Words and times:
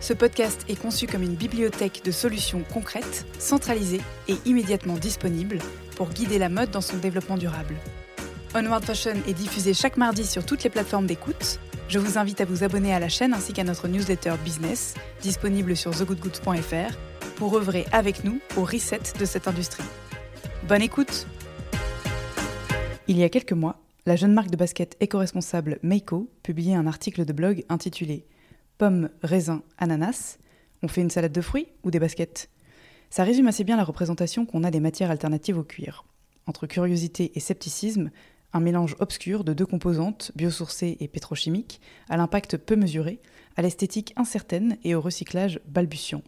Ce 0.00 0.12
podcast 0.12 0.64
est 0.68 0.80
conçu 0.80 1.06
comme 1.06 1.22
une 1.22 1.34
bibliothèque 1.34 2.02
de 2.04 2.10
solutions 2.10 2.64
concrètes, 2.72 3.26
centralisées 3.38 4.00
et 4.28 4.36
immédiatement 4.44 4.94
disponibles 4.94 5.58
pour 5.96 6.08
guider 6.08 6.38
la 6.38 6.48
mode 6.48 6.70
dans 6.70 6.80
son 6.80 6.96
développement 6.96 7.36
durable. 7.36 7.76
Onward 8.54 8.84
Fashion 8.84 9.14
est 9.26 9.32
diffusé 9.32 9.72
chaque 9.74 9.96
mardi 9.96 10.26
sur 10.26 10.44
toutes 10.44 10.64
les 10.64 10.70
plateformes 10.70 11.06
d'écoute. 11.06 11.58
Je 11.88 11.98
vous 11.98 12.18
invite 12.18 12.40
à 12.40 12.44
vous 12.44 12.64
abonner 12.64 12.92
à 12.92 12.98
la 12.98 13.08
chaîne 13.08 13.32
ainsi 13.32 13.52
qu'à 13.52 13.64
notre 13.64 13.88
newsletter 13.88 14.34
business, 14.44 14.94
disponible 15.22 15.76
sur 15.76 15.90
thegoodgoods.fr, 15.92 16.96
pour 17.36 17.56
œuvrer 17.56 17.86
avec 17.92 18.24
nous 18.24 18.40
au 18.56 18.64
reset 18.64 19.00
de 19.18 19.24
cette 19.24 19.48
industrie. 19.48 19.84
Bonne 20.68 20.82
écoute 20.82 21.26
Il 23.08 23.16
y 23.16 23.24
a 23.24 23.28
quelques 23.28 23.52
mois, 23.52 23.80
la 24.04 24.16
jeune 24.16 24.34
marque 24.34 24.50
de 24.50 24.56
basket 24.56 24.96
éco-responsable 25.00 25.78
Meiko 25.82 26.28
publiait 26.42 26.74
un 26.74 26.86
article 26.86 27.24
de 27.24 27.32
blog 27.32 27.64
intitulé 27.68 28.26
Pommes, 28.82 29.10
raisins, 29.22 29.60
ananas. 29.78 30.38
On 30.82 30.88
fait 30.88 31.02
une 31.02 31.10
salade 31.10 31.30
de 31.30 31.40
fruits 31.40 31.68
ou 31.84 31.92
des 31.92 32.00
baskets 32.00 32.50
Ça 33.10 33.22
résume 33.22 33.46
assez 33.46 33.62
bien 33.62 33.76
la 33.76 33.84
représentation 33.84 34.44
qu'on 34.44 34.64
a 34.64 34.72
des 34.72 34.80
matières 34.80 35.12
alternatives 35.12 35.56
au 35.56 35.62
cuir. 35.62 36.04
Entre 36.48 36.66
curiosité 36.66 37.30
et 37.36 37.38
scepticisme, 37.38 38.10
un 38.52 38.58
mélange 38.58 38.96
obscur 38.98 39.44
de 39.44 39.52
deux 39.52 39.66
composantes, 39.66 40.32
biosourcées 40.34 40.96
et 40.98 41.06
pétrochimiques, 41.06 41.80
à 42.08 42.16
l'impact 42.16 42.56
peu 42.56 42.74
mesuré, 42.74 43.20
à 43.54 43.62
l'esthétique 43.62 44.14
incertaine 44.16 44.76
et 44.82 44.96
au 44.96 45.00
recyclage 45.00 45.60
balbutiant. 45.68 46.22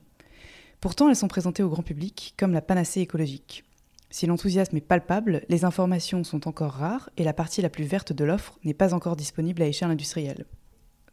Pourtant, 0.81 1.09
elles 1.09 1.17
sont 1.17 1.27
présentées 1.27 1.65
au 1.65 1.71
grand 1.71 1.83
public 1.83 2.35
comme 2.39 2.53
la 2.53 2.63
panacée 2.63 3.01
écologique. 3.01 3.65
Si 4.11 4.27
l'enthousiasme 4.27 4.77
est 4.77 4.81
palpable, 4.81 5.43
les 5.49 5.65
informations 5.65 6.23
sont 6.23 6.47
encore 6.47 6.75
rares 6.75 7.11
et 7.17 7.25
la 7.25 7.33
partie 7.33 7.63
la 7.63 7.69
plus 7.69 7.83
verte 7.83 8.13
de 8.13 8.25
l'offre 8.25 8.61
n'est 8.63 8.75
pas 8.75 8.95
encore 8.95 9.17
disponible 9.17 9.61
à 9.61 9.67
échelle 9.67 9.91
industrielle. 9.91 10.47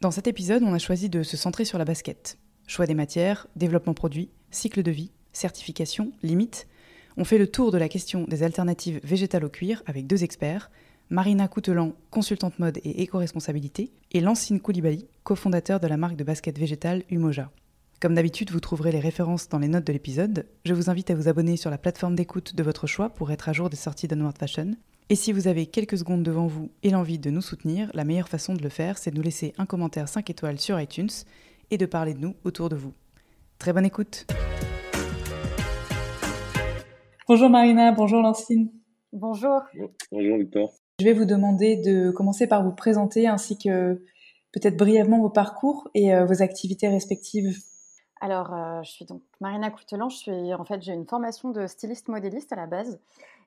Dans 0.02 0.10
cet 0.10 0.26
épisode, 0.26 0.64
on 0.64 0.74
a 0.74 0.80
choisi 0.80 1.08
de 1.08 1.22
se 1.22 1.36
centrer 1.36 1.64
sur 1.64 1.78
la 1.78 1.84
basket. 1.84 2.36
Choix 2.66 2.86
des 2.86 2.94
matières, 2.94 3.46
développement 3.54 3.94
produit, 3.94 4.30
cycle 4.50 4.82
de 4.82 4.90
vie, 4.90 5.12
certification, 5.32 6.10
limites. 6.24 6.66
On 7.16 7.24
fait 7.24 7.38
le 7.38 7.46
tour 7.46 7.70
de 7.70 7.78
la 7.78 7.88
question 7.88 8.24
des 8.24 8.42
alternatives 8.42 8.98
végétales 9.04 9.44
au 9.44 9.48
cuir 9.48 9.84
avec 9.86 10.08
deux 10.08 10.24
experts, 10.24 10.72
Marina 11.08 11.46
Coutelan, 11.46 11.92
consultante 12.10 12.58
mode 12.58 12.78
et 12.78 13.02
éco-responsabilité, 13.02 13.92
et 14.10 14.18
Lancine 14.18 14.58
Koulibaly, 14.58 15.06
cofondateur 15.22 15.78
de 15.78 15.86
la 15.86 15.96
marque 15.96 16.16
de 16.16 16.24
basket 16.24 16.58
végétale 16.58 17.04
Umoja. 17.08 17.52
Comme 18.00 18.16
d'habitude, 18.16 18.50
vous 18.50 18.58
trouverez 18.58 18.90
les 18.90 18.98
références 18.98 19.48
dans 19.48 19.60
les 19.60 19.68
notes 19.68 19.86
de 19.86 19.92
l'épisode. 19.92 20.48
Je 20.64 20.74
vous 20.74 20.90
invite 20.90 21.12
à 21.12 21.14
vous 21.14 21.28
abonner 21.28 21.56
sur 21.56 21.70
la 21.70 21.78
plateforme 21.78 22.16
d'écoute 22.16 22.56
de 22.56 22.62
votre 22.64 22.88
choix 22.88 23.10
pour 23.10 23.30
être 23.30 23.48
à 23.48 23.52
jour 23.52 23.70
des 23.70 23.76
sorties 23.76 24.08
d'Onward 24.08 24.36
Fashion. 24.36 24.72
Et 25.12 25.14
si 25.14 25.30
vous 25.30 25.46
avez 25.46 25.66
quelques 25.66 25.98
secondes 25.98 26.22
devant 26.22 26.46
vous 26.46 26.70
et 26.82 26.88
l'envie 26.88 27.18
de 27.18 27.28
nous 27.28 27.42
soutenir, 27.42 27.90
la 27.92 28.04
meilleure 28.04 28.30
façon 28.30 28.54
de 28.54 28.62
le 28.62 28.70
faire, 28.70 28.96
c'est 28.96 29.10
de 29.10 29.16
nous 29.16 29.22
laisser 29.22 29.52
un 29.58 29.66
commentaire 29.66 30.08
5 30.08 30.30
étoiles 30.30 30.58
sur 30.58 30.80
iTunes 30.80 31.10
et 31.70 31.76
de 31.76 31.84
parler 31.84 32.14
de 32.14 32.20
nous 32.20 32.34
autour 32.44 32.70
de 32.70 32.76
vous. 32.76 32.94
Très 33.58 33.74
bonne 33.74 33.84
écoute 33.84 34.26
Bonjour 37.28 37.50
Marina, 37.50 37.92
bonjour 37.92 38.22
Lancine. 38.22 38.72
Bonjour. 39.12 39.60
Bonjour 40.10 40.38
Victor. 40.38 40.72
Je 40.98 41.04
vais 41.04 41.12
vous 41.12 41.26
demander 41.26 41.76
de 41.76 42.10
commencer 42.10 42.46
par 42.46 42.64
vous 42.64 42.72
présenter 42.72 43.28
ainsi 43.28 43.58
que 43.58 44.02
peut-être 44.50 44.78
brièvement 44.78 45.20
vos 45.20 45.28
parcours 45.28 45.90
et 45.92 46.14
euh, 46.14 46.24
vos 46.24 46.40
activités 46.40 46.88
respectives. 46.88 47.54
Alors, 48.22 48.54
euh, 48.54 48.80
je 48.82 48.90
suis 48.90 49.04
donc 49.04 49.20
Marina 49.42 49.70
Coutelan. 49.70 50.08
Je 50.08 50.16
suis 50.16 50.54
en 50.54 50.64
fait 50.64 50.80
j'ai 50.80 50.94
une 50.94 51.06
formation 51.06 51.50
de 51.50 51.66
styliste 51.66 52.08
modéliste 52.08 52.50
à 52.54 52.56
la 52.56 52.66
base 52.66 52.98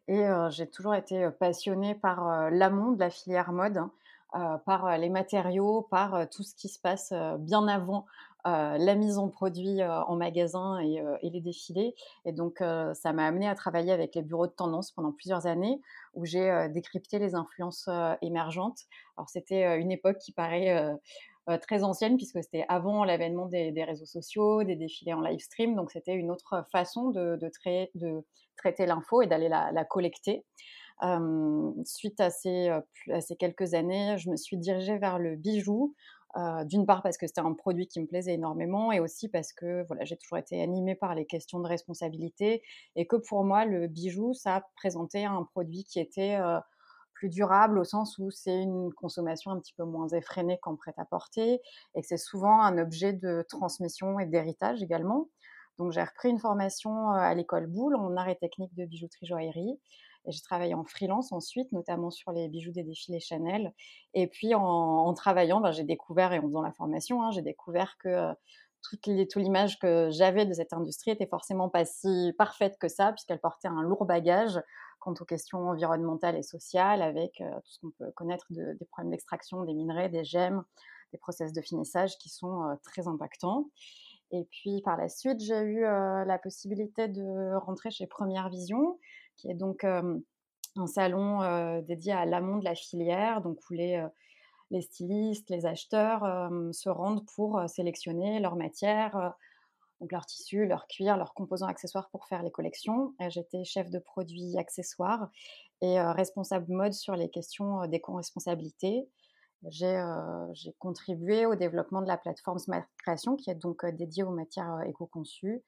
et 0.08 0.28
euh, 0.28 0.50
j'ai 0.50 0.68
toujours 0.68 0.96
été 0.96 1.30
passionnée 1.40 1.96
par 1.96 2.30
euh, 2.30 2.50
l'amont 2.50 2.92
de 2.92 3.00
la 3.00 3.10
filière 3.10 3.52
mode, 3.52 3.78
hein, 3.78 3.92
euh, 4.36 4.58
par 4.66 4.98
les 4.98 5.10
matériaux, 5.10 5.82
par 5.90 6.16
euh, 6.16 6.26
tout 6.30 6.44
ce 6.44 6.56
qui 6.56 6.68
se 6.68 6.80
passe 6.80 7.12
euh, 7.12 7.38
bien 7.38 7.68
avant 7.68 8.06
euh, 8.48 8.78
la 8.78 8.94
mise 8.94 9.18
en 9.18 9.28
produit 9.28 9.82
euh, 9.82 10.04
en 10.04 10.16
magasin 10.18 10.78
et, 10.80 11.02
euh, 11.02 11.18
et 11.24 11.32
les 11.32 11.42
défilés. 11.42 11.96
Et 12.26 12.32
donc, 12.32 12.62
euh, 12.62 12.94
ça 12.94 13.12
m'a 13.12 13.26
amené 13.26 13.48
à 13.48 13.56
travailler 13.56 13.92
avec 13.92 14.14
les 14.14 14.22
bureaux 14.22 14.46
de 14.46 14.52
tendance 14.52 14.92
pendant 14.92 15.12
plusieurs 15.12 15.48
années 15.48 15.82
où 16.14 16.26
j'ai 16.26 16.52
euh, 16.52 16.70
décrypté 16.70 17.18
les 17.18 17.34
influences 17.34 17.88
euh, 17.88 18.14
émergentes. 18.22 18.82
Alors, 19.18 19.30
c'était 19.30 19.66
euh, 19.66 19.80
une 19.80 19.92
époque 19.92 20.20
qui 20.20 20.32
paraît 20.32 20.78
euh, 20.78 20.94
euh, 20.94 20.98
très 21.62 21.84
ancienne 21.84 22.18
puisque 22.18 22.44
c'était 22.44 22.66
avant 22.70 23.04
l'avènement 23.04 23.46
des, 23.46 23.84
réseaux 23.84 24.06
sociaux, 24.06 24.64
des 24.64 24.76
défilés 24.76 25.14
en 25.14 25.22
live 25.22 25.40
stream. 25.40 25.76
Donc, 25.76 25.92
c'était 25.92 26.14
une 26.14 26.32
autre 26.32 26.66
façon 26.72 27.10
de, 27.10 27.36
de, 27.36 27.50
trai- 27.50 27.92
de 27.96 28.24
traiter 28.58 28.86
l'info 28.86 29.22
et 29.22 29.28
d'aller 29.28 29.50
la, 29.50 29.86
collecter. 29.86 30.46
Euh, 31.04 31.72
suite 31.84 32.20
à 32.22 32.30
ces, 32.30 32.70
euh, 32.70 32.82
à 33.12 33.22
ces 33.22 33.36
quelques 33.36 33.74
années, 33.74 34.18
je 34.18 34.30
me 34.30 34.38
suis 34.38 34.58
dirigée 34.58 34.98
vers 34.98 35.20
le 35.20 35.36
bijou. 35.36 35.94
Euh, 36.38 36.66
D'une 36.66 36.86
part 36.86 37.02
parce 37.02 37.18
que 37.18 37.28
c'était 37.28 37.42
un 37.42 37.54
produit 37.54 37.88
qui 37.88 38.02
me 38.02 38.08
plaisait 38.08 38.34
énormément 38.34 38.92
et 38.92 39.00
aussi 39.00 39.30
parce 39.30 39.54
que 39.54 39.86
voilà, 39.88 40.04
j'ai 40.04 40.18
toujours 40.18 40.38
été 40.38 40.62
animée 40.62 40.96
par 40.96 41.16
les 41.16 41.26
questions 41.26 41.60
de 41.62 41.68
responsabilité 41.68 42.62
et 42.98 43.08
que 43.08 43.16
pour 43.16 43.46
moi, 43.46 43.64
le 43.64 43.88
bijou, 43.88 44.34
ça 44.34 44.66
présentait 44.76 45.24
un 45.24 45.44
produit 45.44 45.86
qui 45.86 46.00
était 46.00 46.36
euh, 46.36 46.60
plus 47.16 47.30
durable 47.30 47.80
au 47.80 47.84
sens 47.84 48.18
où 48.20 48.30
c'est 48.30 48.62
une 48.62 48.94
consommation 48.94 49.52
un 49.52 49.60
petit 49.60 49.74
peu 49.74 49.84
moins 49.84 50.08
effrénée 50.10 50.60
qu'en 50.62 50.76
prêt-à-porter 50.76 51.62
et 51.96 52.02
que 52.02 52.08
c'est 52.08 52.18
souvent 52.18 52.62
un 52.62 52.78
objet 52.78 53.14
de 53.14 53.44
transmission 53.50 54.20
et 54.20 54.26
d'héritage 54.28 54.84
également. 54.84 55.30
Donc 55.80 55.92
j'ai 55.92 56.04
repris 56.04 56.30
une 56.30 56.40
formation 56.40 57.12
euh, 57.12 57.18
à 57.18 57.34
l'école 57.34 57.68
Boulle 57.68 57.96
en 57.96 58.16
art 58.16 58.30
et 58.30 58.36
technique 58.36 58.76
de 58.76 58.86
bijouterie 58.86 59.26
joaillerie. 59.26 59.80
Et 60.28 60.32
j'ai 60.32 60.42
travaillé 60.42 60.74
en 60.74 60.84
freelance 60.84 61.32
ensuite, 61.32 61.72
notamment 61.72 62.10
sur 62.10 62.32
les 62.32 62.48
bijoux 62.48 62.72
des 62.72 62.84
défilés 62.84 63.20
Chanel. 63.20 63.72
Et 64.16 64.28
puis 64.28 64.56
en, 64.56 65.14
travaillant, 65.14 65.62
ben, 65.62 65.72
j'ai 65.72 65.84
découvert, 65.84 66.34
et 66.34 66.40
en 66.40 66.44
faisant 66.44 66.64
la 66.64 66.72
formation, 66.72 67.22
hein, 67.22 67.30
j'ai 67.32 67.44
découvert 67.44 67.96
que 68.00 68.10
euh, 68.10 68.34
toute 68.82 69.36
l'image 69.36 69.80
que 69.80 70.10
j'avais 70.12 70.46
de 70.46 70.54
cette 70.54 70.74
industrie 70.74 71.12
était 71.12 71.28
forcément 71.28 71.70
pas 71.70 71.86
si 71.86 72.34
parfaite 72.38 72.78
que 72.80 72.88
ça, 72.88 73.12
puisqu'elle 73.12 73.40
portait 73.40 73.68
un 73.68 73.82
lourd 73.82 74.06
bagage 74.06 74.60
quant 75.06 75.14
aux 75.20 75.26
questions 75.26 75.70
environnementales 75.70 76.36
et 76.36 76.42
sociales, 76.42 77.04
avec 77.04 77.40
euh, 77.40 77.50
tout 77.58 77.72
ce 77.72 77.80
qu'on 77.80 77.92
peut 77.92 78.12
connaître 78.16 78.48
de, 78.50 78.74
des 78.80 78.86
problèmes 78.86 79.12
d'extraction 79.12 79.64
des 79.64 79.74
minerais, 79.76 80.10
des 80.10 80.24
gemmes, 80.24 80.64
des 81.12 81.20
process 81.20 81.54
de 81.54 81.62
finissage 81.62 82.18
qui 82.18 82.30
sont 82.30 82.64
euh, 82.64 82.76
très 82.84 83.08
impactants. 83.08 83.70
Et 84.32 84.46
puis 84.46 84.82
par 84.82 84.98
la 84.98 85.08
suite, 85.08 85.40
j'ai 85.40 85.60
eu 85.60 85.86
euh, 85.86 86.26
la 86.26 86.40
possibilité 86.40 87.08
de 87.08 87.56
rentrer 87.56 87.92
chez 87.92 88.08
Première 88.08 88.50
Vision, 88.50 88.98
qui 89.38 89.48
est 89.52 89.54
donc 89.54 89.84
un 89.84 90.88
salon 90.88 91.82
dédié 91.82 92.14
à 92.14 92.26
l'amont 92.26 92.58
de 92.58 92.64
la 92.64 92.74
filière, 92.74 93.42
donc 93.42 93.60
où 93.70 93.74
les, 93.74 94.04
les 94.72 94.82
stylistes, 94.82 95.50
les 95.50 95.66
acheteurs 95.66 96.22
se 96.72 96.90
rendent 96.90 97.26
pour 97.36 97.62
sélectionner 97.68 98.40
leurs 98.40 98.56
matières, 98.56 99.34
donc 100.00 100.12
leurs 100.12 100.26
tissus, 100.26 100.66
leurs 100.66 100.88
cuirs, 100.88 101.18
leurs 101.18 101.34
composants 101.34 101.68
accessoires 101.68 102.10
pour 102.10 102.28
faire 102.28 102.44
les 102.44 102.52
collections. 102.52 103.14
Et 103.20 103.30
J'étais 103.30 103.64
chef 103.64 103.90
de 103.90 104.00
produit 104.00 104.58
accessoires 104.58 105.30
et 105.82 106.00
euh, 106.00 106.12
responsable 106.12 106.72
mode 106.72 106.94
sur 106.94 107.16
les 107.16 107.30
questions 107.30 107.82
euh, 107.82 107.88
d'éco-responsabilité. 107.88 109.08
J'ai 109.68 109.98
euh, 109.98 110.54
j'ai 110.54 110.74
contribué 110.80 111.46
au 111.46 111.56
développement 111.56 112.02
de 112.02 112.08
la 112.08 112.18
plateforme 112.18 112.60
Smart 112.60 112.86
Création, 112.98 113.36
qui 113.36 113.50
est 113.50 113.56
donc 113.56 113.84
euh, 113.84 113.92
dédiée 113.92 114.24
aux 114.24 114.32
matières 114.32 114.74
euh, 114.76 114.82
éco-conçues. 114.82 115.64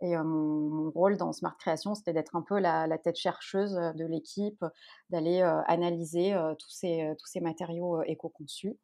Et 0.00 0.16
euh, 0.16 0.22
mon, 0.22 0.90
rôle 0.90 1.16
dans 1.16 1.32
Smart 1.32 1.56
Création, 1.58 1.94
c'était 1.94 2.12
d'être 2.12 2.36
un 2.36 2.42
peu 2.42 2.58
la, 2.58 2.86
tête 2.98 3.16
chercheuse 3.16 3.76
euh, 3.76 3.92
de 3.92 4.04
l'équipe, 4.04 4.64
d'aller 5.10 5.40
euh, 5.40 5.60
analyser 5.66 6.34
euh, 6.34 6.54
tous, 6.54 6.70
ces, 6.70 7.02
euh, 7.02 7.40
matériaux 7.40 7.98
euh, 8.00 8.04
éco-conçus. 8.06 8.76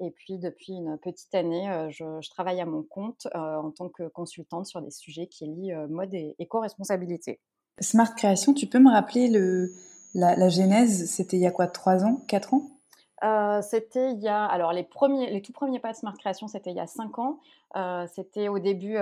Et 0.00 0.10
puis, 0.10 0.38
depuis 0.38 0.72
une 0.72 0.98
petite 0.98 1.34
année, 1.34 1.88
je, 1.90 2.30
travaille 2.30 2.60
à 2.60 2.66
mon 2.66 2.82
compte 2.82 3.28
en 3.34 3.70
tant 3.70 3.88
que 3.88 4.08
consultante 4.08 4.66
sur 4.66 4.82
des 4.82 4.90
sujets 4.90 5.26
qui 5.26 5.46
lient 5.46 5.74
mode 5.88 6.12
et 6.14 6.34
éco-responsabilité. 6.38 7.40
Smart 7.80 8.14
Création, 8.14 8.52
tu 8.52 8.66
peux 8.66 8.78
me 8.78 8.90
rappeler 8.90 9.28
le, 9.28 9.72
la, 10.14 10.48
genèse? 10.48 11.10
C'était 11.10 11.36
il 11.36 11.42
y 11.42 11.46
a 11.46 11.50
quoi, 11.50 11.66
trois 11.66 12.04
ans, 12.04 12.22
quatre 12.26 12.54
ans? 12.54 12.62
C'était 13.62 14.12
il 14.12 14.20
y 14.20 14.26
a 14.26 14.44
alors 14.44 14.72
les 14.72 14.82
premiers 14.82 15.30
les 15.30 15.42
tout 15.42 15.52
premiers 15.52 15.78
pas 15.78 15.92
de 15.92 15.96
Smart 15.96 16.16
Création 16.18 16.48
c'était 16.48 16.70
il 16.70 16.76
y 16.76 16.80
a 16.80 16.88
cinq 16.88 17.20
ans. 17.20 17.38
C'était 18.14 18.48
au 18.48 18.58
début 18.58 18.96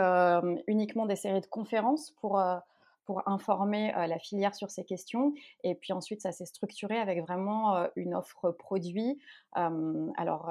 uniquement 0.67 1.07
des 1.07 1.17
séries 1.17 1.41
de 1.41 1.47
conférences 1.47 2.11
pour 2.21 2.39
pour 3.11 3.27
informer 3.27 3.91
la 4.07 4.21
filière 4.21 4.55
sur 4.55 4.71
ces 4.71 4.85
questions. 4.85 5.35
Et 5.65 5.75
puis 5.75 5.93
ensuite, 5.93 6.23
ça 6.23 6.31
s'est 6.31 6.47
structuré 6.47 6.97
avec 6.97 7.21
vraiment 7.23 7.89
une 7.97 8.15
offre 8.15 8.53
produit. 8.53 9.19
alors, 9.53 10.49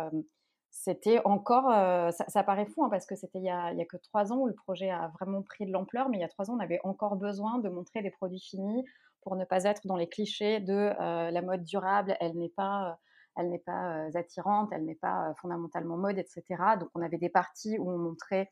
c'était 0.69 1.21
encore, 1.23 1.71
ça, 2.11 2.43
paraît 2.43 2.65
fou 2.65 2.83
hein, 2.83 2.89
parce 2.89 3.05
que 3.05 3.15
c'était 3.15 3.39
il 3.39 3.43
n'y 3.43 3.49
a, 3.49 3.67
a, 3.67 3.85
que 3.85 3.95
trois 3.95 4.33
ans 4.33 4.39
où 4.39 4.47
le 4.47 4.53
projet 4.53 4.89
a 4.89 5.07
vraiment 5.17 5.41
pris 5.41 5.65
de 5.65 5.71
l'ampleur, 5.71 6.09
mais 6.09 6.17
il 6.17 6.19
y 6.19 6.25
a 6.25 6.27
trois 6.27 6.51
ans, 6.51 6.57
on 6.57 6.59
avait 6.59 6.81
encore 6.83 7.15
besoin 7.15 7.59
de 7.59 7.69
montrer 7.69 8.01
des 8.01 8.11
produits 8.11 8.41
finis 8.41 8.83
pour 9.21 9.37
ne 9.37 9.45
pas 9.45 9.63
être 9.63 9.87
dans 9.87 9.95
les 9.95 10.09
clichés 10.09 10.59
de 10.59 10.93
la 10.99 11.41
mode 11.41 11.63
durable, 11.63 12.17
elle 12.19 12.37
n'est 12.37 12.49
pas 12.49 12.99
elle 13.39 13.49
n'est 13.49 13.59
pas 13.59 14.07
attirante, 14.15 14.69
elle 14.73 14.83
n'est 14.83 14.95
pas 14.95 15.33
fondamentalement 15.41 15.97
mode, 15.97 16.17
etc. 16.17 16.43
Donc 16.79 16.89
on 16.93 17.01
avait 17.01 17.17
des 17.17 17.29
parties 17.29 17.77
où 17.79 17.89
on 17.89 17.97
montrait 17.97 18.49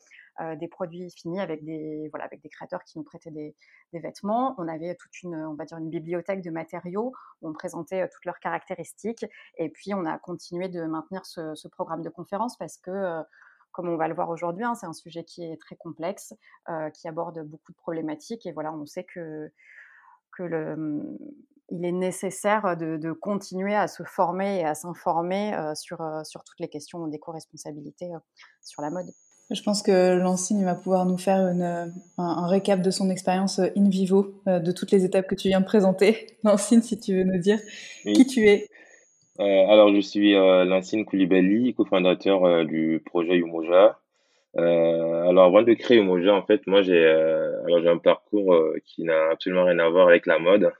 des 0.55 0.67
produits 0.67 1.09
finis 1.09 1.41
avec 1.41 1.65
des, 1.65 2.09
voilà, 2.11 2.25
avec 2.25 2.41
des 2.41 2.49
créateurs 2.49 2.83
qui 2.83 2.97
nous 2.97 3.03
prêtaient 3.03 3.31
des, 3.31 3.55
vêtements. 3.93 4.55
On 4.59 4.67
avait 4.67 4.95
toute 4.95 5.23
une, 5.23 5.35
on 5.35 5.55
va 5.55 5.65
dire, 5.65 5.77
une 5.77 5.89
bibliothèque 5.89 6.41
de 6.41 6.51
matériaux 6.51 7.11
où 7.41 7.49
on 7.49 7.53
présentait 7.53 8.07
toutes 8.09 8.25
leurs 8.25 8.39
caractéristiques. 8.39 9.25
Et 9.57 9.69
puis 9.69 9.93
on 9.93 10.05
a 10.05 10.17
continué 10.19 10.69
de 10.69 10.83
maintenir 10.85 11.25
ce, 11.25 11.67
programme 11.67 12.01
de 12.01 12.09
conférence 12.09 12.57
parce 12.57 12.77
que 12.77 13.21
comme 13.71 13.89
on 13.89 13.97
va 13.97 14.07
le 14.07 14.15
voir 14.15 14.29
aujourd'hui, 14.29 14.63
hein, 14.63 14.73
c'est 14.75 14.87
un 14.87 14.93
sujet 14.93 15.23
qui 15.23 15.43
est 15.43 15.59
très 15.59 15.75
complexe, 15.75 16.33
qui 16.93 17.07
aborde 17.07 17.43
beaucoup 17.43 17.71
de 17.71 17.77
problématiques. 17.77 18.45
Et 18.45 18.51
voilà, 18.51 18.71
on 18.71 18.85
sait 18.85 19.03
que, 19.03 19.51
que 20.31 20.43
le, 20.43 21.17
il 21.69 21.85
est 21.85 21.91
nécessaire 21.91 22.77
de, 22.77 23.11
continuer 23.11 23.75
à 23.75 23.87
se 23.87 24.03
former 24.03 24.59
et 24.59 24.65
à 24.65 24.75
s'informer 24.75 25.53
sur, 25.75 25.97
sur 26.23 26.43
toutes 26.43 26.59
les 26.59 26.69
questions 26.69 27.07
d'éco-responsabilité 27.07 28.09
sur 28.61 28.81
la 28.81 28.89
mode. 28.89 29.07
Je 29.49 29.61
pense 29.61 29.81
que 29.81 30.17
Lancine 30.17 30.65
va 30.65 30.75
pouvoir 30.75 31.05
nous 31.05 31.17
faire 31.17 31.37
un, 32.17 32.47
récap 32.47 32.81
de 32.81 32.91
son 32.91 33.09
expérience 33.09 33.59
in 33.59 33.89
vivo, 33.89 34.41
de 34.45 34.71
toutes 34.71 34.91
les 34.91 35.05
étapes 35.05 35.27
que 35.27 35.35
tu 35.35 35.47
viens 35.47 35.61
de 35.61 35.65
présenter. 35.65 36.27
Lancine, 36.43 36.81
si 36.81 36.99
tu 36.99 37.15
veux 37.15 37.23
nous 37.23 37.39
dire 37.39 37.59
qui 38.03 38.27
tu 38.27 38.47
es. 38.47 38.67
Euh, 39.39 39.67
alors, 39.67 39.93
je 39.93 40.01
suis 40.01 40.35
euh, 40.35 40.65
Lancine 40.65 41.05
Koulibaly, 41.05 41.73
cofondateur 41.75 42.65
du 42.65 43.01
projet 43.05 43.35
Umoja. 43.35 43.99
alors, 44.57 45.45
avant 45.45 45.61
de 45.61 45.73
créer 45.73 45.97
Umoja, 45.99 46.33
en 46.33 46.41
fait, 46.43 46.67
moi, 46.67 46.81
j'ai 46.81 47.05
j'ai 47.67 47.89
un 47.89 47.99
parcours 47.99 48.53
qui 48.83 49.03
n'a 49.03 49.29
absolument 49.31 49.63
rien 49.63 49.79
à 49.79 49.89
voir 49.89 50.09
avec 50.09 50.25
la 50.25 50.39
mode. 50.39 50.73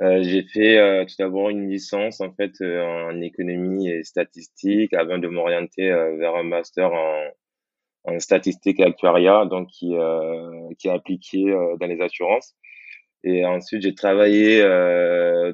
Euh, 0.00 0.22
j'ai 0.22 0.44
fait 0.44 0.78
euh, 0.78 1.04
tout 1.04 1.14
d'abord 1.18 1.50
une 1.50 1.68
licence 1.68 2.20
en 2.20 2.32
fait 2.32 2.52
euh, 2.60 2.84
en 2.84 3.20
économie 3.20 3.88
et 3.88 4.04
statistique 4.04 4.94
avant 4.94 5.18
de 5.18 5.26
m'orienter 5.26 5.88
vers 5.90 6.36
un 6.36 6.44
master 6.44 6.92
en, 6.92 7.24
en 8.04 8.20
statistique 8.20 8.78
et 8.80 8.84
actuariat, 8.84 9.44
donc 9.46 9.68
qui, 9.68 9.94
qui 10.78 10.88
est 10.88 10.90
appliqué 10.90 11.44
dans 11.80 11.86
les 11.86 12.00
assurances. 12.00 12.54
Et 13.24 13.44
ensuite, 13.44 13.82
j'ai 13.82 13.94
travaillé 13.94 14.60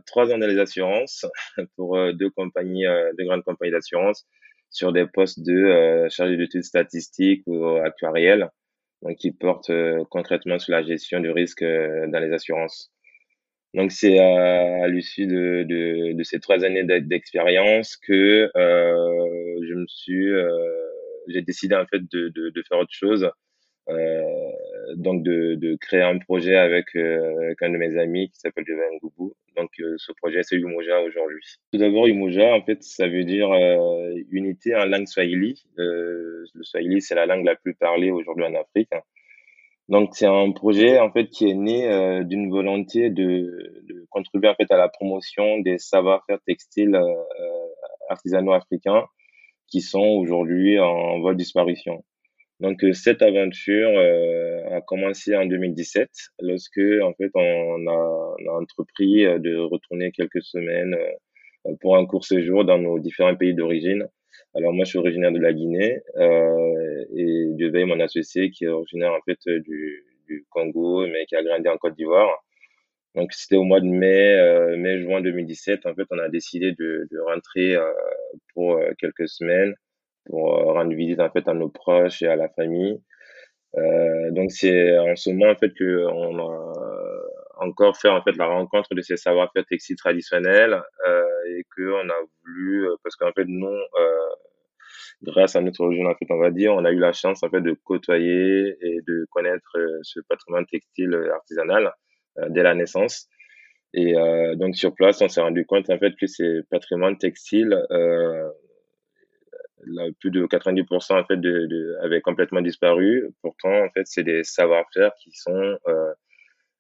trois 0.07 0.33
ans 0.33 0.39
dans 0.39 0.47
les 0.47 0.59
assurances 0.59 1.27
pour 1.77 1.99
deux 2.15 2.31
compagnies, 2.31 2.85
deux 3.19 3.25
grandes 3.25 3.45
compagnies 3.45 3.73
d'assurance 3.73 4.27
sur 4.71 4.93
des 4.93 5.07
postes 5.07 5.41
de 5.45 6.07
chargé 6.11 6.37
d'études 6.37 6.65
statistiques 6.65 7.43
ou 7.47 7.67
actuarielles, 7.79 8.51
donc 9.03 9.17
qui 9.17 9.33
portent 9.33 9.73
concrètement 10.11 10.59
sur 10.59 10.73
la 10.73 10.83
gestion 10.85 11.21
du 11.21 11.31
risque 11.31 11.65
dans 11.65 12.21
les 12.21 12.33
assurances. 12.33 12.94
Donc 13.75 13.91
c'est 13.91 14.19
à, 14.21 14.87
l'issue 14.87 15.27
de, 15.27 15.65
de, 15.65 16.13
de, 16.13 16.23
ces 16.23 16.39
trois 16.39 16.65
années 16.65 16.85
d'expérience 16.85 17.97
que 17.97 18.49
euh, 18.57 19.59
je 19.69 19.75
me 19.75 19.87
suis, 19.89 20.31
euh, 20.31 20.49
j'ai 21.27 21.43
décidé 21.43 21.75
en 21.75 21.85
fait 21.87 22.01
de, 22.13 22.29
de, 22.29 22.51
de, 22.51 22.63
faire 22.69 22.79
autre 22.79 22.93
chose, 22.93 23.29
euh, 23.89 24.23
donc 24.95 25.25
de, 25.25 25.57
de 25.57 25.75
créer 25.75 26.03
un 26.03 26.19
projet 26.19 26.55
avec, 26.55 26.87
euh, 26.95 27.47
avec 27.47 27.63
un 27.63 27.71
de 27.71 27.77
mes 27.77 27.99
amis 27.99 28.31
qui 28.31 28.39
s'appelle 28.39 28.65
Jovan 28.65 28.97
Goubou. 29.03 29.35
Donc 29.57 29.71
euh, 29.81 29.97
ce 29.99 30.13
projet 30.13 30.45
c'est 30.45 30.55
Umoja 30.55 31.01
aujourd'hui. 31.03 31.45
Tout 31.73 31.79
d'abord 31.79 32.07
Umoja 32.07 32.55
en 32.55 32.63
fait 32.63 32.81
ça 32.81 33.09
veut 33.09 33.25
dire 33.25 33.53
unité 34.31 34.77
en 34.77 34.85
langue 34.85 35.09
swahili. 35.09 35.65
le 35.77 36.45
swahili 36.63 37.03
c'est 37.03 37.17
la 37.17 37.27
langue 37.27 37.45
la 37.45 37.57
plus 37.57 37.75
parlée 37.75 38.13
aujourd'hui 38.13 38.45
en 38.45 38.55
Afrique. 38.55 38.91
Donc 39.89 40.11
c'est 40.15 40.27
un 40.27 40.51
projet 40.53 40.99
en 40.99 41.11
fait 41.13 41.29
qui 41.29 41.49
est 41.49 41.55
né 41.55 41.87
euh, 41.91 42.25
d'une 42.25 42.51
volonté 42.51 43.11
de, 43.11 43.83
de, 43.87 44.07
contribuer 44.09 44.49
en 44.49 44.55
fait 44.55 44.71
à 44.71 44.79
la 44.79 44.89
promotion 44.89 45.59
des 45.59 45.79
savoir-faire 45.79 46.39
textiles 46.47 46.95
euh, 46.95 47.15
artisanaux 48.09 48.53
africains 48.53 49.05
qui 49.69 49.83
sont 49.83 50.01
aujourd'hui 50.01 50.79
en 50.81 51.21
voie 51.21 51.33
de 51.33 51.39
disparition. 51.39 52.03
Donc 52.61 52.83
euh, 52.83 52.95
cette 52.95 53.21
aventure 53.21 53.91
a 54.71 54.81
commencé 54.81 55.37
en 55.37 55.45
2017 55.45 56.09
lorsque 56.41 56.79
en 57.03 57.13
fait 57.15 57.31
on 57.35 57.87
a, 57.87 58.37
on 58.39 58.49
a 58.49 58.61
entrepris 58.63 59.25
de 59.25 59.59
retourner 59.59 60.13
quelques 60.13 60.43
semaines 60.43 60.97
pour 61.81 61.97
un 61.97 62.07
court 62.07 62.25
séjour 62.25 62.65
dans 62.65 62.79
nos 62.79 62.99
différents 62.99 63.37
pays 63.37 63.55
d'origine 63.55 64.09
alors 64.55 64.73
moi, 64.73 64.85
je 64.85 64.91
suis 64.91 64.99
originaire 64.99 65.33
de 65.33 65.41
la 65.41 65.53
Guinée 65.53 66.01
euh, 66.17 67.05
et 67.15 67.49
Dieu 67.55 67.71
mon 67.87 68.01
associé, 68.01 68.51
qui 68.51 68.65
est 68.65 68.69
originaire 68.69 69.13
en 69.13 69.21
fait 69.25 69.39
du, 69.47 70.05
du 70.27 70.47
Congo, 70.51 71.07
mais 71.07 71.27
qui 71.27 71.37
a 71.37 71.43
grandi 71.43 71.69
en 71.69 71.77
Côte 71.77 71.95
d'Ivoire. 71.97 72.45
Donc 73.15 73.33
c'était 73.33 73.57
au 73.57 73.65
mois 73.65 73.81
de 73.81 73.87
mai, 73.87 74.35
euh, 74.35 74.77
mai-juin 74.77 75.21
2017. 75.21 75.87
En 75.87 75.95
fait, 75.95 76.07
on 76.11 76.19
a 76.19 76.29
décidé 76.29 76.73
de, 76.73 77.07
de 77.11 77.19
rentrer 77.21 77.77
euh, 77.77 77.93
pour 78.55 78.77
euh, 78.77 78.91
quelques 78.99 79.29
semaines 79.29 79.75
pour 80.27 80.59
euh, 80.59 80.73
rendre 80.73 80.95
visite 80.95 81.21
en 81.21 81.31
fait 81.31 81.47
à 81.49 81.55
nos 81.55 81.69
proches 81.69 82.23
et 82.23 82.29
à 82.29 82.37
la 82.37 82.49
famille. 82.49 83.01
Euh, 83.77 84.31
donc 84.31 84.53
c'est 84.53 84.97
en 84.99 85.17
ce 85.17 85.31
moment 85.31 85.51
en 85.51 85.57
fait 85.57 85.73
que 85.75 86.07
on 86.07 86.39
a 86.39 86.73
encore 87.59 87.97
fait 87.97 88.09
en 88.09 88.23
fait 88.23 88.37
la 88.37 88.47
rencontre 88.47 88.95
de 88.95 89.03
ces 89.03 89.17
savoir-faire 89.17 89.65
textiles 89.67 89.97
traditionnels 89.97 90.81
euh, 91.09 91.25
et 91.49 91.65
que 91.77 91.83
on 91.83 92.09
a 92.09 92.21
voulu 92.45 92.89
parce 93.03 93.17
qu'en 93.17 93.33
fait 93.33 93.47
nous 93.47 93.77
grâce 95.23 95.57
à 95.57 95.61
notre 95.61 95.81
origine, 95.81 96.07
en 96.07 96.15
on 96.31 96.39
va 96.39 96.51
dire, 96.51 96.75
on 96.75 96.85
a 96.85 96.93
eu 96.93 96.99
la 96.99 97.13
chance, 97.13 97.43
en 97.43 97.49
fait, 97.49 97.61
de 97.61 97.73
côtoyer 97.85 98.77
et 98.81 99.01
de 99.07 99.27
connaître 99.31 99.79
euh, 99.79 99.99
ce 100.03 100.21
patrimoine 100.29 100.67
textile 100.67 101.15
artisanal 101.33 101.93
euh, 102.39 102.49
dès 102.51 102.63
la 102.63 102.75
naissance. 102.75 103.29
Et 103.95 104.17
euh, 104.17 104.55
donc, 104.55 104.77
sur 104.77 104.95
place, 104.95 105.23
on 105.23 105.29
s'est 105.29 105.41
rendu 105.41 105.65
compte, 105.67 105.89
en 105.91 105.99
fait, 105.99 106.15
que 106.17 106.27
ces 106.27 106.61
patrimoines 106.71 107.19
textiles, 107.19 107.77
euh, 107.91 108.49
plus 110.21 110.31
de 110.31 110.47
90% 110.47 111.21
en 111.21 111.25
fait 111.25 111.37
de, 111.37 111.67
de, 111.67 111.97
avaient 112.03 112.21
complètement 112.23 112.63
disparu. 112.63 113.31
Pourtant, 113.43 113.85
en 113.85 113.91
fait, 113.91 114.07
c'est 114.07 114.23
des 114.23 114.43
savoir-faire 114.43 115.13
qui 115.23 115.31
sont 115.33 115.79
euh, 115.87 116.13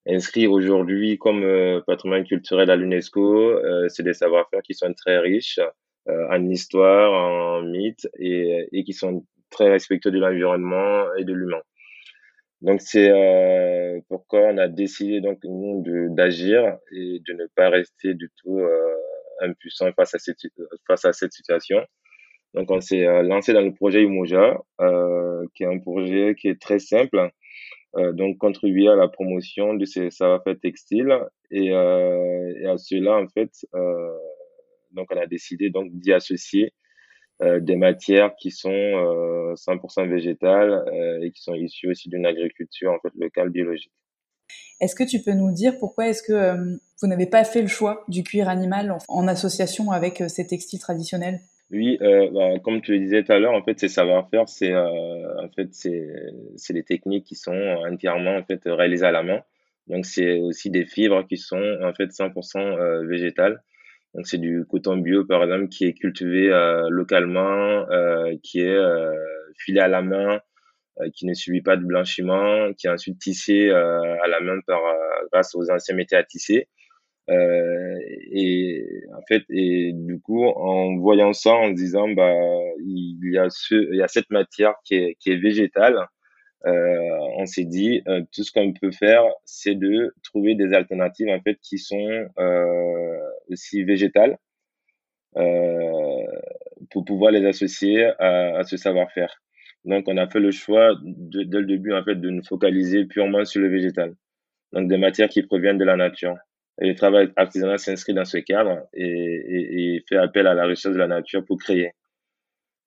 inscrits 0.06 0.46
aujourd'hui 0.46 1.18
comme 1.18 1.82
patrimoine 1.86 2.24
culturel 2.24 2.70
à 2.70 2.76
l'UNESCO. 2.76 3.60
c'est 3.88 4.02
des 4.02 4.14
savoir-faire 4.14 4.62
qui 4.62 4.74
sont 4.74 4.92
très 4.92 5.18
riches, 5.18 5.60
euh, 6.08 6.28
en 6.30 6.50
histoire, 6.50 7.12
en 7.12 7.62
mythe, 7.62 8.06
et, 8.18 8.68
et 8.72 8.84
qui 8.84 8.92
sont 8.92 9.24
très 9.50 9.70
respectueux 9.70 10.10
de 10.10 10.18
l'environnement 10.18 11.06
et 11.16 11.24
de 11.24 11.32
l'humain. 11.32 11.62
Donc 12.60 12.82
c'est 12.82 13.10
euh, 13.10 14.00
pourquoi 14.08 14.40
on 14.40 14.58
a 14.58 14.68
décidé 14.68 15.20
donc 15.22 15.38
nous 15.44 15.82
d'agir 16.10 16.78
et 16.92 17.20
de 17.26 17.32
ne 17.32 17.46
pas 17.54 17.70
rester 17.70 18.14
du 18.14 18.30
tout 18.42 18.58
euh, 18.58 18.96
impuissant 19.40 19.90
face 19.92 20.14
à 20.14 20.18
cette 20.18 20.40
face 20.86 21.04
à 21.06 21.12
cette 21.14 21.32
situation. 21.32 21.78
Donc 22.54 22.70
on 22.70 22.80
s'est 22.80 23.06
euh, 23.06 23.22
lancé 23.22 23.52
dans 23.52 23.62
le 23.62 23.74
projet 23.74 24.02
Umoja, 24.02 24.58
euh, 24.80 25.46
qui 25.54 25.64
est 25.64 25.66
un 25.66 25.78
projet 25.78 26.34
qui 26.38 26.48
est 26.48 26.60
très 26.60 26.78
simple, 26.78 27.18
euh, 27.18 27.28
donc 28.14 28.38
contribuer 28.38 28.88
à 28.88 28.96
la 28.96 29.08
promotion 29.08 29.74
de 29.74 29.84
ces 29.84 30.10
savoir-faire 30.10 30.58
textiles 30.60 31.16
et, 31.50 31.66
et, 31.66 32.66
à 32.66 32.76
cela 32.76 33.18
en 33.18 33.28
fait 33.28 33.50
donc, 34.94 35.08
on 35.10 35.20
a 35.20 35.26
décidé 35.26 35.70
donc 35.70 35.90
d'y 35.92 36.12
associer 36.12 36.72
euh, 37.42 37.60
des 37.60 37.76
matières 37.76 38.34
qui 38.36 38.50
sont 38.50 38.70
100% 38.70 40.00
euh, 40.00 40.06
végétales 40.06 40.70
euh, 40.72 41.20
et 41.22 41.32
qui 41.32 41.42
sont 41.42 41.54
issues 41.54 41.90
aussi 41.90 42.08
d'une 42.08 42.26
agriculture 42.26 42.92
en 42.92 42.98
fait 43.00 43.14
locale 43.16 43.50
biologique. 43.50 43.92
Est-ce 44.80 44.94
que 44.94 45.04
tu 45.04 45.20
peux 45.20 45.32
nous 45.32 45.52
dire 45.52 45.78
pourquoi 45.78 46.08
est-ce 46.08 46.22
que 46.22 46.78
vous 47.00 47.08
n'avez 47.08 47.26
pas 47.26 47.44
fait 47.44 47.62
le 47.62 47.68
choix 47.68 48.04
du 48.08 48.22
cuir 48.22 48.48
animal 48.48 48.96
en, 49.08 49.26
association 49.26 49.90
avec 49.90 50.22
ces 50.28 50.46
textiles 50.46 50.80
traditionnels? 50.80 51.40
Oui, 51.70 51.96
bah, 52.00 52.58
comme 52.62 52.82
tu 52.82 52.92
le 52.92 52.98
disais 53.00 53.24
tout 53.24 53.32
à 53.32 53.38
l'heure, 53.38 53.54
en 53.54 53.62
fait, 53.64 53.80
ces 53.80 53.88
savoir-faire, 53.88 54.48
c'est 54.48 54.74
en 54.76 55.48
fait 55.56 55.68
c'est 55.72 56.72
des 56.72 56.84
techniques 56.84 57.24
qui 57.24 57.34
sont 57.36 57.52
entièrement 57.88 58.36
en 58.36 58.44
fait 58.44 58.60
réalisées 58.66 59.06
à 59.06 59.12
la 59.12 59.22
main. 59.22 59.40
Donc 59.86 60.06
c'est 60.06 60.38
aussi 60.40 60.70
des 60.70 60.84
fibres 60.86 61.26
qui 61.26 61.36
sont 61.36 61.62
en 61.82 61.92
fait 61.94 62.10
100% 62.12 63.04
végétales 63.06 63.62
Donc 64.14 64.26
c'est 64.28 64.38
du 64.38 64.64
coton 64.68 64.98
bio 64.98 65.24
par 65.26 65.44
exemple 65.44 65.68
qui 65.68 65.86
est 65.86 65.94
cultivé 65.94 66.48
localement, 66.90 67.86
qui 68.42 68.60
est 68.60 68.78
filé 69.58 69.80
à 69.80 69.88
la 69.88 70.02
main, 70.02 70.40
qui 71.14 71.26
ne 71.26 71.34
subit 71.34 71.62
pas 71.62 71.76
de 71.76 71.84
blanchiment, 71.84 72.72
qui 72.74 72.88
est 72.88 72.90
ensuite 72.90 73.18
tissé 73.20 73.70
à 73.70 74.28
la 74.28 74.40
main 74.40 74.60
par 74.66 74.80
grâce 75.32 75.54
aux 75.56 75.70
anciens 75.70 75.96
métiers 75.96 76.18
à 76.18 76.24
tisser. 76.24 76.68
Euh, 77.30 77.98
et 78.32 78.86
en 79.16 79.22
fait, 79.28 79.44
et 79.50 79.92
du 79.94 80.20
coup, 80.20 80.44
en 80.44 80.96
voyant 80.96 81.32
ça, 81.32 81.54
en 81.54 81.68
se 81.70 81.74
disant, 81.74 82.08
bah, 82.08 82.32
il 82.84 83.18
y 83.32 83.38
a 83.38 83.48
ce, 83.50 83.74
il 83.92 83.96
y 83.98 84.02
a 84.02 84.08
cette 84.08 84.30
matière 84.30 84.74
qui 84.84 84.94
est, 84.96 85.16
qui 85.20 85.30
est 85.32 85.36
végétale. 85.36 86.06
Euh, 86.66 87.18
on 87.36 87.46
s'est 87.46 87.64
dit, 87.64 88.02
euh, 88.08 88.22
tout 88.32 88.42
ce 88.42 88.52
qu'on 88.52 88.72
peut 88.72 88.90
faire, 88.90 89.22
c'est 89.44 89.74
de 89.74 90.14
trouver 90.22 90.54
des 90.54 90.72
alternatives 90.74 91.28
en 91.28 91.40
fait 91.40 91.58
qui 91.62 91.78
sont 91.78 92.26
euh, 92.38 93.20
aussi 93.50 93.84
végétales 93.84 94.38
euh, 95.36 96.24
pour 96.90 97.04
pouvoir 97.04 97.32
les 97.32 97.44
associer 97.46 98.04
à, 98.18 98.58
à 98.58 98.64
ce 98.64 98.76
savoir-faire. 98.76 99.42
Donc, 99.84 100.08
on 100.08 100.16
a 100.16 100.26
fait 100.28 100.40
le 100.40 100.50
choix 100.50 100.96
dès 101.02 101.60
le 101.60 101.66
début 101.66 101.92
en 101.92 102.02
fait 102.04 102.14
de 102.16 102.30
nous 102.30 102.44
focaliser 102.44 103.04
purement 103.04 103.44
sur 103.44 103.60
le 103.60 103.68
végétal, 103.68 104.14
donc 104.72 104.88
des 104.88 104.96
matières 104.98 105.28
qui 105.28 105.42
proviennent 105.42 105.78
de 105.78 105.84
la 105.84 105.96
nature. 105.96 106.36
Et 106.80 106.88
le 106.88 106.94
travail 106.94 107.30
artisanal 107.36 107.78
s'inscrit 107.78 108.14
dans 108.14 108.24
ce 108.24 108.38
cadre 108.38 108.86
et, 108.92 109.04
et, 109.04 109.94
et, 109.96 110.04
fait 110.08 110.16
appel 110.16 110.46
à 110.46 110.54
la 110.54 110.66
richesse 110.66 110.92
de 110.92 110.98
la 110.98 111.06
nature 111.06 111.44
pour 111.44 111.58
créer. 111.58 111.92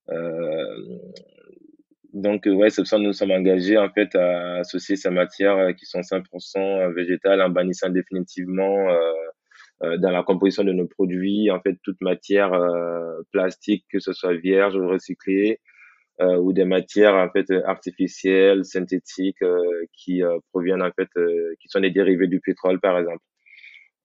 Euh, 0.09 0.99
donc, 2.13 2.45
ouais, 2.45 2.69
c'est 2.69 2.81
pour 2.81 2.87
ça 2.87 2.97
que 2.97 3.03
nous 3.03 3.13
sommes 3.13 3.31
engagés 3.31 3.77
en 3.77 3.89
fait 3.89 4.15
à 4.15 4.57
associer 4.57 4.95
ces 4.95 5.09
matières 5.09 5.75
qui 5.75 5.85
sont 5.85 6.01
100% 6.01 6.93
végétales 6.93 7.41
en 7.41 7.49
bannissant 7.49 7.89
définitivement 7.89 8.89
euh, 8.89 8.99
euh, 9.83 9.97
dans 9.97 10.09
la 10.09 10.23
composition 10.23 10.63
de 10.63 10.73
nos 10.73 10.87
produits 10.87 11.51
en 11.51 11.61
fait 11.61 11.77
toute 11.83 12.01
matière 12.01 12.51
euh, 12.53 13.21
plastique, 13.31 13.85
que 13.91 13.99
ce 13.99 14.11
soit 14.11 14.33
vierge 14.33 14.75
ou 14.75 14.87
recyclée, 14.87 15.59
euh, 16.19 16.37
ou 16.37 16.51
des 16.51 16.65
matières 16.65 17.13
en 17.13 17.29
fait 17.29 17.51
artificielles, 17.65 18.65
synthétiques, 18.65 19.43
euh, 19.43 19.85
qui 19.93 20.23
euh, 20.23 20.39
proviennent 20.51 20.81
en 20.81 20.91
fait, 20.91 21.09
qui 21.59 21.67
sont 21.67 21.79
des 21.79 21.91
dérivés 21.91 22.27
du 22.27 22.39
pétrole 22.39 22.79
par 22.79 22.97
exemple. 22.97 23.23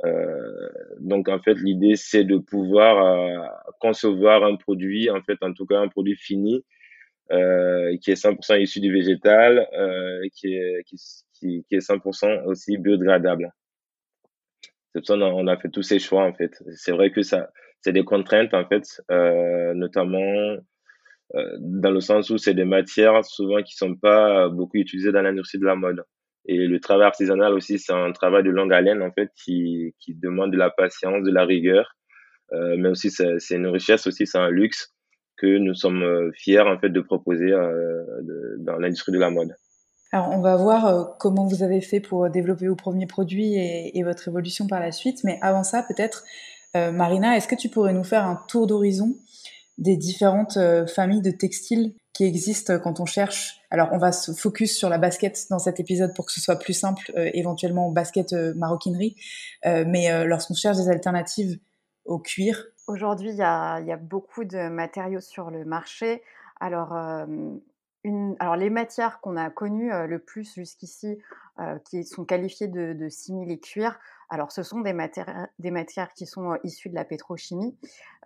Euh, 0.05 0.69
donc 0.99 1.29
en 1.29 1.39
fait 1.39 1.55
l'idée 1.55 1.95
c'est 1.95 2.25
de 2.25 2.37
pouvoir 2.37 3.07
euh, 3.07 3.47
concevoir 3.79 4.43
un 4.43 4.57
produit 4.57 5.09
en 5.11 5.23
fait 5.23 5.39
en 5.43 5.53
tout 5.53 5.65
cas 5.65 5.79
un 5.79 5.87
produit 5.87 6.17
fini 6.17 6.65
euh, 7.31 7.97
qui 7.99 8.11
est 8.11 8.21
100% 8.21 8.61
issu 8.61 8.81
du 8.81 8.93
végétal 8.93 9.69
qui 10.35 10.55
est 10.55 10.83
qui, 10.87 10.97
qui, 11.69 11.75
est 11.75 11.89
100% 11.89 12.45
aussi 12.47 12.79
biodégradable. 12.79 13.53
C'est 14.93 15.01
pour 15.01 15.07
ça 15.07 15.17
qu'on 15.17 15.47
a, 15.47 15.57
fait 15.57 15.71
tous 15.71 15.83
ces 15.83 15.99
choix 15.99 16.25
en 16.25 16.35
fait. 16.35 16.53
C'est 16.75 16.93
vrai 16.93 17.13
que 17.13 17.23
ça 17.23 17.51
c'est 17.81 17.93
des 17.93 18.05
contraintes 18.05 18.55
en 18.55 18.67
fait 18.67 19.01
notamment 19.09 20.57
dans 21.61 21.91
le 21.93 22.01
sens 22.01 22.29
où 22.31 22.39
c'est 22.39 22.55
des 22.55 22.65
matières 22.65 23.25
souvent 23.25 23.63
qui 23.63 23.77
sont 23.77 23.95
pas 23.95 24.49
beaucoup 24.49 24.79
utilisées 24.79 25.13
dans 25.13 25.23
l'industrie 25.23 25.59
de 25.59 25.67
la 25.67 25.77
mode 25.77 26.05
et 26.45 26.57
le 26.57 26.81
travail 26.81 27.07
artisanal 27.07 27.53
aussi, 27.53 27.79
c'est 27.79 27.93
un 27.93 28.11
travail 28.13 28.43
de 28.43 28.51
longue 28.51 28.73
haleine, 28.73 29.03
en 29.03 29.13
fait, 29.13 29.31
qui, 29.37 29.95
qui 30.01 30.15
demande 30.15 30.53
de 30.53 30.57
la 30.57 30.71
patience, 30.71 31.23
de 31.23 31.31
la 31.31 31.45
rigueur. 31.45 31.97
Euh, 32.53 32.77
mais 32.79 32.89
aussi, 32.89 33.11
c'est 33.11 33.55
une 33.55 33.69
richesse 33.69 34.07
aussi, 34.07 34.27
c'est 34.27 34.39
un 34.39 34.51
luxe 34.51 34.93
que 35.37 35.59
nous 35.59 35.75
sommes 35.75 36.03
euh, 36.03 36.31
fiers, 36.35 36.61
en 36.61 36.79
fait, 36.79 36.91
de 36.91 37.01
proposer 37.01 37.53
euh, 37.53 38.03
dans 38.59 38.77
l'industrie 38.77 39.13
de 39.13 39.19
la 39.19 39.31
mode. 39.31 39.55
Alors, 40.11 40.31
on 40.31 40.41
va 40.41 40.57
voir 40.57 41.17
comment 41.19 41.47
vous 41.47 41.63
avez 41.63 41.81
fait 41.81 42.01
pour 42.01 42.29
développer 42.29 42.69
vos 42.69 42.77
premiers 42.77 43.07
produits 43.07 43.55
et, 43.55 44.03
votre 44.03 44.29
évolution 44.29 44.67
par 44.67 44.81
la 44.81 44.93
suite. 44.93 45.25
Mais 45.25 45.39
avant 45.41 45.63
ça, 45.63 45.83
peut-être, 45.89 46.25
Marina, 46.75 47.35
est-ce 47.35 47.49
que 47.49 47.55
tu 47.55 47.71
pourrais 47.71 47.95
nous 47.95 48.05
faire 48.05 48.27
un 48.27 48.39
tour 48.47 48.67
d'horizon 48.67 49.17
des 49.79 49.97
différentes 49.97 50.59
familles 50.95 51.23
de 51.23 51.31
textiles 51.31 51.95
qui 52.13 52.25
existent 52.25 52.79
quand 52.79 53.01
on 53.01 53.07
cherche. 53.07 53.61
Alors, 53.71 53.89
on 53.93 53.99
va 53.99 54.13
se 54.13 54.33
focus 54.33 54.77
sur 54.77 54.89
la 54.89 54.99
basket 54.99 55.47
dans 55.49 55.59
cet 55.59 55.81
épisode 55.81 56.15
pour 56.15 56.27
que 56.27 56.33
ce 56.33 56.41
soit 56.41 56.57
plus 56.57 56.75
simple, 56.75 57.11
euh, 57.17 57.31
éventuellement 57.33 57.91
basket 57.91 58.33
euh, 58.33 58.53
maroquinerie. 58.55 59.17
Euh, 59.65 59.85
mais 59.87 60.13
euh, 60.13 60.25
lorsqu'on 60.25 60.55
cherche 60.55 60.77
des 60.77 60.91
alternatives 60.91 61.59
au 62.05 62.19
cuir. 62.19 62.67
Aujourd'hui, 62.87 63.31
il 63.31 63.37
y 63.37 63.43
a, 63.43 63.97
beaucoup 63.97 64.45
de 64.45 64.69
matériaux 64.69 65.21
sur 65.21 65.51
le 65.51 65.65
marché. 65.65 66.23
Alors, 66.61 66.95
euh, 66.95 67.27
alors 68.41 68.57
les 68.57 68.71
matières 68.71 69.21
qu'on 69.21 69.37
a 69.37 69.49
connues 69.51 69.93
le 70.09 70.19
plus 70.19 70.53
jusqu'ici, 70.55 71.19
qui 71.85 72.03
sont 72.03 72.25
qualifiées 72.25 72.67
de, 72.67 72.93
de 72.93 73.09
simili-cuir, 73.09 74.01
alors, 74.33 74.51
ce 74.51 74.63
sont 74.63 74.81
des 74.81 74.95
matières, 74.95 76.15
qui 76.15 76.25
sont 76.25 76.57
issues 76.65 76.89
de 76.89 76.95
la 76.95 77.05
pétrochimie, 77.05 77.77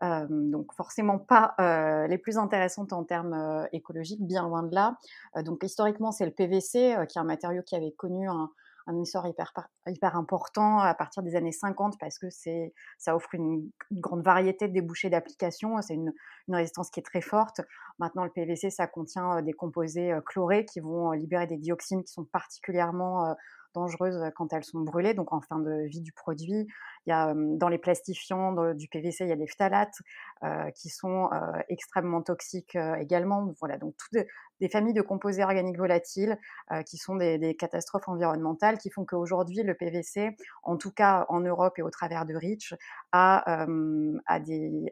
euh, 0.05 0.25
donc 0.31 0.73
forcément 0.73 1.19
pas 1.19 1.57
euh, 1.59 2.07
les 2.07 2.17
plus 2.17 2.39
intéressantes 2.39 2.93
en 2.93 3.03
termes 3.03 3.33
euh, 3.33 3.67
écologiques, 3.73 4.25
bien 4.25 4.45
loin 4.45 4.63
de 4.63 4.73
là. 4.73 4.97
donc, 5.43 5.65
historiquement, 5.65 6.13
c'est 6.13 6.25
le 6.25 6.31
PVC, 6.31 6.95
qui 7.09 7.19
est 7.19 7.21
un 7.21 7.25
matériau 7.25 7.61
qui 7.65 7.75
avait 7.75 7.91
connu 7.91 8.29
un, 8.29 8.49
un 8.87 9.03
essor 9.03 9.27
hyper, 9.27 10.15
important 10.15 10.79
à 10.79 10.95
partir 10.95 11.25
des 11.25 11.35
années 11.35 11.51
50 11.51 11.99
parce 11.99 12.21
que 12.21 12.29
ça 12.99 13.17
offre 13.17 13.35
une, 13.35 13.69
grande 13.91 14.23
variété 14.23 14.69
de 14.69 14.75
débouchés 14.75 15.11
d'application. 15.11 15.83
C'est 15.83 15.95
une, 15.95 16.13
une, 16.47 16.55
résistance 16.55 16.89
qui 16.91 17.01
est 17.01 17.03
très 17.03 17.21
forte. 17.21 17.63
Maintenant, 17.99 18.23
le 18.23 18.31
PVC, 18.31 18.71
ça 18.71 18.87
contient 18.87 19.43
des 19.43 19.55
composés 19.55 20.17
chlorés 20.25 20.67
qui 20.67 20.79
vont 20.79 21.11
libérer 21.11 21.49
des 21.49 21.57
dioxines 21.57 22.05
qui 22.05 22.13
sont 22.13 22.25
particulièrement 22.25 23.35
dangereuses 23.77 24.21
quand 24.35 24.53
elles 24.53 24.65
sont 24.65 24.81
brûlées, 24.81 25.15
donc 25.15 25.33
en 25.33 25.41
fin 25.41 25.59
de 25.59 25.87
vie 25.87 26.01
du 26.01 26.13
produit. 26.13 26.67
Il 27.07 27.11
y 27.11 27.13
a 27.13 27.35
dans 27.35 27.69
les 27.69 27.79
plastifiants 27.79 28.73
du 28.75 28.89
PVC, 28.89 29.25
il 29.25 29.29
y 29.29 29.33
a 29.33 29.37
des 29.37 29.47
phtalates 29.47 29.99
euh, 30.43 30.71
qui 30.71 30.89
sont 30.89 31.31
euh, 31.33 31.61
extrêmement 31.69 32.23
toxiques 32.23 32.75
euh, 32.75 32.97
également. 32.97 33.55
Voilà, 33.61 33.79
donc 33.79 33.95
toutes 33.97 34.27
des 34.61 34.69
familles 34.69 34.95
de 34.95 35.03
composés 35.03 35.43
organiques 35.43 35.77
volatiles 35.77 36.39
euh, 36.73 36.83
qui 36.83 36.97
sont 36.97 37.17
des, 37.17 37.55
catastrophes 37.57 38.09
environnementales 38.09 38.79
qui 38.79 38.91
font 38.91 39.05
qu'aujourd'hui 39.05 39.63
le 39.63 39.75
PVC, 39.75 40.37
en 40.63 40.77
tout 40.77 40.91
cas 40.91 41.27
en 41.29 41.41
Europe 41.41 41.79
et 41.79 41.83
au 41.83 41.91
travers 41.91 42.27
de 42.27 42.35
REACH, 42.35 42.75
a, 43.13 43.67
euh, 43.67 44.19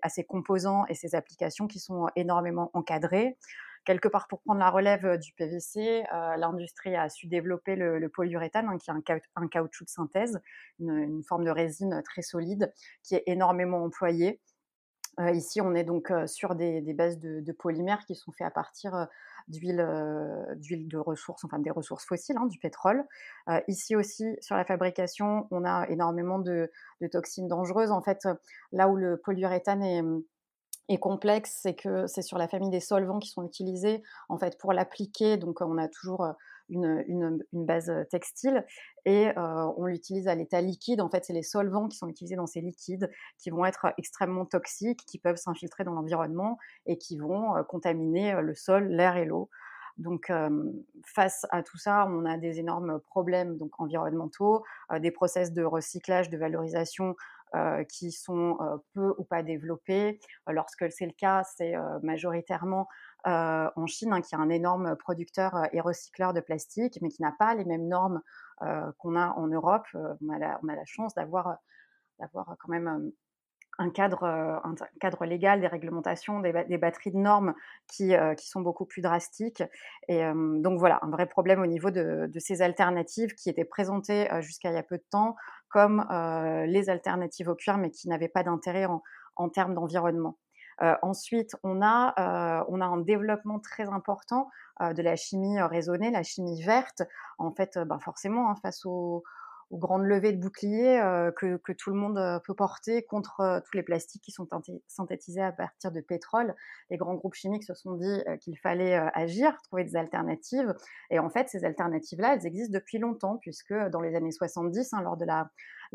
ses 0.08 0.24
composants 0.24 0.84
et 0.88 0.94
ses 0.94 1.14
applications 1.14 1.66
qui 1.66 1.80
sont 1.80 2.06
énormément 2.16 2.70
encadrées 2.74 3.36
quelque 3.84 4.08
part 4.08 4.28
pour 4.28 4.40
prendre 4.42 4.60
la 4.60 4.70
relève 4.70 5.04
euh, 5.04 5.16
du 5.16 5.32
PVC, 5.34 6.04
euh, 6.12 6.36
l'industrie 6.36 6.96
a 6.96 7.08
su 7.08 7.26
développer 7.26 7.76
le, 7.76 8.08
polyuréthane, 8.08 8.68
hein, 8.68 8.78
qui 8.78 8.90
est 8.90 8.94
un, 8.94 9.02
ca 9.06 9.18
un, 9.36 9.48
caoutchouc 9.48 9.84
de 9.84 9.90
synthèse, 9.90 10.40
une, 10.80 11.22
forme 11.24 11.44
de 11.44 11.50
résine 11.50 12.02
très 12.04 12.22
solide, 12.22 12.72
qui 13.02 13.14
est 13.14 13.24
énormément 13.26 13.84
employée. 13.84 14.40
Euh, 15.20 15.30
ici, 15.30 15.60
on 15.60 15.74
est 15.74 15.84
donc 15.84 16.10
euh, 16.10 16.26
sur 16.26 16.54
des, 16.54 16.80
des 16.80 16.92
bases 16.92 17.18
de, 17.18 17.52
polymères 17.52 18.04
qui 18.04 18.14
sont 18.14 18.32
faits 18.32 18.46
à 18.46 18.50
partir 18.50 18.94
euh, 18.94 19.06
d'huile 19.48 20.88
de 20.88 20.98
ressources, 20.98 21.44
enfin 21.44 21.58
des 21.58 21.70
ressources 21.70 22.04
fossiles, 22.04 22.36
hein, 22.36 22.46
du 22.46 22.58
pétrole. 22.58 23.04
ici 23.68 23.94
aussi, 23.94 24.36
sur 24.40 24.56
la 24.56 24.64
fabrication, 24.64 25.46
on 25.50 25.64
a 25.64 25.86
énormément 25.88 26.38
de, 26.38 26.70
de 27.00 27.06
toxines 27.06 27.48
dangereuses. 27.48 27.90
En 27.90 28.02
fait, 28.02 28.26
là 28.72 28.88
où 28.88 28.96
le 28.96 29.16
polyuréthane 29.16 29.82
est 29.82 30.02
est 30.88 30.98
complexe, 30.98 31.58
c'est 31.62 31.74
que 31.74 32.06
c'est 32.06 32.22
sur 32.22 32.38
la 32.38 32.48
famille 32.48 32.70
des 32.70 32.80
solvants 32.80 33.18
qui 33.18 33.30
sont 33.30 33.44
utilisés 33.44 34.02
en 34.28 34.38
fait 34.38 34.58
pour 34.58 34.72
l'appliquer. 34.72 35.36
Donc 35.36 35.60
on 35.60 35.78
a 35.78 35.88
toujours 35.88 36.26
une, 36.68 37.04
une, 37.08 37.44
base 37.52 37.90
textile 38.10 38.64
et 39.04 39.30
on 39.36 39.86
l'utilise 39.86 40.28
à 40.28 40.34
l'état 40.34 40.60
liquide. 40.60 41.00
En 41.00 41.08
fait, 41.08 41.24
c'est 41.24 41.32
les 41.32 41.42
solvants 41.42 41.88
qui 41.88 41.96
sont 41.96 42.08
utilisés 42.08 42.36
dans 42.36 42.46
ces 42.46 42.60
liquides 42.60 43.10
qui 43.38 43.50
vont 43.50 43.64
être 43.64 43.92
extrêmement 43.98 44.46
toxiques, 44.46 45.04
qui 45.06 45.18
peuvent 45.18 45.36
s'infiltrer 45.36 45.84
dans 45.84 45.92
l'environnement 45.92 46.58
et 46.86 46.98
qui 46.98 47.18
vont 47.18 47.62
contaminer 47.68 48.40
le 48.40 48.54
sol, 48.54 48.88
l'air 48.88 49.16
et 49.16 49.24
l'eau. 49.24 49.50
Donc, 49.96 50.32
face 51.06 51.46
à 51.50 51.62
tout 51.62 51.78
ça, 51.78 52.06
on 52.08 52.24
a 52.24 52.36
des 52.36 52.58
énormes 52.58 52.98
problèmes 53.00 53.56
donc 53.56 53.80
environnementaux, 53.80 54.64
des 54.98 55.10
process 55.12 55.52
de 55.52 55.62
recyclage, 55.62 56.30
de 56.30 56.36
valorisation 56.36 57.14
qui 57.88 58.12
sont 58.12 58.58
euh, 58.60 58.76
peu 58.94 59.14
ou 59.18 59.24
pas 59.24 59.42
développés. 59.42 60.20
Euh, 60.48 60.52
lorsque 60.52 60.90
c'est 60.90 61.06
le 61.06 61.12
cas, 61.12 61.42
c'est 61.44 61.74
majoritairement 62.02 62.88
en 63.26 63.86
Chine, 63.86 64.12
hein, 64.12 64.20
qui 64.20 64.34
est 64.34 64.38
un 64.38 64.50
énorme 64.50 64.96
producteur 64.96 65.68
et 65.72 65.80
recycleur 65.80 66.34
de 66.34 66.40
plastique, 66.40 66.98
mais 67.00 67.08
qui 67.08 67.22
n'a 67.22 67.32
pas 67.38 67.54
les 67.54 67.64
mêmes 67.64 67.88
normes 67.88 68.20
qu'on 68.98 69.16
a 69.16 69.28
en 69.28 69.46
Europe. 69.46 69.86
On 69.94 70.28
a, 70.28 70.38
la, 70.38 70.60
on, 70.62 70.68
a 70.68 70.76
la, 70.76 70.84
chance 70.84 71.14
d'avoir 71.14 71.56
d'avoir 72.18 72.54
quand 72.58 72.68
même 72.68 73.10
un 73.78 73.90
cadre, 73.90 74.24
un 74.24 74.74
cadre 75.00 75.24
légal, 75.24 75.60
des 75.60 75.66
réglementations, 75.66 76.40
des, 76.40 76.52
des 76.68 76.78
batteries 76.78 77.10
de 77.10 77.18
normes 77.18 77.54
qui, 77.88 78.14
euh, 78.14 78.34
qui, 78.34 78.48
sont 78.48 78.60
beaucoup 78.60 78.84
plus 78.84 79.02
drastiques. 79.02 79.62
Et 80.08 80.24
euh, 80.24 80.60
donc 80.60 80.78
voilà, 80.78 80.98
un 81.02 81.10
vrai 81.10 81.26
problème 81.26 81.60
au 81.60 81.66
niveau 81.66 81.90
de, 81.90 82.28
de 82.28 82.38
ces 82.38 82.62
alternatives 82.62 83.34
qui 83.34 83.48
étaient 83.50 83.64
présentées 83.64 84.30
euh, 84.32 84.40
jusqu'à 84.40 84.70
il 84.70 84.74
y 84.74 84.78
a 84.78 84.82
peu 84.82 84.98
de 84.98 85.04
temps 85.10 85.36
comme 85.68 86.06
les 86.68 86.88
alternatives 86.88 87.48
au 87.48 87.56
cuir, 87.56 87.78
mais 87.78 87.90
qui 87.90 88.08
n'avaient 88.08 88.28
pas 88.28 88.44
d'intérêt 88.44 88.84
en, 88.84 89.02
en, 89.34 89.48
termes 89.48 89.74
d'environnement. 89.74 90.38
ensuite, 91.02 91.56
on 91.64 91.82
a, 91.82 92.64
on 92.68 92.80
a 92.80 92.84
un 92.84 92.98
développement 92.98 93.58
très 93.58 93.88
important 93.88 94.48
de 94.80 95.02
la 95.02 95.16
chimie 95.16 95.60
raisonnée, 95.60 96.12
la 96.12 96.22
chimie 96.22 96.62
verte. 96.62 97.02
En 97.38 97.50
fait, 97.50 97.76
ben 97.76 97.98
forcément, 97.98 98.48
hein, 98.48 98.54
face 98.62 98.86
au 98.86 99.24
aux 99.70 99.78
grandes 99.78 100.04
levées 100.04 100.32
de 100.32 100.40
boucliers 100.40 101.00
que, 101.36 101.56
que, 101.56 101.72
tout 101.72 101.90
le 101.90 101.96
monde 101.96 102.40
peut 102.44 102.54
porter 102.54 103.04
contre 103.04 103.62
tous 103.64 103.76
les 103.76 103.82
plastiques 103.82 104.22
qui 104.22 104.30
sont 104.30 104.48
synthétisés 104.86 105.42
à 105.42 105.52
partir 105.52 105.92
de 105.92 106.00
pétrole. 106.00 106.54
Les 106.90 106.96
grands 106.96 107.14
groupes 107.14 107.34
chimiques 107.34 107.64
se 107.64 107.74
sont 107.74 107.94
dit 107.94 108.22
qu'il 108.40 108.58
fallait 108.58 108.94
agir, 109.14 109.56
trouver 109.64 109.84
des 109.84 109.96
alternatives. 109.96 110.74
Et 111.10 111.18
en 111.18 111.30
fait, 111.30 111.48
ces 111.48 111.64
alternatives-là, 111.64 112.34
elles 112.34 112.46
existent 112.46 112.72
depuis 112.72 112.98
longtemps, 112.98 113.38
puisque 113.38 113.74
dans 113.90 114.00
les 114.00 114.14
années 114.14 114.32
70, 114.32 114.92
hein, 114.92 115.02
lors 115.02 115.16
de 115.16 115.24
la, 115.24 115.50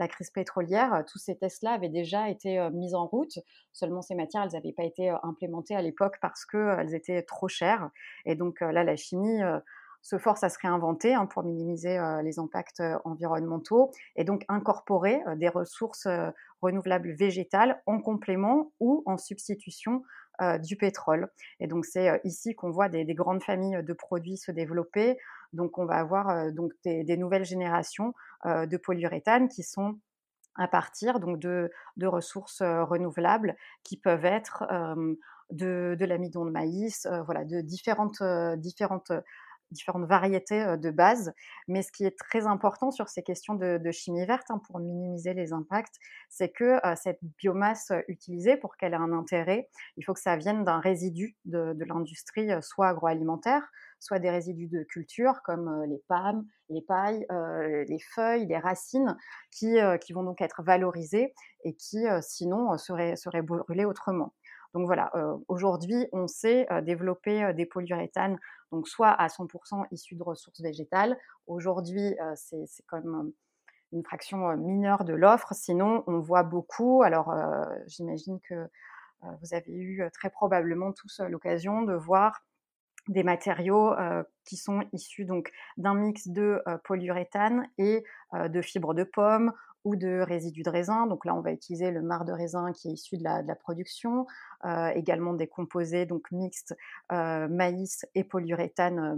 crise 0.07 0.31
pétrolière, 0.31 1.03
tous 1.07 1.19
ces 1.19 1.37
tests-là 1.37 1.71
avaient 1.71 1.89
déjà 1.89 2.29
été 2.29 2.69
mis 2.71 2.95
en 2.95 3.05
route. 3.05 3.37
Seulement, 3.73 4.01
ces 4.01 4.15
matières, 4.15 4.43
elles 4.43 4.53
n'avaient 4.53 4.73
pas 4.73 4.83
été 4.83 5.09
implémentées 5.23 5.75
à 5.75 5.81
l'époque 5.81 6.17
parce 6.21 6.45
qu'elles 6.45 6.95
étaient 6.95 7.21
trop 7.23 7.47
chères. 7.47 7.89
Et 8.25 8.35
donc 8.35 8.61
là, 8.61 8.83
la 8.83 8.95
chimie 8.95 9.41
se 10.01 10.17
force 10.17 10.43
à 10.43 10.49
se 10.49 10.57
réinventer 10.59 11.13
hein, 11.13 11.25
pour 11.25 11.43
minimiser 11.43 11.97
euh, 11.97 12.21
les 12.21 12.39
impacts 12.39 12.79
euh, 12.79 12.97
environnementaux 13.05 13.91
et 14.15 14.23
donc 14.23 14.45
incorporer 14.47 15.21
euh, 15.27 15.35
des 15.35 15.49
ressources 15.49 16.07
renouvelables 16.61 17.11
végétales 17.11 17.81
en 17.85 17.99
complément 17.99 18.71
ou 18.79 19.03
en 19.05 19.17
substitution 19.17 20.03
du 20.61 20.77
pétrole. 20.77 21.27
Et 21.59 21.67
donc 21.67 21.83
c'est 21.85 22.21
ici 22.23 22.55
qu'on 22.55 22.71
voit 22.71 22.87
des, 22.87 23.03
grandes 23.13 23.43
familles 23.43 23.83
de 23.83 23.91
produits 23.91 24.37
se 24.37 24.53
développer. 24.53 25.17
Donc 25.51 25.77
on 25.77 25.85
va 25.85 25.95
avoir 25.95 26.53
donc 26.53 26.71
des, 26.85 27.17
nouvelles 27.17 27.43
générations 27.43 28.13
de 28.45 28.77
polyuréthane 28.77 29.49
qui 29.49 29.63
sont 29.63 29.99
à 30.55 30.69
partir 30.69 31.19
donc 31.19 31.39
de, 31.39 31.69
ressources 32.03 32.61
renouvelables 32.61 33.57
qui 33.83 33.97
peuvent 33.97 34.23
être 34.23 34.63
de, 35.51 35.97
de 35.99 36.05
l'amidon 36.05 36.45
de 36.45 36.51
maïs, 36.51 37.05
voilà, 37.25 37.43
de 37.43 37.59
différentes, 37.59 38.23
différentes 38.57 39.11
différentes 39.71 40.05
variétés 40.05 40.77
de 40.77 40.91
base. 40.91 41.33
Mais 41.67 41.81
ce 41.81 41.91
qui 41.91 42.05
est 42.05 42.17
très 42.17 42.47
important 42.47 42.91
sur 42.91 43.09
ces 43.09 43.23
questions 43.23 43.55
de, 43.55 43.91
chimie 43.91 44.25
verte, 44.25 44.49
hein, 44.49 44.61
pour 44.67 44.79
minimiser 44.79 45.33
les 45.33 45.53
impacts, 45.53 45.95
c'est 46.29 46.49
que 46.49 46.79
cette 46.95 47.19
biomasse 47.37 47.91
utilisée, 48.07 48.57
pour 48.57 48.77
qu'elle 48.77 48.93
ait 48.93 48.97
un 48.97 49.13
intérêt, 49.13 49.69
il 49.97 50.03
faut 50.03 50.13
que 50.13 50.19
ça 50.19 50.37
vienne 50.37 50.63
d'un 50.63 50.79
résidu 50.79 51.35
de, 51.45 51.75
l'industrie, 51.85 52.49
soit 52.61 52.89
agroalimentaire, 52.89 53.67
soit 53.99 54.19
des 54.19 54.29
résidus 54.29 54.67
de 54.67 54.83
culture 54.83 55.41
comme 55.43 55.83
les 55.85 56.01
palmes, 56.07 56.45
les 56.69 56.81
pailles, 56.81 57.25
les 57.87 57.99
feuilles, 58.13 58.45
les 58.45 58.57
racines, 58.57 59.17
qui, 59.51 59.77
qui, 60.01 60.13
vont 60.13 60.23
donc 60.23 60.41
être 60.41 60.63
valorisées 60.63 61.33
et 61.63 61.73
qui, 61.75 62.05
sinon, 62.21 62.77
seraient, 62.77 63.15
seraient 63.15 63.41
brûlées 63.41 63.85
autrement. 63.85 64.33
Donc 64.73 64.85
voilà, 64.85 65.11
aujourd'hui, 65.47 66.07
on 66.11 66.27
sait 66.27 66.67
développer 66.83 67.53
des 67.53 67.65
polyuréthanes 67.65 68.37
donc 68.71 68.87
soit 68.87 69.09
à 69.09 69.27
100% 69.27 69.85
issus 69.91 70.15
de 70.15 70.23
ressources 70.23 70.61
végétales. 70.61 71.17
Aujourd'hui, 71.47 72.15
c'est 72.35 72.65
même 72.93 73.31
une 73.91 74.03
fraction 74.03 74.55
mineure 74.57 75.05
de 75.05 75.13
l'offre. 75.13 75.53
Sinon, 75.53 76.03
on 76.05 76.19
voit 76.19 76.43
beaucoup. 76.43 77.01
Alors, 77.01 77.33
j'imagine 77.87 78.39
que 78.41 78.69
vous 79.23 79.53
avez 79.53 79.73
eu 79.73 80.03
très 80.13 80.29
probablement 80.29 80.93
tous 80.93 81.19
l'occasion 81.21 81.81
de 81.81 81.95
voir 81.95 82.43
des 83.07 83.23
matériaux 83.23 83.95
qui 84.45 84.55
sont 84.55 84.83
issus 84.93 85.25
donc 85.25 85.51
d'un 85.77 85.95
mix 85.95 86.27
de 86.27 86.61
polyuréthane 86.83 87.67
et 87.79 88.03
de 88.33 88.61
fibres 88.61 88.93
de 88.93 89.03
pomme 89.03 89.51
ou 89.83 89.95
de 89.95 90.21
résidus 90.21 90.63
de 90.63 90.69
raisin. 90.69 91.07
Donc 91.07 91.25
là, 91.25 91.35
on 91.35 91.41
va 91.41 91.51
utiliser 91.51 91.91
le 91.91 92.01
marc 92.01 92.25
de 92.25 92.33
raisin 92.33 92.71
qui 92.73 92.89
est 92.89 92.93
issu 92.93 93.17
de 93.17 93.23
la, 93.23 93.55
production, 93.55 94.25
euh, 94.65 94.89
également 94.89 95.33
des 95.33 95.47
composés 95.47 96.05
donc 96.05 96.31
mixtes 96.31 96.75
euh, 97.11 97.47
maïs 97.47 98.05
et 98.15 98.23
polyuréthane 98.23 98.99
euh, 98.99 99.15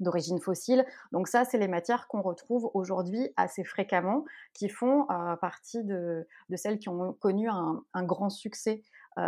d'origine 0.00 0.40
fossile. 0.40 0.86
Donc 1.12 1.28
ça, 1.28 1.44
c'est 1.44 1.58
les 1.58 1.68
matières 1.68 2.08
qu'on 2.08 2.22
retrouve 2.22 2.70
aujourd'hui 2.72 3.28
assez 3.36 3.64
fréquemment, 3.64 4.24
qui 4.54 4.70
font 4.70 5.06
partie 5.42 5.84
de, 5.84 6.26
celles 6.54 6.78
qui 6.78 6.88
ont 6.88 7.12
connu 7.12 7.50
un, 7.50 7.84
un 7.92 8.02
grand 8.02 8.30
succès 8.30 8.82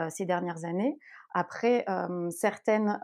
ces 0.08 0.24
dernières 0.24 0.64
années. 0.64 0.98
Après, 1.34 1.84
certaines 2.30 2.98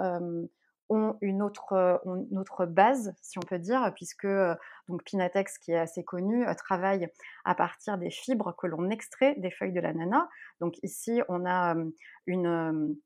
ont 0.89 1.17
une 1.21 1.43
autre, 1.43 1.73
euh, 1.73 1.99
une 2.05 2.39
autre 2.39 2.67
base, 2.67 3.15
si 3.21 3.39
on 3.39 3.43
peut 3.43 3.59
dire, 3.59 3.93
puisque 3.95 4.25
euh, 4.25 4.55
donc 4.89 5.05
Pinatex, 5.05 5.59
qui 5.59 5.73
est 5.73 5.79
assez 5.79 6.05
connu, 6.05 6.47
euh, 6.47 6.55
travaille 6.55 7.09
à 7.45 7.55
partir 7.55 7.99
des 7.99 8.11
fibres 8.11 8.55
que 8.57 8.67
l'on 8.67 8.91
extrait 8.91 9.35
des 9.39 9.51
feuilles 9.51 9.73
de 9.73 9.81
l'ananas. 9.81 10.29
Donc 10.61 10.75
ici, 10.83 11.21
on 11.29 11.47
a 11.47 11.75
une, 12.27 12.97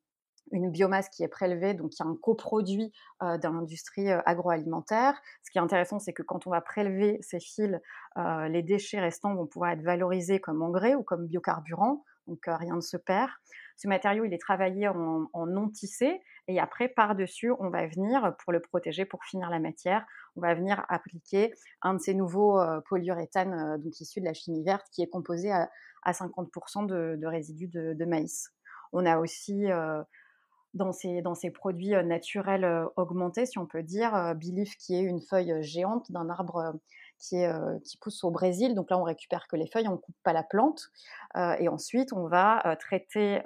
une 0.52 0.70
biomasse 0.70 1.08
qui 1.08 1.22
est 1.24 1.28
prélevée, 1.28 1.74
donc 1.74 1.90
qui 1.90 2.02
est 2.02 2.06
un 2.06 2.16
coproduit 2.20 2.92
euh, 3.22 3.38
dans 3.38 3.52
l'industrie 3.52 4.10
agroalimentaire. 4.10 5.20
Ce 5.42 5.50
qui 5.50 5.58
est 5.58 5.62
intéressant, 5.62 5.98
c'est 5.98 6.12
que 6.12 6.22
quand 6.22 6.46
on 6.46 6.50
va 6.50 6.60
prélever 6.60 7.18
ces 7.22 7.40
fils, 7.40 7.78
les 8.16 8.62
déchets 8.62 9.00
restants 9.00 9.34
vont 9.34 9.46
pouvoir 9.46 9.72
être 9.72 9.82
valorisés 9.82 10.40
comme 10.40 10.62
engrais 10.62 10.94
ou 10.94 11.02
comme 11.02 11.26
biocarburant, 11.26 12.04
donc 12.26 12.40
rien 12.46 12.76
ne 12.76 12.80
se 12.80 12.96
perd. 12.96 13.30
Ce 13.76 13.88
matériau, 13.88 14.24
il 14.24 14.32
est 14.32 14.40
travaillé 14.40 14.88
en, 14.88 15.46
non 15.46 15.68
tissé 15.68 16.20
et 16.48 16.60
après, 16.60 16.88
par-dessus, 16.88 17.52
on 17.58 17.70
va 17.70 17.86
venir, 17.86 18.34
pour 18.42 18.52
le 18.52 18.60
protéger, 18.60 19.04
pour 19.04 19.24
finir 19.24 19.50
la 19.50 19.58
matière, 19.58 20.06
on 20.36 20.40
va 20.40 20.54
venir 20.54 20.84
appliquer 20.88 21.52
un 21.82 21.94
de 21.94 21.98
ces 21.98 22.14
nouveaux 22.14 22.60
polyuréthanes 22.88 23.80
donc 23.82 24.00
issus 24.00 24.20
de 24.20 24.24
la 24.24 24.34
chimie 24.34 24.62
verte 24.62 24.86
qui 24.92 25.02
est 25.02 25.08
composé 25.08 25.50
à, 25.50 25.68
50% 26.06 26.86
de, 26.86 27.26
résidus 27.26 27.68
de, 27.68 28.04
maïs. 28.04 28.50
On 28.92 29.06
a 29.06 29.18
aussi 29.18 29.66
dans, 30.74 30.92
ces, 30.92 31.22
dans 31.22 31.34
ces 31.34 31.50
produits 31.50 31.94
naturels 32.04 32.86
augmentés, 32.96 33.46
si 33.46 33.58
on 33.58 33.66
peut 33.66 33.82
dire, 33.82 34.34
Bilif 34.36 34.76
qui 34.76 34.94
est 34.94 35.02
une 35.02 35.22
feuille 35.22 35.62
géante 35.62 36.10
d'un 36.10 36.28
arbre 36.28 36.74
qui, 37.22 37.44
euh, 37.44 37.78
pousse 38.00 38.24
au 38.24 38.30
Brésil. 38.30 38.74
Donc 38.74 38.90
là, 38.90 38.98
on 38.98 39.04
récupère 39.04 39.46
que 39.46 39.56
les 39.56 39.66
feuilles, 39.66 39.88
on 39.88 39.92
ne 39.92 39.96
coupe 39.96 40.16
pas 40.24 40.32
la 40.32 40.42
plante. 40.42 40.90
Euh, 41.36 41.54
et 41.60 41.68
ensuite, 41.68 42.12
on 42.12 42.26
va 42.26 42.66
euh, 42.66 42.74
traiter 42.76 43.40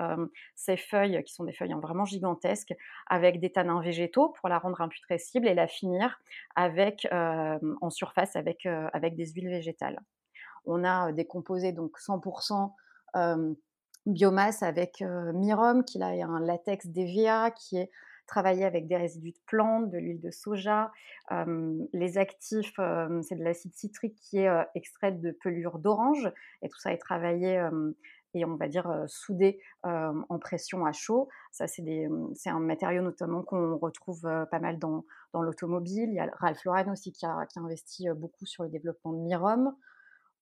ces 0.54 0.76
feuilles, 0.76 1.22
qui 1.24 1.32
sont 1.32 1.44
des 1.44 1.52
feuilles 1.52 1.74
vraiment 1.80 2.04
gigantesques, 2.04 2.74
avec 3.06 3.38
des 3.38 3.52
tanins 3.52 3.80
végétaux 3.80 4.30
pour 4.30 4.48
la 4.48 4.58
rendre 4.58 4.80
imputrescible 4.80 5.46
et 5.46 5.54
la 5.54 5.68
finir 5.68 6.18
avec, 6.54 7.06
en 7.12 7.90
surface 7.90 8.36
avec, 8.36 8.66
avec 8.66 9.16
des 9.16 9.26
huiles 9.26 9.48
végétales. 9.48 10.00
On 10.64 10.84
a 10.84 11.12
des 11.12 11.26
composés 11.26 11.72
donc 11.72 11.98
100% 11.98 12.72
biomasse 14.06 14.62
avec 14.62 15.02
Mirum, 15.34 15.84
qui 15.84 16.02
a 16.02 16.08
un 16.08 16.40
latex 16.40 16.86
DVA, 16.86 17.50
qui 17.50 17.78
est 17.78 17.90
travailler 18.26 18.64
avec 18.64 18.86
des 18.86 18.96
résidus 18.96 19.32
de 19.32 19.40
plantes, 19.46 19.90
de 19.90 19.98
l'huile 19.98 20.20
de 20.20 20.30
soja. 20.30 20.92
les 21.92 22.18
actifs, 22.18 22.78
c'est 23.22 23.36
de 23.36 23.44
l'acide 23.44 23.74
citrique 23.74 24.16
qui 24.16 24.38
est 24.38 24.50
extrait 24.74 25.12
de 25.12 25.30
pelure 25.30 25.78
d'orange. 25.78 26.30
Et 26.62 26.68
tout 26.68 26.78
ça 26.78 26.92
est 26.92 26.98
travaillé 26.98 27.60
et 28.36 28.44
on 28.44 28.56
va 28.56 28.68
dire 28.68 29.04
soudé 29.06 29.60
en 29.82 30.38
pression 30.38 30.84
à 30.84 30.92
chaud. 30.92 31.28
Ça, 31.52 31.66
c'est 31.66 32.08
un 32.46 32.60
matériau 32.60 33.02
notamment 33.02 33.42
qu'on 33.42 33.78
retrouve 33.78 34.22
pas 34.22 34.58
mal 34.60 34.78
dans, 34.78 35.04
l'automobile. 35.34 36.08
Il 36.10 36.14
y 36.14 36.20
a 36.20 36.30
Ralph 36.34 36.64
Lauren 36.64 36.90
aussi 36.90 37.12
qui 37.12 37.26
a, 37.26 37.46
investi 37.56 38.08
beaucoup 38.16 38.46
sur 38.46 38.62
le 38.62 38.70
développement 38.70 39.12
de 39.12 39.18
Mirum. 39.18 39.74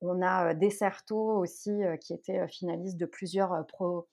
On 0.01 0.23
a 0.23 0.55
Desserto 0.55 1.17
aussi 1.39 1.73
qui 2.01 2.15
était 2.15 2.47
finaliste 2.49 2.97
de 2.97 3.07
plusieurs 3.07 3.67
pro, 3.67 4.07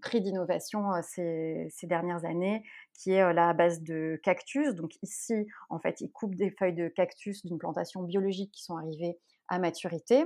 prix 0.00 0.20
d'innovation 0.20 0.90
ces, 1.02 1.70
dernières 1.82 2.24
années, 2.24 2.62
qui 2.94 3.12
est 3.12 3.20
à 3.20 3.52
base 3.52 3.82
de 3.82 4.20
cactus. 4.22 4.74
Donc 4.74 4.92
ici, 5.02 5.46
en 5.68 5.78
fait, 5.78 6.00
ils 6.00 6.10
coupent 6.10 6.36
des 6.36 6.50
feuilles 6.50 6.74
de 6.74 6.88
cactus 6.88 7.44
d'une 7.44 7.58
plantation 7.58 8.02
biologique 8.02 8.52
qui 8.52 8.62
sont 8.62 8.76
arrivées 8.76 9.18
à 9.48 9.58
maturité. 9.58 10.24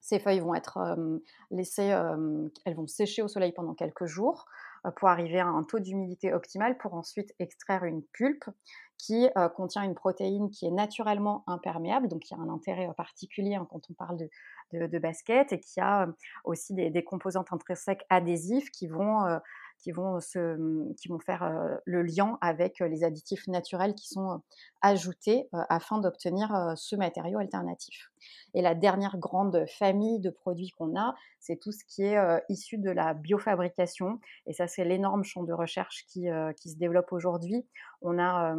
Ces 0.00 0.18
feuilles 0.18 0.40
vont 0.40 0.54
être 0.54 0.96
laissées, 1.50 1.96
elles 2.64 2.74
vont 2.74 2.86
sécher 2.86 3.22
au 3.22 3.28
soleil 3.28 3.52
pendant 3.52 3.74
quelques 3.74 4.06
jours 4.06 4.46
pour 4.96 5.08
arriver 5.08 5.40
à 5.40 5.46
un 5.46 5.62
taux 5.62 5.78
d'humidité 5.78 6.32
optimal 6.32 6.76
pour 6.78 6.94
ensuite 6.94 7.34
extraire 7.38 7.84
une 7.84 8.02
pulpe 8.12 8.44
qui 8.98 9.28
contient 9.56 9.82
une 9.82 9.94
protéine 9.94 10.50
qui 10.50 10.66
est 10.66 10.70
naturellement 10.70 11.42
imperméable, 11.46 12.08
donc 12.08 12.30
y 12.30 12.34
a 12.34 12.36
un 12.36 12.50
intérêt 12.50 12.88
particulier 12.96 13.54
hein, 13.54 13.66
quand 13.70 13.80
on 13.90 13.94
parle 13.94 14.18
de, 14.18 14.86
de, 14.86 14.98
basket 14.98 15.52
et 15.52 15.60
qui 15.60 15.80
a 15.80 16.06
aussi 16.44 16.74
des, 16.74 17.04
composantes 17.04 17.52
intrinsèques 17.52 18.04
adhésives 18.10 18.70
qui 18.70 18.88
vont, 18.88 19.24
qui 19.80 19.92
vont, 19.92 20.18
qui 20.18 21.08
vont 21.08 21.18
faire 21.18 21.80
le 21.84 22.02
lien 22.02 22.38
avec 22.40 22.80
les 22.80 23.04
additifs 23.04 23.46
naturels 23.48 23.94
qui 23.94 24.08
sont 24.08 24.42
ajoutés 24.82 25.48
afin 25.52 25.98
d'obtenir 25.98 26.74
ce 26.76 26.96
matériau 26.96 27.38
alternatif. 27.38 28.10
Et 28.54 28.62
la 28.62 28.74
dernière 28.74 29.18
grande 29.18 29.64
famille 29.78 30.20
de 30.20 30.30
produits 30.30 30.70
qu'on 30.70 30.98
a, 30.98 31.14
c'est 31.38 31.56
tout 31.56 31.72
ce 31.72 31.84
qui 31.84 32.04
est 32.04 32.18
issu 32.48 32.78
de 32.78 32.90
la 32.90 33.14
biofabrication. 33.14 34.20
Et 34.46 34.52
ça, 34.52 34.66
c'est 34.66 34.84
l'énorme 34.84 35.24
champ 35.24 35.42
de 35.42 35.52
recherche 35.52 36.04
qui, 36.08 36.28
qui 36.56 36.70
se 36.70 36.76
développe 36.76 37.12
aujourd'hui. 37.12 37.66
On 38.02 38.18
a 38.18 38.54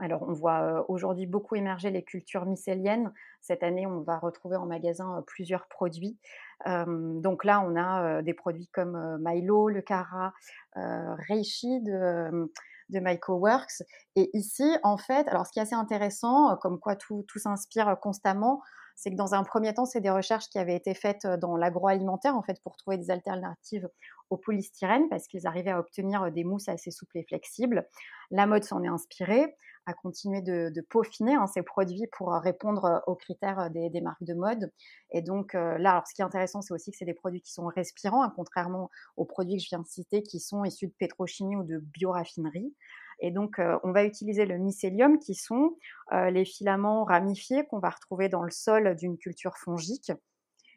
alors, 0.00 0.22
on 0.26 0.32
voit 0.32 0.86
aujourd'hui 0.88 1.26
beaucoup 1.26 1.56
émerger 1.56 1.90
les 1.90 2.02
cultures 2.02 2.46
mycéliennes. 2.46 3.12
Cette 3.42 3.62
année, 3.62 3.86
on 3.86 4.00
va 4.00 4.18
retrouver 4.18 4.56
en 4.56 4.64
magasin 4.64 5.22
plusieurs 5.26 5.68
produits. 5.68 6.18
Donc 6.66 7.44
là, 7.44 7.60
on 7.60 7.76
a 7.76 8.22
des 8.22 8.34
produits 8.34 8.68
comme 8.72 9.18
Milo, 9.24 9.68
le 9.68 9.82
Cara, 9.82 10.32
Reishi 10.76 11.80
de, 11.80 12.50
de 12.90 13.32
Works. 13.32 13.82
Et 14.16 14.30
ici, 14.34 14.76
en 14.82 14.96
fait, 14.96 15.26
alors 15.28 15.46
ce 15.46 15.52
qui 15.52 15.58
est 15.58 15.62
assez 15.62 15.74
intéressant, 15.74 16.56
comme 16.56 16.78
quoi 16.78 16.96
tout, 16.96 17.24
tout 17.28 17.38
s'inspire 17.38 17.96
constamment, 18.00 18.60
c'est 18.96 19.10
que 19.10 19.16
dans 19.16 19.34
un 19.34 19.44
premier 19.44 19.74
temps, 19.74 19.84
c'est 19.84 20.00
des 20.00 20.10
recherches 20.10 20.48
qui 20.48 20.58
avaient 20.58 20.76
été 20.76 20.94
faites 20.94 21.26
dans 21.26 21.56
l'agroalimentaire, 21.56 22.36
en 22.36 22.42
fait, 22.42 22.60
pour 22.62 22.76
trouver 22.76 22.98
des 22.98 23.10
alternatives 23.10 23.88
au 24.30 24.36
polystyrène, 24.36 25.08
parce 25.08 25.26
qu'ils 25.26 25.46
arrivaient 25.46 25.70
à 25.70 25.80
obtenir 25.80 26.30
des 26.30 26.44
mousses 26.44 26.68
assez 26.68 26.90
souples 26.90 27.18
et 27.18 27.24
flexibles. 27.24 27.88
La 28.30 28.46
mode 28.46 28.64
s'en 28.64 28.82
est 28.82 28.88
inspirée, 28.88 29.56
a 29.86 29.94
continué 29.94 30.40
de, 30.40 30.80
peaufiner 30.88 31.34
hein, 31.34 31.46
ces 31.46 31.62
produits 31.62 32.06
pour 32.12 32.32
répondre 32.32 33.02
aux 33.06 33.14
critères 33.14 33.70
des, 33.70 34.00
marques 34.00 34.22
de 34.22 34.34
mode. 34.34 34.72
Et 35.10 35.22
donc 35.22 35.54
là, 35.54 35.90
alors, 35.90 36.06
ce 36.06 36.14
qui 36.14 36.22
est 36.22 36.24
intéressant, 36.24 36.62
c'est 36.62 36.74
aussi 36.74 36.90
que 36.90 36.96
c'est 36.96 37.04
des 37.04 37.14
produits 37.14 37.40
qui 37.40 37.52
sont 37.52 37.66
respirants, 37.66 38.22
hein, 38.22 38.32
contrairement 38.34 38.90
aux 39.16 39.24
produits 39.24 39.56
que 39.56 39.62
je 39.62 39.68
viens 39.68 39.80
de 39.80 39.86
citer, 39.86 40.22
qui 40.22 40.40
sont 40.40 40.64
issus 40.64 40.86
de 40.86 40.94
pétrochimie 40.98 41.56
ou 41.56 41.64
de 41.64 41.78
bioraffinerie. 41.78 42.74
Et 43.20 43.30
donc, 43.30 43.58
euh, 43.58 43.78
on 43.84 43.92
va 43.92 44.04
utiliser 44.04 44.46
le 44.46 44.58
mycélium, 44.58 45.18
qui 45.18 45.34
sont 45.34 45.76
euh, 46.12 46.30
les 46.30 46.44
filaments 46.44 47.04
ramifiés 47.04 47.66
qu'on 47.66 47.78
va 47.78 47.90
retrouver 47.90 48.28
dans 48.28 48.42
le 48.42 48.50
sol 48.50 48.96
d'une 48.96 49.18
culture 49.18 49.56
fongique. 49.58 50.12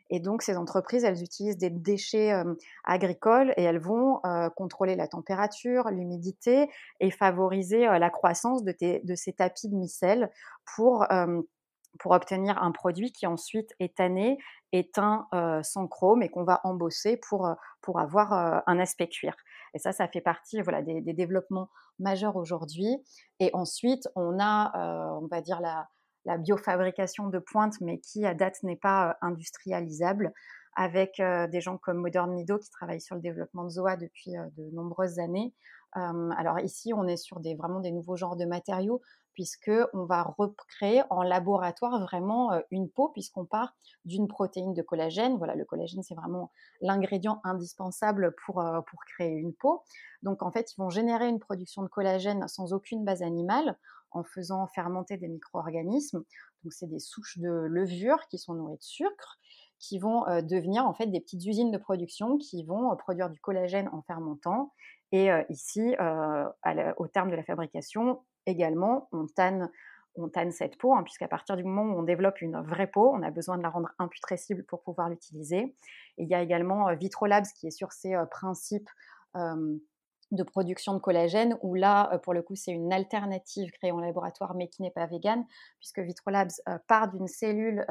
Et 0.10 0.19
donc, 0.19 0.41
ces 0.41 0.58
entreprises, 0.58 1.06
elles 1.06 1.23
utilisent 1.23 1.58
des 1.58 1.69
déchets 1.69 2.34
euh, 2.34 2.53
agricoles 2.84 3.53
et 3.58 3.63
elles 3.63 3.79
vont 3.79 4.21
contrôler 4.56 4.95
la 4.95 5.08
température, 5.08 5.89
l'humidité 5.89 6.69
et 6.99 7.10
favoriser 7.10 7.86
la 7.86 8.10
croissance 8.10 8.63
de, 8.63 8.75
ces 9.15 9.34
tapis 9.34 9.69
de 9.69 9.75
micelle 9.75 10.29
pour 10.75 11.08
pour 11.99 12.13
obtenir 12.13 12.62
un 12.62 12.71
produit 12.71 13.12
qui 13.12 13.27
ensuite 13.27 13.75
est 13.79 13.97
tanné, 13.97 14.39
éteint 14.71 15.27
sans 15.63 15.88
chrome 15.88 16.23
et 16.23 16.29
qu'on 16.29 16.43
va 16.43 16.60
embosser 16.63 17.17
pour, 17.17 17.47
pour 17.82 17.99
avoir 17.99 18.63
un 18.67 18.79
aspect 18.79 19.08
cuir. 19.08 19.36
Et 19.73 19.79
ça, 19.79 19.91
ça 19.91 20.08
fait 20.08 20.21
partie 20.21 20.62
voilà, 20.62 20.82
des, 20.82 21.01
développements 21.01 21.69
majeurs 21.99 22.36
aujourd'hui. 22.36 22.97
Et 23.39 23.49
ensuite, 23.53 24.08
on 24.15 24.39
a, 24.39 25.17
on 25.21 25.27
va 25.27 25.41
dire, 25.41 25.62
la, 25.62 25.88
la, 26.25 26.38
biofabrication 26.38 27.27
de 27.27 27.39
pointe, 27.39 27.79
mais 27.82 27.99
qui 27.99 28.25
à 28.25 28.34
date 28.34 28.62
n'est 28.63 28.75
pas 28.75 29.17
industrialisable, 29.21 30.34
avec 30.75 31.21
des 31.51 31.62
gens 31.62 31.77
comme 31.77 31.97
Modern 31.97 32.32
Mido 32.34 32.58
qui 32.58 32.69
travaillent 32.71 33.01
sur 33.01 33.15
le 33.15 33.21
développement 33.21 33.63
de 33.63 33.69
ZOA 33.69 33.95
depuis 33.97 34.32
de 34.32 34.75
nombreuses 34.75 35.19
années. 35.19 35.53
alors 35.93 36.60
ici, 36.60 36.93
on 36.93 37.08
est 37.08 37.17
sur 37.17 37.39
des, 37.39 37.56
vraiment 37.56 37.79
des 37.79 37.91
nouveaux 37.91 38.15
genres 38.15 38.36
de 38.36 38.45
matériaux 38.45 39.01
puisque 39.34 39.72
on 39.93 40.06
va 40.06 40.24
recréer 40.24 41.04
en 41.10 41.24
laboratoire 41.24 42.00
vraiment 42.02 42.52
une 42.72 42.89
peau 42.89 43.10
puisqu'on 43.10 43.46
part 43.46 43.76
d'une 44.06 44.28
protéine 44.28 44.74
de 44.74 44.82
collagène. 44.82 45.38
Voilà, 45.38 45.56
le 45.56 45.65
collagène 45.65 46.04
c'est 46.04 46.15
vraiment 46.15 46.52
l'ingrédient 46.82 47.41
indispensable 47.43 48.34
pour 48.46 48.63
pour 48.89 49.00
créer 49.06 49.34
une 49.34 49.54
peau. 49.54 49.84
Donc 50.22 50.43
en 50.43 50.52
fait, 50.52 50.74
ils 50.74 50.78
vont 50.78 50.89
générer 50.89 51.28
une 51.28 51.39
production 51.39 51.84
de 51.84 51.88
collagène 51.88 52.48
sans 52.48 52.74
aucune 52.74 53.04
base 53.04 53.22
animale 53.22 53.78
en 54.12 54.24
faisant 54.24 54.67
fermenter 54.67 55.17
des 55.17 55.28
micro-organismes. 55.28 56.24
Donc 56.63 56.74
c'est 56.74 56.88
des 56.88 57.00
souches 57.00 57.39
de 57.39 57.50
levure 57.50 58.28
qui 58.30 58.38
sont 58.38 58.54
nourries 58.54 58.78
de 58.78 58.84
sucre 58.84 59.39
qui 59.80 60.00
vont 60.00 60.24
devenir 60.43 60.86
en 60.86 60.93
fait 60.93 61.08
des 61.08 61.19
petites 61.19 61.46
usines 61.46 61.69
de 61.69 61.78
production 61.78 62.38
qui 62.38 62.63
vont 62.63 62.96
produire 62.96 63.30
du 63.30 63.41
collagène 63.41 63.89
en 63.91 64.02
fermentant. 64.04 64.72
Et 65.12 65.30
ici, 65.50 65.93
au 66.98 67.08
terme 67.08 67.30
de 67.30 67.36
la 67.36 67.43
fabrication, 67.43 68.22
également, 68.45 69.08
on 69.12 69.27
tanne, 69.27 69.69
on 70.15 70.29
cette 70.51 70.77
peau, 70.77 70.93
hein, 70.93 71.03
puisqu'à 71.03 71.27
partir 71.27 71.58
du 71.58 71.63
moment 71.63 71.93
où 71.93 71.99
on 71.99 72.03
développe 72.03 72.41
une 72.41 72.62
vraie 72.62 72.88
peau, 72.88 73.12
on 73.13 73.23
a 73.23 73.32
besoin 73.32 73.58
de 73.58 73.63
la 73.63 73.69
rendre 73.69 73.89
imputrescible 73.99 74.63
pour 74.63 74.82
pouvoir 74.82 75.10
l'utiliser. 75.10 75.75
il 76.17 76.27
y 76.27 76.36
a 76.36 76.41
également 76.41 76.89
euh, 76.89 76.95
Vitrolabs 76.95 77.47
qui 77.56 77.67
est 77.67 77.71
sur 77.71 77.91
ces 77.91 78.13
euh, 78.13 78.25
principes 78.25 78.89
de 80.32 80.43
production 80.43 80.93
de 80.93 80.99
collagène, 80.99 81.58
où 81.63 81.73
là, 81.73 82.13
euh, 82.13 82.19
pour 82.19 82.34
le 82.34 82.43
coup, 82.43 82.56
c'est 82.56 82.71
une 82.71 82.93
alternative 82.93 83.71
créée 83.71 83.91
en 83.91 83.99
laboratoire, 83.99 84.53
mais 84.53 84.67
qui 84.67 84.84
n'est 84.84 84.91
pas 84.91 85.08
végane, 85.08 85.43
puisque 85.79 85.99
Vitrolabs 85.99 86.51
part 86.88 87.12
d'une 87.12 87.27
cellule 87.27 87.86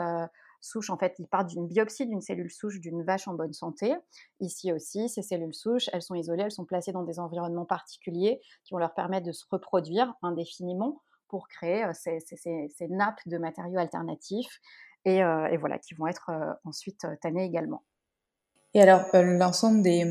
souche, 0.62 0.90
en 0.90 0.96
fait, 0.96 1.14
il 1.18 1.26
part 1.26 1.44
d'une 1.44 1.66
biopsie 1.66 2.06
d'une 2.06 2.20
cellule 2.20 2.50
souche 2.50 2.80
d'une 2.80 3.02
vache 3.02 3.28
en 3.28 3.34
bonne 3.34 3.52
santé. 3.52 3.94
Ici 4.40 4.72
aussi, 4.72 5.08
ces 5.08 5.22
cellules 5.22 5.54
souches, 5.54 5.90
elles 5.92 6.02
sont 6.02 6.14
isolées, 6.14 6.44
elles 6.44 6.52
sont 6.52 6.64
placées 6.64 6.92
dans 6.92 7.02
des 7.02 7.18
environnements 7.18 7.66
particuliers 7.66 8.40
qui 8.64 8.72
vont 8.72 8.78
leur 8.78 8.94
permettre 8.94 9.26
de 9.26 9.32
se 9.32 9.44
reproduire 9.50 10.14
indéfiniment 10.22 11.02
pour 11.28 11.48
créer 11.48 11.84
euh, 11.84 11.92
ces, 11.94 12.88
nappes 12.88 13.20
de 13.26 13.38
matériaux 13.38 13.78
alternatifs 13.78 14.60
et, 15.04 15.22
euh, 15.22 15.56
voilà, 15.58 15.78
qui 15.78 15.94
vont 15.94 16.06
être 16.06 16.30
euh, 16.30 16.52
ensuite 16.64 17.06
tannées 17.20 17.44
également. 17.44 17.82
Et 18.74 18.80
alors, 18.80 19.04
l'ensemble 19.12 19.82
des, 19.82 20.02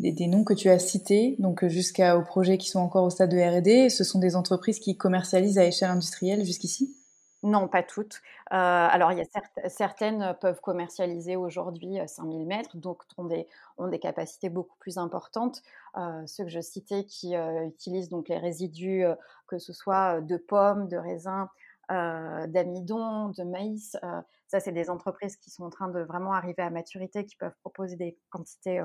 des, 0.00 0.26
noms 0.26 0.42
que 0.42 0.54
tu 0.54 0.70
as 0.70 0.80
cités, 0.80 1.36
donc 1.38 1.64
jusqu'aux 1.66 2.22
projets 2.26 2.58
qui 2.58 2.68
sont 2.68 2.80
encore 2.80 3.04
au 3.04 3.10
stade 3.10 3.30
de 3.30 3.38
R&D, 3.38 3.90
ce 3.90 4.02
sont 4.02 4.18
des 4.18 4.34
entreprises 4.34 4.80
qui 4.80 4.96
commercialisent 4.96 5.58
à 5.58 5.64
échelle 5.64 5.90
industrielle 5.90 6.44
jusqu'ici? 6.44 6.96
Non, 7.42 7.66
pas 7.66 7.82
toutes. 7.82 8.22
Euh, 8.52 8.56
alors, 8.56 9.10
il 9.10 9.18
y 9.18 9.20
a 9.20 9.68
certaines 9.68 10.36
peuvent 10.40 10.60
commercialiser 10.60 11.34
aujourd'hui 11.34 11.98
5000 12.06 12.46
mètres, 12.46 12.76
donc 12.76 13.02
ont 13.18 13.24
des, 13.24 13.48
ont 13.78 13.88
des 13.88 13.98
capacités 13.98 14.48
beaucoup 14.48 14.76
plus 14.78 14.96
importantes. 14.96 15.62
Euh, 15.96 16.22
ceux 16.26 16.44
que 16.44 16.50
je 16.50 16.60
citais 16.60 17.04
qui 17.04 17.34
euh, 17.34 17.66
utilisent 17.66 18.10
donc 18.10 18.28
les 18.28 18.38
résidus, 18.38 19.04
que 19.48 19.58
ce 19.58 19.72
soit 19.72 20.20
de 20.20 20.36
pommes, 20.36 20.88
de 20.88 20.96
raisins, 20.96 21.48
d'amidon, 21.88 23.28
de 23.28 23.42
maïs. 23.42 23.98
ça, 24.46 24.60
c'est 24.60 24.72
des 24.72 24.88
entreprises 24.88 25.36
qui 25.36 25.50
sont 25.50 25.64
en 25.64 25.70
train 25.70 25.88
de 25.88 26.00
vraiment 26.00 26.32
arriver 26.32 26.62
à 26.62 26.70
maturité, 26.70 27.26
qui 27.26 27.36
peuvent 27.36 27.56
proposer 27.60 27.96
des 27.96 28.16
quantités 28.30 28.82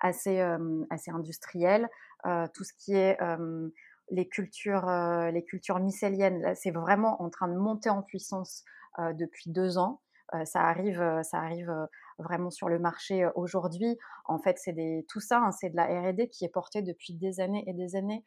assez, 0.00 0.44
assez 0.90 1.10
industrielles. 1.10 1.88
tout 2.52 2.64
ce 2.64 2.72
qui 2.74 2.96
est 2.96 3.16
les 4.10 4.28
cultures, 4.28 4.88
euh, 4.88 5.30
les 5.30 5.44
cultures 5.44 5.78
mycéliennes, 5.78 6.54
c'est 6.54 6.70
vraiment 6.70 7.22
en 7.22 7.30
train 7.30 7.48
de 7.48 7.56
monter 7.56 7.90
en 7.90 8.02
puissance 8.02 8.64
euh, 8.98 9.12
depuis 9.12 9.50
deux 9.50 9.78
ans. 9.78 10.00
Euh, 10.34 10.44
ça 10.44 10.60
arrive, 10.62 11.02
ça 11.22 11.38
arrive 11.38 11.72
vraiment 12.18 12.50
sur 12.50 12.68
le 12.68 12.78
marché 12.78 13.28
aujourd'hui. 13.34 13.98
En 14.26 14.38
fait, 14.38 14.58
c'est 14.58 15.04
tout 15.08 15.20
ça, 15.20 15.38
hein, 15.38 15.52
c'est 15.52 15.70
de 15.70 15.76
la 15.76 15.86
R&D 15.86 16.28
qui 16.28 16.44
est 16.44 16.48
portée 16.48 16.82
depuis 16.82 17.14
des 17.14 17.40
années 17.40 17.64
et 17.66 17.72
des 17.72 17.96
années. 17.96 18.24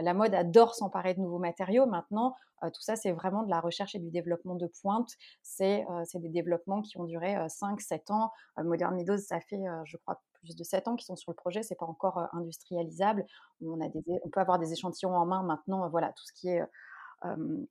la 0.00 0.14
mode 0.14 0.34
adore 0.34 0.74
s'emparer 0.74 1.14
de 1.14 1.20
nouveaux 1.20 1.40
matériaux. 1.40 1.86
Maintenant, 1.86 2.34
tout 2.62 2.80
ça, 2.80 2.94
c'est 2.96 3.10
vraiment 3.12 3.42
de 3.42 3.50
la 3.50 3.60
recherche 3.60 3.94
et 3.96 3.98
du 3.98 4.10
développement 4.10 4.54
de 4.54 4.68
pointe. 4.80 5.10
C'est 5.42 5.84
des 6.14 6.28
développements 6.28 6.80
qui 6.80 6.98
ont 6.98 7.04
duré 7.04 7.34
5-7 7.34 8.12
ans. 8.12 8.30
Modern 8.56 8.94
Meadows, 8.94 9.18
ça 9.18 9.40
fait, 9.40 9.60
je 9.84 9.96
crois, 9.96 10.22
plus 10.42 10.56
de 10.56 10.64
7 10.64 10.88
ans 10.88 10.96
qui 10.96 11.04
sont 11.04 11.16
sur 11.16 11.30
le 11.30 11.36
projet, 11.36 11.62
c'est 11.62 11.74
pas 11.74 11.86
encore 11.86 12.28
industrialisable. 12.32 13.24
On, 13.64 13.80
a 13.80 13.88
des, 13.88 14.02
on 14.24 14.28
peut 14.28 14.40
avoir 14.40 14.58
des 14.58 14.72
échantillons 14.72 15.14
en 15.14 15.26
main 15.26 15.42
maintenant, 15.42 15.88
voilà, 15.88 16.08
tout 16.08 16.24
ce 16.24 16.32
qui 16.32 16.48
est 16.48 16.62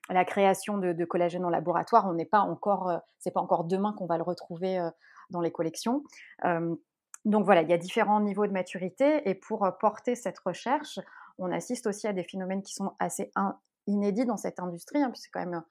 la 0.09 0.23
création 0.23 0.77
de, 0.77 1.05
collagène 1.05 1.43
en 1.43 1.49
laboratoire, 1.49 2.07
on 2.07 2.13
n'est 2.13 2.25
pas 2.25 2.39
encore, 2.39 3.01
c'est 3.19 3.31
pas 3.31 3.41
encore 3.41 3.65
demain 3.65 3.93
qu'on 3.93 4.05
va 4.05 4.15
le 4.15 4.23
retrouver 4.23 4.81
dans 5.29 5.41
les 5.41 5.51
collections. 5.51 6.03
donc 7.25 7.45
voilà, 7.45 7.61
il 7.61 7.69
y 7.69 7.73
a 7.73 7.77
différents 7.77 8.21
niveaux 8.21 8.47
de 8.47 8.53
maturité 8.53 9.29
et 9.29 9.35
pour 9.35 9.69
porter 9.79 10.15
cette 10.15 10.39
recherche, 10.39 10.99
on 11.37 11.51
assiste 11.51 11.87
aussi 11.87 12.07
à 12.07 12.13
des 12.13 12.23
phénomènes 12.23 12.61
qui 12.61 12.73
sont 12.73 12.93
assez 12.99 13.31
inédits 13.87 14.25
dans 14.25 14.37
cette 14.37 14.59
industrie, 14.59 15.01
hein, 15.01 15.09
puisque 15.09 15.25
c'est 15.25 15.31
quand 15.31 15.45
même 15.45 15.63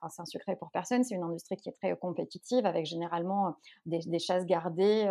enfin, 0.00 0.08
c'est 0.08 0.22
un 0.22 0.26
secret 0.26 0.56
pour 0.56 0.70
personne, 0.70 1.04
c'est 1.04 1.14
une 1.14 1.22
industrie 1.22 1.56
qui 1.56 1.68
est 1.68 1.72
très 1.72 1.96
compétitive 1.96 2.66
avec 2.66 2.86
généralement 2.86 3.56
des, 3.86 4.18
chasses 4.18 4.46
gardées, 4.46 5.08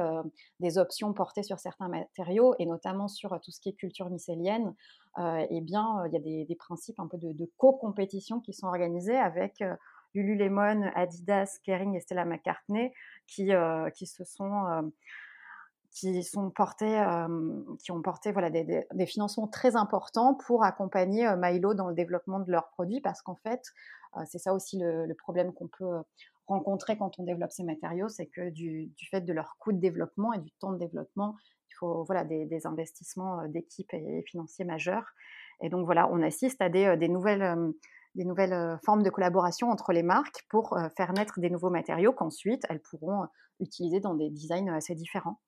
des 0.59 0.77
options 0.77 1.13
portées 1.13 1.43
sur 1.43 1.59
certains 1.59 1.87
matériaux 1.87 2.55
et 2.59 2.65
notamment 2.65 3.07
sur 3.07 3.39
tout 3.41 3.51
ce 3.51 3.59
qui 3.59 3.69
est 3.69 3.73
culture 3.73 4.09
mycélienne. 4.09 4.73
eh 5.17 5.61
bien, 5.61 6.03
il 6.07 6.13
y 6.13 6.17
a 6.17 6.45
des, 6.45 6.55
principes 6.55 6.99
un 6.99 7.07
peu 7.07 7.17
de, 7.17 7.51
co-compétition 7.57 8.39
qui 8.39 8.53
sont 8.53 8.67
organisés 8.67 9.17
avec 9.17 9.63
Lululemon, 10.13 10.91
Adidas, 10.95 11.59
Kering 11.63 11.95
et 11.95 11.99
Stella 11.99 12.25
McCartney 12.25 12.93
qui, 13.27 13.51
qui 13.95 14.05
se 14.05 14.23
sont 14.23 14.91
qui 15.95 16.31
ont 16.35 16.51
porté 16.51 18.31
voilà, 18.33 18.49
des, 18.49 19.05
financements 19.05 19.47
très 19.47 19.77
importants 19.77 20.35
pour 20.35 20.63
accompagner 20.63 21.25
Milo 21.37 21.73
dans 21.73 21.87
le 21.87 21.95
développement 21.95 22.39
de 22.39 22.51
leurs 22.51 22.67
produits, 22.69 22.99
parce 22.99 23.21
qu'en 23.21 23.35
fait, 23.35 23.61
c'est 24.25 24.39
ça 24.39 24.53
aussi 24.53 24.77
le, 24.77 25.13
problème 25.17 25.53
qu'on 25.53 25.69
peut 25.69 26.03
rencontrer 26.47 26.97
quand 26.97 27.17
on 27.17 27.23
développe 27.23 27.51
ces 27.51 27.63
matériaux, 27.63 28.09
c'est 28.09 28.27
que 28.27 28.49
du, 28.49 28.91
fait 29.09 29.21
de 29.21 29.31
leur 29.31 29.55
coût 29.57 29.71
de 29.71 29.79
développement 29.79 30.33
et 30.33 30.39
du 30.39 30.51
temps 30.59 30.73
de 30.73 30.77
développement, 30.77 31.37
il 31.69 31.75
faut 31.79 32.03
voilà, 32.03 32.25
des, 32.25 32.67
investissements 32.67 33.47
d'équipe 33.47 33.93
et, 33.93 34.21
financiers 34.27 34.65
majeurs. 34.65 35.05
Et 35.61 35.69
donc 35.69 35.85
voilà, 35.85 36.09
on 36.11 36.21
assiste 36.21 36.61
à 36.61 36.67
des, 36.67 37.07
nouvelles 37.07 37.73
des 38.15 38.25
nouvelles 38.25 38.77
formes 38.83 39.03
de 39.03 39.09
collaboration 39.09 39.69
entre 39.69 39.93
les 39.93 40.03
marques 40.03 40.45
pour 40.49 40.77
faire 40.97 41.13
naître 41.13 41.39
des 41.39 41.49
nouveaux 41.49 41.69
matériaux 41.69 42.11
qu'ensuite 42.11 42.63
elles 42.69 42.81
pourront 42.81 43.27
utiliser 43.61 44.01
dans 44.01 44.13
des 44.13 44.29
designs 44.29 44.73
assez 44.73 44.95
différents. 44.95 45.39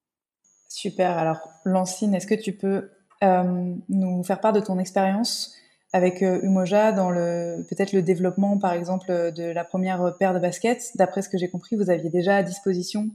Super. 0.68 1.18
Alors, 1.18 1.50
Lancine, 1.64 2.14
est-ce 2.14 2.28
que 2.28 2.36
tu 2.36 2.54
peux 2.54 2.90
euh, 3.24 3.74
nous 3.90 4.24
faire 4.24 4.42
part 4.42 4.54
de 4.54 4.60
ton 4.60 4.80
expérience 4.80 5.56
avec 5.94 6.22
euh, 6.22 6.42
Umoja 6.44 6.92
dans 6.92 7.10
le 7.10 7.66
peut-être 7.70 7.94
le 7.94 8.02
développement, 8.02 8.58
par 8.58 8.74
exemple, 8.74 9.32
de 9.32 9.44
la 9.44 9.64
première 9.64 10.16
paire 10.18 10.34
de 10.34 10.40
baskets? 10.40 10.92
D'après 10.96 11.22
ce 11.22 11.30
que 11.30 11.38
j'ai 11.38 11.50
compris, 11.50 11.78
vous 11.78 11.90
aviez 11.90 12.10
déjà 12.10 12.38
à 12.38 12.44
disposition 12.44 13.10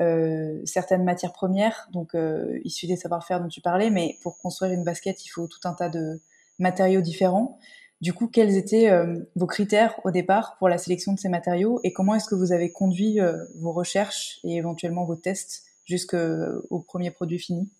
euh, 0.00 0.60
certaines 0.64 1.02
matières 1.02 1.32
premières, 1.32 1.88
donc 1.92 2.16
issues 2.64 2.86
des 2.86 2.96
savoir-faire 2.96 3.40
dont 3.40 3.48
tu 3.48 3.60
parlais, 3.60 3.90
mais 3.90 4.16
pour 4.22 4.38
construire 4.38 4.72
une 4.72 4.84
basket, 4.84 5.24
il 5.24 5.28
faut 5.28 5.48
tout 5.48 5.60
un 5.64 5.72
tas 5.72 5.88
de 5.88 6.20
matériaux 6.58 7.00
différents. 7.00 7.58
Du 8.00 8.12
coup, 8.12 8.28
quels 8.28 8.56
étaient 8.56 8.90
vos 9.36 9.46
critères 9.46 9.98
au 10.04 10.10
départ 10.10 10.56
pour 10.58 10.68
la 10.68 10.76
sélection 10.76 11.14
de 11.14 11.18
ces 11.18 11.30
matériaux 11.30 11.80
et 11.82 11.94
comment 11.94 12.14
est-ce 12.14 12.28
que 12.28 12.34
vous 12.34 12.52
avez 12.52 12.70
conduit 12.70 13.18
vos 13.58 13.72
recherches 13.72 14.38
et 14.44 14.56
éventuellement 14.56 15.04
vos 15.04 15.16
tests 15.16 15.65
jusqu'au 15.86 16.80
premier 16.86 17.10
produit 17.10 17.38
fini 17.38 17.70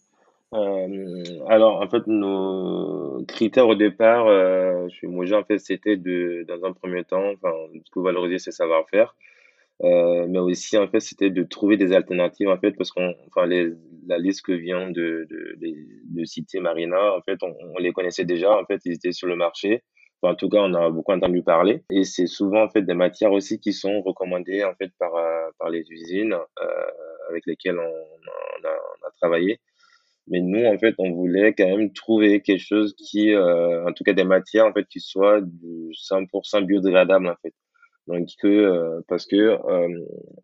euh, 0.55 1.25
alors, 1.49 1.83
en 1.83 1.89
fait, 1.89 2.07
nos 2.07 3.25
critères 3.27 3.67
au 3.69 3.75
départ, 3.75 4.27
euh, 4.29 4.89
chez 4.89 5.07
Moja, 5.09 5.39
en 5.39 5.45
fait, 5.45 5.59
c'était 5.59 5.97
de, 5.97 6.45
dans 6.47 6.65
un 6.65 6.73
premier 6.73 7.05
temps, 7.05 7.33
enfin, 7.33 7.53
de 7.75 8.01
valoriser 8.01 8.39
ses 8.39 8.53
savoir-faire, 8.53 9.17
euh, 9.83 10.27
mais 10.29 10.39
aussi, 10.39 10.79
en 10.79 10.89
fait, 10.89 11.01
c'était 11.01 11.31
de 11.31 11.43
trouver 11.43 11.77
des 11.77 11.93
alternatives, 11.93 12.49
en 12.49 12.59
fait, 12.59 12.73
parce 12.73 12.93
qu'on, 12.93 13.15
les, 13.45 13.73
la 14.07 14.19
liste 14.19 14.43
que 14.43 14.53
vient 14.53 14.91
de, 14.91 15.27
de, 15.29 15.57
de, 15.59 16.25
citer 16.25 16.61
Marina, 16.61 17.15
en 17.15 17.21
fait, 17.23 17.39
on, 17.43 17.79
les 17.79 17.93
connaissait 17.93 18.25
déjà, 18.25 18.57
en 18.59 18.65
fait, 18.65 18.81
ils 18.85 18.95
étaient 18.95 19.13
sur 19.13 19.29
le 19.29 19.37
marché. 19.37 19.83
En 20.23 20.35
tout 20.35 20.49
cas, 20.49 20.59
on 20.59 20.75
a 20.75 20.91
beaucoup 20.91 21.13
entendu 21.13 21.43
parler. 21.43 21.85
Et 21.91 22.05
c'est 22.05 22.27
souvent, 22.27 22.65
en 22.65 22.69
fait, 22.69 22.83
des 22.83 22.95
matières 22.95 23.33
aussi 23.33 23.61
qui 23.61 23.73
sont 23.73 24.01
recommandées, 24.01 24.65
en 24.65 24.75
fait, 24.75 24.91
par, 24.99 25.15
euh, 25.15 25.51
par 25.59 25.69
les 25.69 25.85
usines 25.91 26.37
avec 27.31 27.45
lesquelles 27.47 27.79
on, 27.79 28.69
a, 28.69 29.11
travaillé. 29.21 29.61
Mais 30.29 30.41
nous, 30.41 30.65
en 30.67 30.77
fait, 30.79 30.95
on 30.99 31.13
voulait 31.13 31.55
quand 31.55 31.67
même 31.67 31.93
trouver 31.93 32.41
quelque 32.43 32.63
chose 32.63 32.95
qui, 32.97 33.33
euh, 33.33 33.87
en 33.89 33.93
tout 33.93 34.03
cas 34.05 34.13
des 34.13 34.25
matières, 34.25 34.67
en 34.67 34.73
fait, 34.73 34.87
qui 34.89 35.01
soient 35.01 35.41
du 35.41 35.93
100% 35.93 36.65
biodégradable, 36.67 37.29
en 37.29 37.37
fait. 37.43 37.55
Donc, 38.09 38.29
euh, 38.45 39.01
parce 39.09 39.27
que 39.27 39.37
euh, 39.37 39.89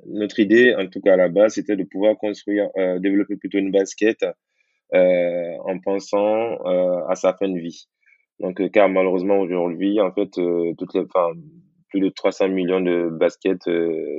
notre 0.06 0.40
idée, 0.40 0.74
en 0.76 0.86
tout 0.88 1.00
cas 1.00 1.14
à 1.14 1.16
la 1.16 1.28
base, 1.28 1.54
c'était 1.54 1.76
de 1.76 1.84
pouvoir 1.84 2.16
construire, 2.16 2.68
développer 3.00 3.36
plutôt 3.36 3.58
une 3.58 3.70
basket 3.70 4.24
en 4.92 5.78
pensant 5.80 6.56
à 7.08 7.14
sa 7.14 7.34
fin 7.34 7.48
de 7.48 7.58
vie. 7.58 7.86
Donc, 8.40 8.70
car 8.72 8.88
malheureusement 8.88 9.38
aujourd'hui, 9.38 10.00
en 10.00 10.12
fait, 10.12 10.30
toutes 10.78 10.94
les, 10.94 11.00
enfin, 11.00 11.32
plus 11.92 12.00
de 12.00 12.08
300 12.08 12.48
millions 12.48 12.80
de 12.80 13.08
baskets 13.10 13.70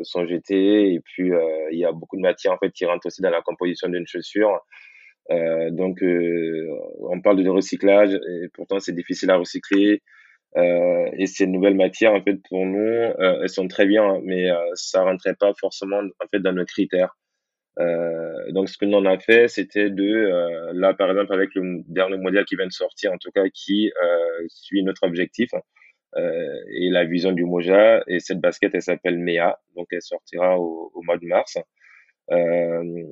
sont 0.03 0.25
jetées 0.25 0.93
et 0.93 0.99
puis 0.99 1.31
il 1.71 1.77
y 1.77 1.85
a 1.85 1.91
beaucoup 1.91 2.15
de 2.15 2.21
matières 2.21 2.53
en 2.53 2.57
fait 2.57 2.71
qui 2.71 2.85
rentrent 2.85 3.07
aussi 3.07 3.21
dans 3.21 3.31
la 3.31 3.41
composition 3.41 3.89
d'une 3.89 4.07
chaussure 4.07 4.61
euh, 5.31 5.69
donc, 5.71 6.01
euh, 6.03 6.67
on 6.99 7.21
parle 7.21 7.43
de 7.43 7.49
recyclage 7.49 8.13
et 8.13 8.49
pourtant 8.53 8.79
c'est 8.79 8.93
difficile 8.93 9.31
à 9.31 9.37
recycler. 9.37 10.01
Euh, 10.57 11.09
et 11.13 11.25
ces 11.25 11.47
nouvelles 11.47 11.75
matières, 11.75 12.13
en 12.13 12.21
fait, 12.21 12.37
pour 12.49 12.65
nous, 12.65 12.79
euh, 12.79 13.39
elles 13.41 13.49
sont 13.49 13.67
très 13.67 13.85
bien, 13.87 14.19
mais 14.23 14.51
euh, 14.51 14.57
ça 14.75 15.03
rentrait 15.03 15.35
pas 15.35 15.51
forcément 15.59 15.99
en 15.99 16.27
fait 16.29 16.39
dans 16.39 16.53
nos 16.53 16.65
critères. 16.65 17.17
Euh, 17.79 18.51
donc, 18.51 18.69
ce 18.69 18.77
que 18.77 18.85
nous 18.85 18.97
on 18.97 19.05
a 19.05 19.17
fait, 19.17 19.47
c'était 19.47 19.89
de, 19.89 20.71
là, 20.73 20.93
par 20.93 21.09
exemple, 21.09 21.33
avec 21.33 21.55
le 21.55 21.81
dernier 21.87 22.17
modèle 22.17 22.45
qui 22.45 22.55
vient 22.55 22.67
de 22.67 22.71
sortir, 22.71 23.11
en 23.13 23.17
tout 23.17 23.31
cas, 23.31 23.45
qui 23.51 23.91
suit 24.47 24.83
notre 24.83 25.03
objectif 25.03 25.49
et 26.15 26.89
la 26.89 27.05
vision 27.05 27.31
du 27.31 27.45
Moja. 27.45 28.03
Et 28.07 28.19
cette 28.19 28.39
basket, 28.39 28.73
elle 28.75 28.81
s'appelle 28.81 29.19
MEA, 29.19 29.59
donc 29.75 29.87
elle 29.91 30.01
sortira 30.01 30.59
au, 30.59 30.91
mois 31.05 31.17
de 31.17 31.25
mars. 31.25 31.57
Euh, 32.31 33.03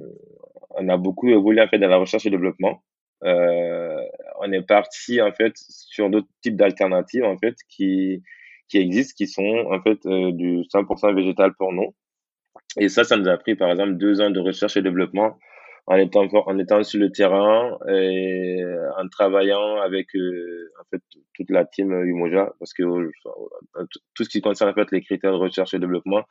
on 0.71 0.89
a 0.89 0.97
beaucoup 0.97 1.27
évolué 1.29 1.61
en 1.61 1.67
fait 1.67 1.79
dans 1.79 1.87
la 1.87 1.97
recherche 1.97 2.25
et 2.25 2.29
développement. 2.29 2.83
Euh, 3.23 4.01
on 4.39 4.51
est 4.51 4.65
parti 4.65 5.21
en 5.21 5.31
fait 5.31 5.53
sur 5.55 6.09
d'autres 6.09 6.29
types 6.41 6.55
d'alternatives 6.55 7.23
en 7.23 7.37
fait 7.37 7.55
qui 7.69 8.23
qui 8.67 8.77
existent, 8.77 9.13
qui 9.17 9.27
sont 9.27 9.65
en 9.69 9.81
fait 9.81 10.05
euh, 10.05 10.31
du 10.31 10.61
100% 10.73 11.13
végétal 11.13 11.53
pour 11.55 11.73
nous. 11.73 11.93
Et 12.77 12.87
ça, 12.87 13.03
ça 13.03 13.17
nous 13.17 13.27
a 13.27 13.37
pris 13.37 13.55
par 13.55 13.69
exemple 13.69 13.95
deux 13.95 14.21
ans 14.21 14.31
de 14.31 14.39
recherche 14.39 14.77
et 14.77 14.81
développement 14.81 15.37
en 15.87 15.97
étant 15.97 16.27
en 16.45 16.59
étant 16.59 16.83
sur 16.83 16.99
le 16.99 17.11
terrain 17.11 17.77
et 17.89 18.63
en 18.97 19.07
travaillant 19.09 19.77
avec 19.81 20.15
euh, 20.15 20.71
en 20.79 20.83
fait 20.89 21.01
toute 21.35 21.49
la 21.49 21.65
team 21.65 21.91
Umoja 22.03 22.53
parce 22.59 22.73
que 22.73 22.83
tout 24.13 24.23
ce 24.23 24.29
qui 24.29 24.41
concerne 24.41 24.69
en 24.69 24.73
fait 24.73 24.91
les 24.91 25.01
critères 25.01 25.31
de 25.31 25.37
recherche 25.37 25.73
et 25.73 25.79
développement 25.79 26.23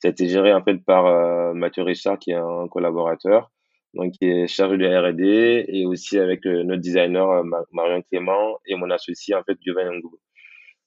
ça 0.00 0.08
a 0.08 0.10
été 0.10 0.28
géré 0.28 0.52
en 0.52 0.62
fait 0.62 0.76
par 0.84 1.06
euh, 1.06 1.54
Mathieu 1.54 1.82
Richard 1.82 2.18
qui 2.18 2.32
est 2.32 2.34
un 2.34 2.68
collaborateur 2.68 3.50
donc 3.94 4.12
qui 4.12 4.26
est 4.26 4.46
chargé 4.46 4.76
de 4.76 4.86
R&D 4.86 5.64
et 5.68 5.86
aussi 5.86 6.18
avec 6.18 6.46
euh, 6.46 6.62
notre 6.64 6.82
designer 6.82 7.30
euh, 7.30 7.42
Marion 7.72 8.02
Clément 8.02 8.58
et 8.66 8.74
mon 8.74 8.90
associé 8.90 9.34
en 9.34 9.42
fait 9.42 9.56
Giovanni 9.60 9.98
Ngou. 9.98 10.18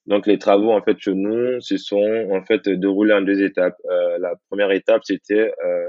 Donc 0.08 0.26
les 0.26 0.38
travaux 0.40 0.72
en 0.72 0.82
fait 0.82 0.98
chez 1.00 1.14
nous 1.14 1.60
se 1.62 1.78
sont 1.78 2.28
en 2.32 2.44
fait 2.44 2.68
déroulés 2.68 3.14
en 3.14 3.22
deux 3.22 3.42
étapes. 3.44 3.78
Euh, 3.90 4.18
la 4.20 4.34
première 4.50 4.72
étape 4.72 5.02
c'était 5.04 5.54
euh, 5.64 5.81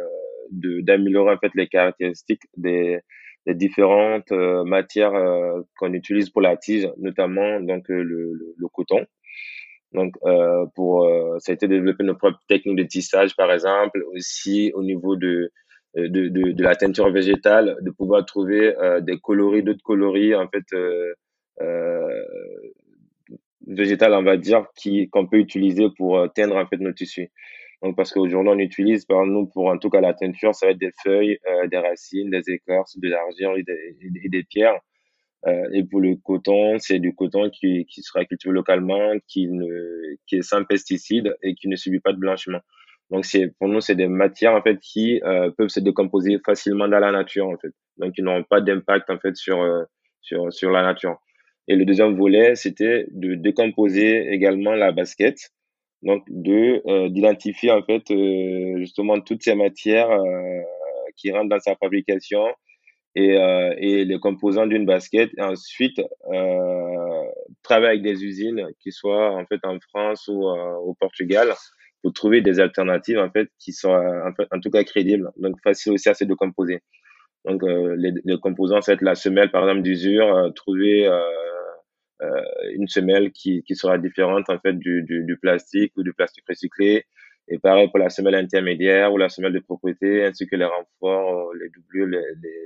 d'améliorer 0.53 1.35
en 1.35 1.38
fait 1.38 1.53
les 1.55 1.67
caractéristiques 1.67 2.43
des, 2.57 3.01
des 3.47 3.55
différentes 3.55 4.31
euh, 4.33 4.65
matières 4.65 5.15
euh, 5.15 5.61
qu'on 5.79 5.93
utilise 5.93 6.31
pour 6.31 6.43
la 6.43 6.57
tige, 6.57 6.88
notamment 6.99 7.61
donc 7.61 7.88
le, 7.88 8.03
le, 8.03 8.55
le 8.57 8.69
coton. 8.69 9.05
Donc 9.93 10.15
pour 10.75 11.07
ça 11.41 11.53
a 11.53 11.55
été 11.55 11.69
développer 11.69 12.03
nos 12.03 12.15
propres 12.15 12.41
techniques 12.49 12.79
de 12.79 12.85
tissage 12.85 13.37
par 13.37 13.53
exemple, 13.53 14.03
aussi 14.15 14.73
au 14.75 14.83
niveau 14.83 15.17
de 15.17 15.51
de, 15.95 16.29
de, 16.29 16.53
de 16.53 16.62
la 16.62 16.75
teinture 16.77 17.11
végétale, 17.12 17.77
de 17.83 17.91
pouvoir 17.91 18.25
trouver 18.25 18.75
des 19.03 19.19
coloris, 19.19 19.62
d'autres 19.62 19.83
coloris 19.85 20.35
en 20.35 20.49
fait 20.49 20.65
végétal, 23.67 24.12
on 24.15 24.23
va 24.23 24.37
dire, 24.37 24.67
qui 24.77 25.09
qu'on 25.11 25.27
peut 25.27 25.38
utiliser 25.38 25.87
pour 25.97 26.19
euh, 26.19 26.29
teindre 26.29 26.57
en 26.57 26.67
fait 26.67 26.79
nos 26.79 26.93
tissus. 26.93 27.31
Donc 27.83 27.97
parce 27.97 28.12
qu'aujourd'hui 28.12 28.53
on 28.55 28.59
utilise 28.59 29.05
par 29.05 29.27
nous 29.27 29.47
pour 29.47 29.66
en 29.66 29.79
tout 29.79 29.90
cas 29.90 30.01
la 30.01 30.14
teinture, 30.14 30.55
ça 30.55 30.66
va 30.66 30.73
être 30.73 30.79
des 30.79 30.92
feuilles, 31.03 31.38
euh, 31.49 31.66
des 31.66 31.79
racines, 31.79 32.31
des 32.31 32.42
écorces, 32.49 32.99
de 32.99 33.09
l'argile 33.09 33.64
et 33.68 34.25
et 34.25 34.29
des 34.29 34.45
pierres. 34.45 34.79
Euh, 35.47 35.68
et 35.73 35.83
pour 35.85 36.01
le 36.01 36.14
coton, 36.16 36.79
c'est 36.79 37.01
du 37.01 37.14
coton 37.14 37.51
qui, 37.51 37.85
qui 37.87 38.03
sera 38.03 38.25
cultivé 38.25 38.55
localement, 38.55 39.14
qui 39.27 39.49
ne 39.49 40.14
qui 40.27 40.37
est 40.37 40.42
sans 40.42 40.64
pesticides 40.64 41.35
et 41.42 41.55
qui 41.55 41.68
ne 41.68 41.77
subit 41.77 41.99
pas 41.99 42.12
de 42.12 42.18
blanchiment. 42.18 42.61
Donc 43.11 43.25
c'est 43.27 43.49
pour 43.59 43.68
nous 43.68 43.81
c'est 43.81 43.97
des 43.97 44.07
matières 44.07 44.55
en 44.55 44.62
fait 44.62 44.79
qui 44.79 45.21
euh, 45.25 45.51
peuvent 45.51 45.68
se 45.68 45.81
décomposer 45.81 46.38
facilement 46.47 46.88
dans 46.88 47.01
la 47.01 47.11
nature 47.11 47.49
en 47.49 47.59
fait. 47.59 47.73
Donc 47.99 48.14
ils 48.16 48.25
n'ont 48.25 48.45
pas 48.45 48.61
d'impact 48.61 49.11
en 49.11 49.18
fait 49.18 49.37
sur 49.37 49.61
euh, 49.61 49.83
sur 50.21 50.53
sur 50.53 50.71
la 50.71 50.83
nature. 50.83 51.18
Et 51.68 51.77
le 51.77 51.85
deuxième 51.85 52.16
volet, 52.16 52.55
c'était 52.55 53.07
de 53.11 53.35
décomposer 53.35 54.33
également 54.33 54.75
la 54.75 54.92
basket, 54.92 55.51
donc 56.03 56.25
de 56.29 56.83
euh, 56.87 57.09
d'identifier 57.09 57.71
en 57.71 57.83
fait 57.83 58.11
euh, 58.11 58.79
justement 58.79 59.21
toutes 59.21 59.43
ces 59.43 59.55
matières 59.55 60.11
euh, 60.11 60.61
qui 61.17 61.31
rentrent 61.31 61.51
dans 61.51 61.61
sa 61.61 61.77
fabrication 61.77 62.45
et, 63.15 63.37
euh, 63.37 63.75
et 63.79 64.05
les 64.05 64.19
composants 64.19 64.67
d'une 64.67 64.87
basket. 64.87 65.31
Et 65.37 65.43
ensuite, 65.43 66.01
euh, 66.33 67.25
travailler 67.62 67.91
avec 67.91 68.03
des 68.03 68.25
usines 68.25 68.69
qui 68.81 68.91
soient 68.91 69.33
en 69.35 69.45
fait 69.47 69.61
en 69.65 69.79
France 69.81 70.29
ou 70.29 70.43
au 70.45 70.95
Portugal 70.95 71.53
pour 72.03 72.12
trouver 72.12 72.41
des 72.41 72.59
alternatives 72.61 73.19
en 73.19 73.31
fait 73.31 73.49
qui 73.59 73.73
soient 73.73 74.03
en, 74.27 74.35
fait, 74.35 74.47
en 74.51 74.61
tout 74.61 74.71
cas 74.71 74.83
crédibles, 74.85 75.31
donc 75.37 75.57
facile 75.62 75.93
aussi 75.93 76.09
à 76.09 76.15
se 76.15 76.25
décomposer. 76.25 76.81
Donc 77.45 77.62
euh, 77.65 77.97
les, 77.99 78.12
les, 78.25 78.38
composants, 78.38 78.81
c'est 78.83 79.01
la 79.03 79.15
semelle 79.15 79.51
par 79.51 79.62
exemple 79.62 79.83
d'usure, 79.83 80.35
euh, 80.37 80.51
trouver 80.51 81.07
euh, 81.07 81.12
euh, 81.12 81.72
une 82.75 82.89
semelle 82.89 83.33
qui, 83.33 83.63
qui 83.65 83.75
sera 83.75 83.99
différente 83.99 84.49
en 84.49 84.59
fait 84.59 84.75
du, 84.75 85.03
du, 85.03 85.37
plastique 85.41 85.93
ou 85.97 86.03
du 86.03 86.13
plastique 86.13 86.45
recyclé. 86.49 87.05
Et 87.49 87.59
pareil 87.59 87.89
pour 87.89 87.99
la 87.99 88.09
semelle 88.09 88.37
intermédiaire 88.37 89.13
ou 89.13 89.19
la 89.19 89.29
semelle 89.29 89.53
de 89.53 89.59
propreté, 89.59 90.25
ainsi 90.25 90.47
que 90.47 90.57
les 90.57 90.65
renforts, 90.65 91.53
les 91.55 91.69
doublures, 91.71 92.07
les, 92.07 92.23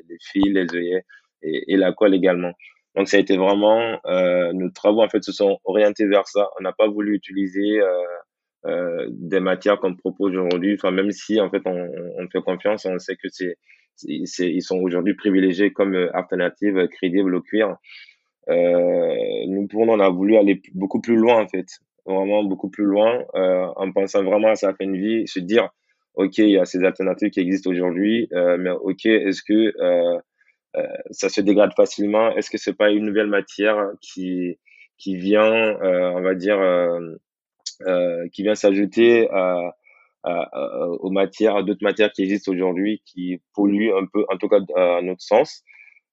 les, 0.09 0.17
fils, 0.21 0.53
les 0.53 0.67
œillets 0.75 1.05
et, 1.43 1.77
la 1.77 1.93
colle 1.93 2.15
également. 2.15 2.53
Donc 2.95 3.09
ça 3.09 3.17
a 3.17 3.21
été 3.21 3.37
vraiment 3.37 4.01
euh, 4.07 4.53
nos 4.53 4.71
travaux 4.71 5.03
en 5.03 5.09
fait 5.09 5.23
se 5.23 5.33
sont 5.33 5.59
orientés 5.65 6.07
vers 6.07 6.27
ça. 6.27 6.49
On 6.59 6.63
n'a 6.63 6.73
pas 6.73 6.89
voulu 6.89 7.15
utiliser 7.15 7.81
euh, 7.81 7.93
euh, 8.67 9.07
des 9.11 9.41
matières 9.41 9.79
qu'on 9.81 9.95
propose 9.95 10.33
aujourd'hui. 10.37 10.75
Enfin 10.75 10.91
même 10.91 11.11
si 11.11 11.41
en 11.41 11.51
fait 11.51 11.63
on, 11.67 11.91
on 12.19 12.29
fait 12.29 12.43
confiance, 12.43 12.87
on 12.87 12.99
sait 12.99 13.17
que 13.17 13.29
c'est 13.29 13.57
ils 14.05 14.63
sont 14.63 14.79
aujourd'hui 14.79 15.15
privilégiés 15.15 15.73
comme 15.73 15.95
alternative 16.13 16.87
crédible 16.89 17.35
au 17.35 17.41
cuir. 17.41 17.77
Euh, 18.49 19.45
nous, 19.49 19.67
pour 19.69 19.87
nous, 19.87 19.93
on 19.93 20.01
a 20.01 20.09
voulu 20.09 20.37
aller 20.37 20.61
beaucoup 20.75 21.01
plus 21.01 21.17
loin, 21.17 21.43
en 21.43 21.49
fait. 21.49 21.67
Vraiment 22.07 22.45
beaucoup 22.45 22.71
plus 22.71 22.85
loin, 22.85 23.25
euh, 23.35 23.67
en 23.77 23.91
pensant 23.93 24.23
vraiment 24.23 24.49
à 24.51 24.55
sa 24.55 24.73
fin 24.75 24.87
de 24.87 24.97
vie, 24.97 25.27
se 25.27 25.41
dire, 25.41 25.71
OK, 26.15 26.39
il 26.39 26.51
y 26.51 26.59
a 26.59 26.65
ces 26.65 26.83
alternatives 26.85 27.31
qui 27.31 27.41
existent 27.41 27.71
aujourd'hui, 27.71 28.29
euh, 28.33 28.57
mais 28.59 28.71
OK, 28.71 29.07
est-ce 29.07 29.43
que 29.43 29.75
euh, 29.81 30.19
euh, 30.77 30.87
ça 31.11 31.29
se 31.29 31.41
dégrade 31.41 31.73
facilement? 31.77 32.31
Est-ce 32.37 32.51
que 32.51 32.59
c'est 32.59 32.75
pas 32.75 32.91
une 32.91 33.05
nouvelle 33.07 33.27
matière 33.29 33.91
qui 34.01 34.59
qui 34.99 35.17
vient, 35.17 35.53
euh, 35.83 36.11
on 36.15 36.23
va 36.23 36.35
dire, 36.35 36.59
qui 38.33 38.43
vient 38.43 38.55
s'ajouter 38.55 39.29
à, 39.31 39.77
aux 41.01 41.11
matières, 41.11 41.63
d'autres 41.65 41.85
matières 41.85 42.13
qui 42.13 42.23
existent 42.23 42.51
aujourd'hui, 42.53 43.03
qui 43.05 43.41
polluent 43.55 43.93
un 43.95 44.07
peu, 44.07 44.25
en 44.33 44.39
tout 44.39 44.49
cas 44.49 44.61
à 44.75 45.03
notre 45.03 45.21
sens? 45.21 45.63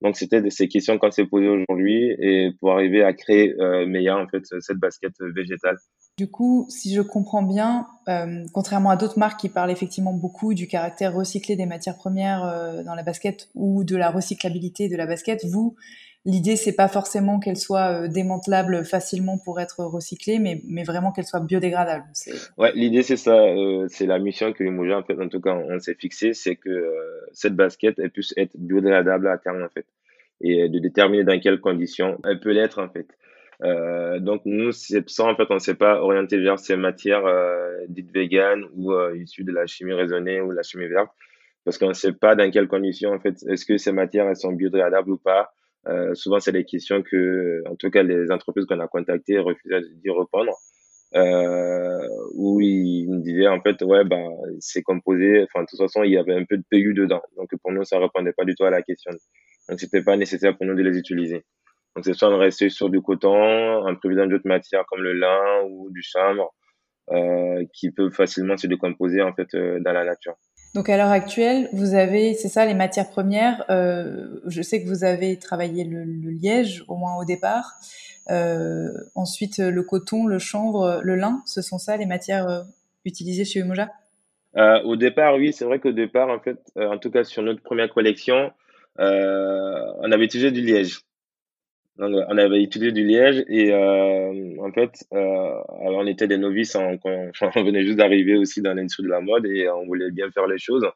Donc 0.04 0.18
c'était 0.18 0.42
ces 0.50 0.68
questions 0.68 0.98
qu'on 0.98 1.12
s'est 1.12 1.26
posées 1.26 1.48
aujourd'hui 1.48 2.14
et 2.20 2.52
pour 2.60 2.74
arriver 2.74 3.04
à 3.04 3.14
créer 3.14 3.56
euh, 3.60 4.14
en 4.14 4.28
fait 4.28 4.44
cette 4.60 4.78
basket 4.78 5.14
végétale. 5.34 5.78
Du 6.18 6.30
coup, 6.30 6.68
si 6.70 6.94
je 6.94 7.02
comprends 7.02 7.42
bien, 7.42 7.88
euh, 8.08 8.44
contrairement 8.54 8.92
à 8.92 8.98
d'autres 8.98 9.18
marques 9.18 9.40
qui 9.40 9.50
parlent 9.50 9.72
effectivement 9.72 10.14
beaucoup 10.14 10.54
du 10.54 10.68
caractère 10.68 11.16
recyclé 11.16 11.56
des 11.56 11.66
matières 11.66 11.96
premières 11.96 12.44
euh, 12.44 12.84
dans 12.84 12.94
la 12.94 13.02
basket 13.02 13.50
ou 13.56 13.84
de 13.84 13.96
la 13.96 14.12
recyclabilité 14.12 14.90
de 14.90 14.96
la 14.96 15.08
basket, 15.08 15.44
vous 15.46 15.76
l'idée 16.26 16.56
c'est 16.56 16.76
pas 16.76 16.88
forcément 16.88 17.40
qu'elle 17.40 17.58
soit 17.58 18.08
démantelable 18.08 18.86
facilement 18.86 19.38
pour 19.38 19.60
être 19.60 19.84
recyclée, 19.84 20.40
mais, 20.40 20.62
mais 20.68 20.84
vraiment 20.84 21.12
qu'elle 21.12 21.26
soit 21.26 21.42
biodégradable. 21.42 22.06
Ouais, 22.58 22.72
l'idée 22.76 23.04
c'est 23.04 23.18
ça, 23.18 23.38
c'est 23.90 24.06
la 24.06 24.20
mission 24.20 24.54
que 24.54 24.64
Limoges 24.64 24.94
en 24.94 25.04
fait, 25.04 25.20
en 25.20 25.30
tout 25.30 25.42
cas, 25.42 25.54
on 25.54 25.80
s'est 25.80 25.96
fixé, 25.96 26.34
c'est 26.34 26.56
que 26.56 27.00
cette 27.34 27.56
basket 27.56 28.00
elle 28.00 28.12
puisse 28.12 28.34
être 28.38 28.56
biodégradable 28.56 29.28
à 29.28 29.38
terme 29.38 29.64
en 29.64 29.70
fait, 29.70 29.86
et 30.42 30.70
de 30.70 30.80
déterminer 30.80 31.24
dans 31.24 31.40
quelles 31.40 31.60
conditions 31.60 32.20
elle 32.26 32.40
peut 32.40 32.52
l'être 32.52 32.80
en 32.80 32.90
fait. 32.90 33.08
Euh, 33.64 34.20
donc 34.20 34.42
nous, 34.46 34.72
c'est 34.72 35.08
ça 35.10 35.26
en 35.26 35.36
fait, 35.36 35.46
on 35.50 35.56
ne 35.56 35.60
s'est 35.60 35.76
pas 35.76 36.02
orienté 36.02 36.38
vers 36.38 36.60
ces 36.60 36.76
matières 36.76 37.26
euh, 37.26 37.86
dites 37.88 38.12
véganes 38.12 38.66
ou 38.76 38.92
euh, 38.92 39.18
issues 39.18 39.44
de 39.44 39.52
la 39.52 39.66
chimie 39.68 39.94
raisonnée 39.94 40.42
ou 40.42 40.52
la 40.52 40.64
chimie 40.64 40.88
verte, 40.88 41.12
parce 41.64 41.78
qu'on 41.78 41.90
ne 41.90 41.94
sait 41.94 42.14
pas 42.14 42.36
dans 42.36 42.50
quelles 42.52 42.68
conditions 42.68 43.12
en 43.12 43.20
fait, 43.20 43.36
est-ce 43.48 43.66
que 43.66 43.78
ces 43.78 43.92
matières 43.92 44.28
elles 44.28 44.36
sont 44.36 44.52
biodégradables 44.52 45.12
ou 45.12 45.18
pas. 45.18 45.54
Euh, 45.88 46.14
souvent, 46.16 46.40
c'est 46.40 46.52
des 46.52 46.66
questions 46.66 47.02
que, 47.04 47.64
en 47.70 47.76
tout 47.76 47.90
cas, 47.90 48.04
les 48.04 48.32
entreprises 48.32 48.66
qu'on 48.66 48.80
a 48.80 48.88
contactées 48.88 49.40
refusaient 49.40 49.82
d'y 50.04 50.10
répondre. 50.10 50.54
Euh, 51.16 52.08
où 52.34 52.60
ils 52.60 53.08
me 53.08 53.22
disaient 53.22 53.48
en 53.48 53.62
fait 53.62 53.80
ouais 53.84 54.04
bah 54.04 54.18
c'est 54.60 54.82
composé 54.82 55.44
enfin 55.44 55.62
de 55.62 55.68
toute 55.70 55.78
façon 55.78 56.02
il 56.02 56.12
y 56.12 56.18
avait 56.18 56.34
un 56.34 56.44
peu 56.44 56.58
de 56.58 56.64
PU 56.72 56.96
dedans 56.96 57.22
donc 57.38 57.52
pour 57.62 57.72
nous 57.72 57.84
ça 57.84 58.00
répondait 58.00 58.34
pas 58.34 58.46
du 58.46 58.56
tout 58.56 58.64
à 58.64 58.72
la 58.72 58.82
question 58.82 59.12
donc 59.70 59.80
c'était 59.80 60.02
pas 60.02 60.18
nécessaire 60.18 60.58
pour 60.58 60.66
nous 60.66 60.74
de 60.74 60.82
les 60.82 60.98
utiliser 60.98 61.46
donc, 61.96 62.06
c'est 62.06 62.14
soit 62.14 62.30
de 62.30 62.36
rester 62.36 62.70
sur 62.70 62.90
du 62.90 63.02
coton, 63.02 63.86
en 63.86 63.96
privilégiant 63.96 64.28
d'autres 64.28 64.48
matières 64.48 64.84
comme 64.88 65.02
le 65.02 65.14
lin 65.14 65.62
ou 65.70 65.92
du 65.92 66.02
chambre, 66.02 66.54
euh, 67.12 67.64
qui 67.74 67.92
peuvent 67.92 68.12
facilement 68.12 68.58
se 68.58 68.68
décomposer 68.68 69.22
en 69.22 69.34
fait 69.34 69.54
euh, 69.54 69.80
dans 69.80 69.94
la 69.94 70.04
nature. 70.04 70.36
Donc 70.74 70.90
à 70.90 70.98
l'heure 70.98 71.12
actuelle, 71.12 71.70
vous 71.72 71.94
avez, 71.94 72.34
c'est 72.34 72.50
ça, 72.50 72.66
les 72.66 72.74
matières 72.74 73.10
premières. 73.10 73.64
Euh, 73.70 74.42
je 74.48 74.62
sais 74.64 74.84
que 74.84 74.88
vous 74.88 75.04
avez 75.04 75.38
travaillé 75.38 75.84
le, 75.84 76.04
liège, 76.04 76.84
au 76.88 76.96
moins 76.96 77.16
au 77.18 77.26
départ. 77.26 77.76
Euh, 78.32 78.90
ensuite, 79.14 79.60
le 79.60 79.84
coton, 79.84 80.26
le 80.26 80.40
chanvre, 80.40 81.02
le 81.04 81.16
lin, 81.16 81.44
ce 81.46 81.62
sont 81.62 81.78
ça 81.78 81.96
les 81.96 82.08
matières 82.08 82.50
euh, 82.50 82.62
utilisées 83.06 83.46
chez 83.46 83.60
Umoja? 83.60 83.90
Au 84.56 84.96
départ, 84.96 85.36
oui, 85.36 85.52
c'est 85.52 85.66
vrai 85.66 85.80
qu'au 85.80 85.92
départ, 85.92 86.30
en 86.30 86.40
fait, 86.40 86.60
en 86.76 87.00
tout 87.00 87.10
cas 87.10 87.24
sur 87.24 87.42
notre 87.42 87.64
première 87.64 87.90
collection, 87.90 88.52
on 88.98 90.12
avait 90.12 90.26
utilisé 90.26 90.52
du 90.52 90.62
liège. 90.62 91.00
On 92.00 92.38
avait 92.38 92.64
utilisé 92.64 92.92
du 92.92 93.06
liège 93.06 93.44
et 93.48 93.72
euh, 93.72 94.56
en 94.60 94.72
fait, 94.72 95.06
euh, 95.14 95.18
alors 95.18 96.00
on 96.00 96.08
était 96.08 96.28
des 96.28 96.40
novices, 96.40 96.76
on, 96.76 97.64
venait 97.64 97.84
juste 97.84 97.98
d'arriver 97.98 98.36
aussi 98.36 98.62
dans 98.64 98.74
l'industrie 98.74 99.04
de 99.04 99.10
la 99.10 99.22
mode 99.22 99.46
et 99.46 99.70
on 99.70 99.86
voulait 99.86 100.10
bien 100.10 100.32
faire 100.32 100.48
les 100.48 100.58
choses. 100.58 100.88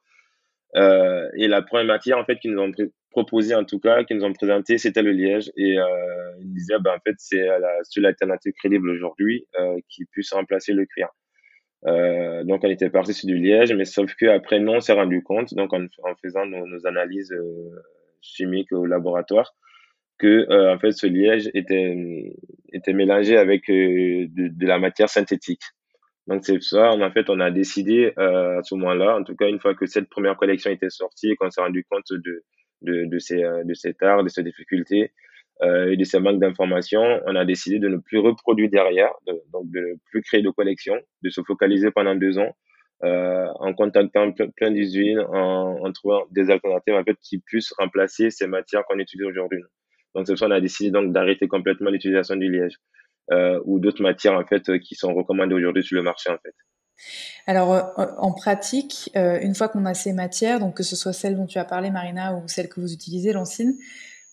Euh, 0.76 1.30
et 1.36 1.48
la 1.48 1.62
première 1.62 1.86
matière 1.86 2.18
en 2.18 2.26
fait 2.26 2.40
qu'ils 2.40 2.52
nous 2.52 2.62
ont 2.62 2.72
proposé 3.12 3.56
en 3.56 3.64
tout 3.64 3.80
cas, 3.80 4.04
qu'ils 4.04 4.18
nous 4.18 4.26
ont 4.26 4.34
présenté, 4.34 4.78
c'était 4.78 5.02
le 5.02 5.12
liège 5.12 5.52
et 5.56 5.80
euh, 5.80 5.86
ils 6.40 6.54
disaient 6.54 6.80
ben 6.80 6.96
en 6.96 7.00
fait 7.00 7.16
c'est 7.18 7.46
la 7.46 7.84
seule 7.84 8.06
alternative 8.06 8.54
crédible 8.54 8.90
aujourd'hui 8.90 9.46
euh, 9.60 9.78
qui 9.90 10.06
puisse 10.06 10.34
remplacer 10.34 10.74
le 10.74 10.86
cuir. 10.86 11.10
Euh, 11.86 12.44
donc 12.44 12.64
on 12.64 12.70
était 12.70 12.90
parti 12.90 13.14
sur 13.14 13.28
du 13.28 13.38
liège, 13.38 13.72
mais 13.74 13.86
sauf 13.86 14.14
que 14.16 14.26
après 14.26 14.60
nous 14.60 14.74
on 14.74 14.80
s'est 14.80 14.94
rendu 14.94 15.24
compte 15.24 15.54
donc 15.54 15.74
en, 15.74 15.88
faisant 16.22 16.46
nos, 16.46 16.86
analyses 16.86 17.32
euh, 17.32 17.84
chimiques 18.22 18.72
au 18.72 18.86
laboratoire 18.86 19.56
que 20.18 20.50
euh, 20.50 20.74
en 20.74 20.80
fait 20.80 20.92
ce 20.92 21.08
liège 21.08 21.50
était 21.54 22.34
était 22.74 22.94
mélangé 22.94 23.38
avec 23.38 23.70
euh, 23.70 24.28
de, 24.30 24.48
de, 24.50 24.66
la 24.66 24.80
matière 24.80 25.10
synthétique. 25.10 25.62
Donc 26.28 26.44
c'est 26.44 26.62
ça, 26.62 26.92
en 26.92 27.12
fait, 27.12 27.30
on 27.30 27.40
a 27.40 27.52
décidé 27.52 28.12
euh, 28.18 28.60
à 28.60 28.64
ce 28.64 28.76
moment-là, 28.76 29.18
en 29.18 29.24
tout 29.24 29.36
cas 29.36 29.48
une 29.48 29.60
fois 29.60 29.76
que 29.76 29.86
cette 29.86 30.10
première 30.10 30.36
collection 30.36 30.70
était 30.72 30.90
sortie 30.90 31.32
et 31.32 31.36
qu'on 31.38 31.50
s'est 31.50 31.62
rendu 31.62 31.86
compte 31.90 32.12
de 32.12 32.44
de, 32.82 33.06
de 33.06 33.20
ces 33.20 33.42
de 33.42 33.74
cet 33.74 34.04
art, 34.04 34.24
de 34.24 34.30
ces 34.30 34.44
difficultés 34.44 35.12
et 35.64 35.98
de 35.98 36.04
ces 36.04 36.20
manques 36.20 36.40
d'informations, 36.40 37.20
on 37.26 37.36
a 37.36 37.44
décidé 37.44 37.80
de 37.80 37.88
ne 37.88 37.98
plus 37.98 38.20
reproduire 38.20 38.70
derrière, 38.70 39.12
de, 39.26 39.34
donc 39.52 39.72
de 39.72 39.80
ne 39.80 39.94
plus 40.12 40.22
créer 40.22 40.44
de 40.44 40.52
collection, 40.52 40.96
de 41.24 41.30
se 41.30 41.42
focaliser 41.42 41.90
pendant 41.90 42.14
deux 42.14 42.38
ans 42.38 42.56
euh, 43.04 43.46
en 43.60 43.76
contactant 43.76 44.32
plein 44.56 44.72
d'usines, 44.72 45.20
en, 45.20 45.86
en, 45.86 45.92
trouvant 45.92 46.26
des 46.32 46.50
alternatives 46.50 46.96
en 46.96 47.04
fait 47.04 47.16
qui 47.22 47.38
puissent 47.38 47.72
remplacer 47.78 48.32
ces 48.32 48.48
matières 48.48 48.84
qu'on 48.86 48.98
utilise 48.98 49.28
aujourd'hui. 49.28 49.62
Donc, 50.18 50.28
c'est 50.28 50.34
pour 50.34 50.40
ça 50.40 50.54
a 50.54 50.60
décidé 50.60 50.92
donc 50.92 51.14
d'arrêter 51.14 51.48
complètement 51.48 51.90
l'utilisation 51.90 52.36
du 52.36 52.52
liège 52.52 52.78
euh, 53.32 53.62
ou 53.66 53.80
d'autres 53.80 54.02
matières 54.02 54.34
en 54.34 54.46
fait 54.46 54.80
qui 54.80 54.96
sont 54.96 55.14
recommandées 55.14 55.56
aujourd'hui 55.56 55.84
sur 55.84 55.96
le 55.96 56.04
marché 56.04 56.30
en 56.30 56.38
fait. 56.44 56.54
Alors, 57.46 57.74
euh, 57.74 58.06
en 58.18 58.34
pratique, 58.34 59.12
euh, 59.16 59.40
une 59.40 59.54
fois 59.54 59.70
qu'on 59.70 59.86
a 59.86 59.94
ces 59.94 60.14
matières, 60.14 60.60
donc 60.60 60.76
que 60.76 60.84
ce 60.84 60.96
soit 60.96 61.14
celles 61.14 61.38
dont 61.38 61.46
tu 61.46 61.60
as 61.60 61.66
parlé, 61.66 61.92
Marina, 61.92 62.34
ou 62.34 62.48
celles 62.48 62.68
que 62.68 62.82
vous 62.82 62.92
utilisez, 62.92 63.32
Lancine, 63.32 63.78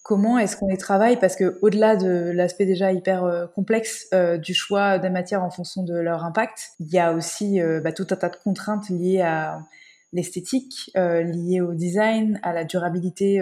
comment 0.04 0.38
est-ce 0.38 0.56
qu'on 0.56 0.68
les 0.68 0.76
travaille? 0.76 1.18
Parce 1.18 1.34
que 1.34 1.58
au-delà 1.62 1.96
de 1.96 2.30
l'aspect 2.32 2.66
déjà 2.66 2.92
hyper 2.92 3.24
euh, 3.24 3.46
complexe 3.46 4.06
euh, 4.12 4.36
du 4.36 4.54
choix 4.54 4.98
des 4.98 5.10
matières 5.10 5.42
en 5.42 5.50
fonction 5.50 5.82
de 5.82 5.94
leur 5.94 6.24
impact, 6.24 6.72
il 6.78 6.88
y 6.92 6.98
a 6.98 7.12
aussi 7.12 7.60
euh, 7.60 7.80
bah, 7.80 7.90
tout 7.90 8.06
un 8.10 8.16
tas 8.16 8.28
de 8.28 8.36
contraintes 8.36 8.88
liées 8.90 9.22
à 9.22 9.66
l'esthétique, 10.12 10.92
liées 10.94 11.60
au 11.60 11.74
design, 11.74 12.38
à 12.44 12.52
la 12.52 12.62
durabilité 12.62 13.40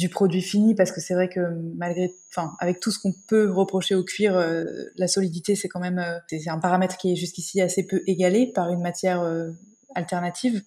du 0.00 0.08
produit 0.08 0.40
fini 0.40 0.74
parce 0.74 0.92
que 0.92 1.00
c'est 1.00 1.12
vrai 1.12 1.28
que 1.28 1.40
malgré 1.76 2.16
enfin 2.30 2.54
avec 2.58 2.80
tout 2.80 2.90
ce 2.90 2.98
qu'on 2.98 3.12
peut 3.28 3.50
reprocher 3.50 3.94
au 3.94 4.02
cuir 4.02 4.34
euh, 4.34 4.64
la 4.96 5.08
solidité 5.08 5.56
c'est 5.56 5.68
quand 5.68 5.78
même 5.78 5.98
euh, 5.98 6.18
c'est 6.26 6.48
un 6.48 6.58
paramètre 6.58 6.96
qui 6.96 7.12
est 7.12 7.16
jusqu'ici 7.16 7.60
assez 7.60 7.86
peu 7.86 8.00
égalé 8.06 8.50
par 8.50 8.70
une 8.70 8.80
matière 8.80 9.20
euh, 9.20 9.50
alternative. 9.94 10.62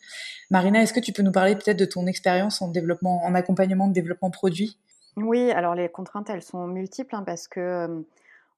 Marina 0.51 0.83
est-ce 0.83 0.93
que 0.93 0.99
tu 0.99 1.13
peux 1.13 1.23
nous 1.23 1.31
parler 1.31 1.55
peut-être 1.55 1.79
de 1.79 1.85
ton 1.85 2.05
expérience 2.05 2.61
en 2.61 2.67
développement 2.67 3.23
en 3.25 3.33
accompagnement 3.33 3.87
de 3.87 3.93
développement 3.93 4.29
produit? 4.29 4.77
Oui 5.15 5.49
alors 5.49 5.73
les 5.73 5.89
contraintes 5.89 6.29
elles 6.29 6.43
sont 6.43 6.67
multiples 6.67 7.15
hein, 7.15 7.23
parce 7.25 7.47
que 7.47 8.05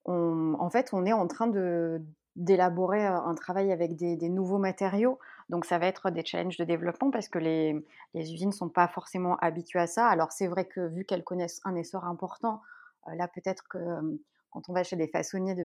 on, 0.03 0.57
en 0.59 0.69
fait 0.69 0.89
on 0.91 1.05
est 1.05 1.13
en 1.13 1.27
train 1.27 1.47
de 1.47 2.01
d'élaborer 2.35 3.05
un 3.05 3.33
travail 3.33 3.71
avec 3.71 3.95
des, 3.95 4.17
des 4.17 4.27
nouveaux 4.27 4.57
matériaux 4.57 5.19
donc 5.49 5.65
ça 5.65 5.77
va 5.77 5.87
être 5.87 6.09
des 6.09 6.25
challenges 6.25 6.57
de 6.57 6.63
développement 6.63 7.11
parce 7.11 7.29
que 7.29 7.37
les, 7.37 7.85
usines 8.15 8.49
ne 8.49 8.53
sont 8.53 8.69
pas 8.69 8.87
forcément 8.87 9.37
habituées 9.37 9.79
à 9.79 9.87
ça. 9.87 10.07
Alors 10.07 10.31
c'est 10.31 10.47
vrai 10.47 10.65
que 10.65 10.87
vu 10.87 11.05
qu'elles 11.05 11.23
connaissent 11.23 11.61
un 11.65 11.75
essor 11.75 12.05
important, 12.05 12.61
euh, 13.07 13.15
là 13.15 13.27
peut-être 13.27 13.67
que 13.69 13.77
euh, 13.77 14.01
quand 14.49 14.69
on 14.69 14.73
va 14.73 14.83
chez 14.83 14.95
des 14.95 15.07
façonniers 15.07 15.55
de... 15.55 15.64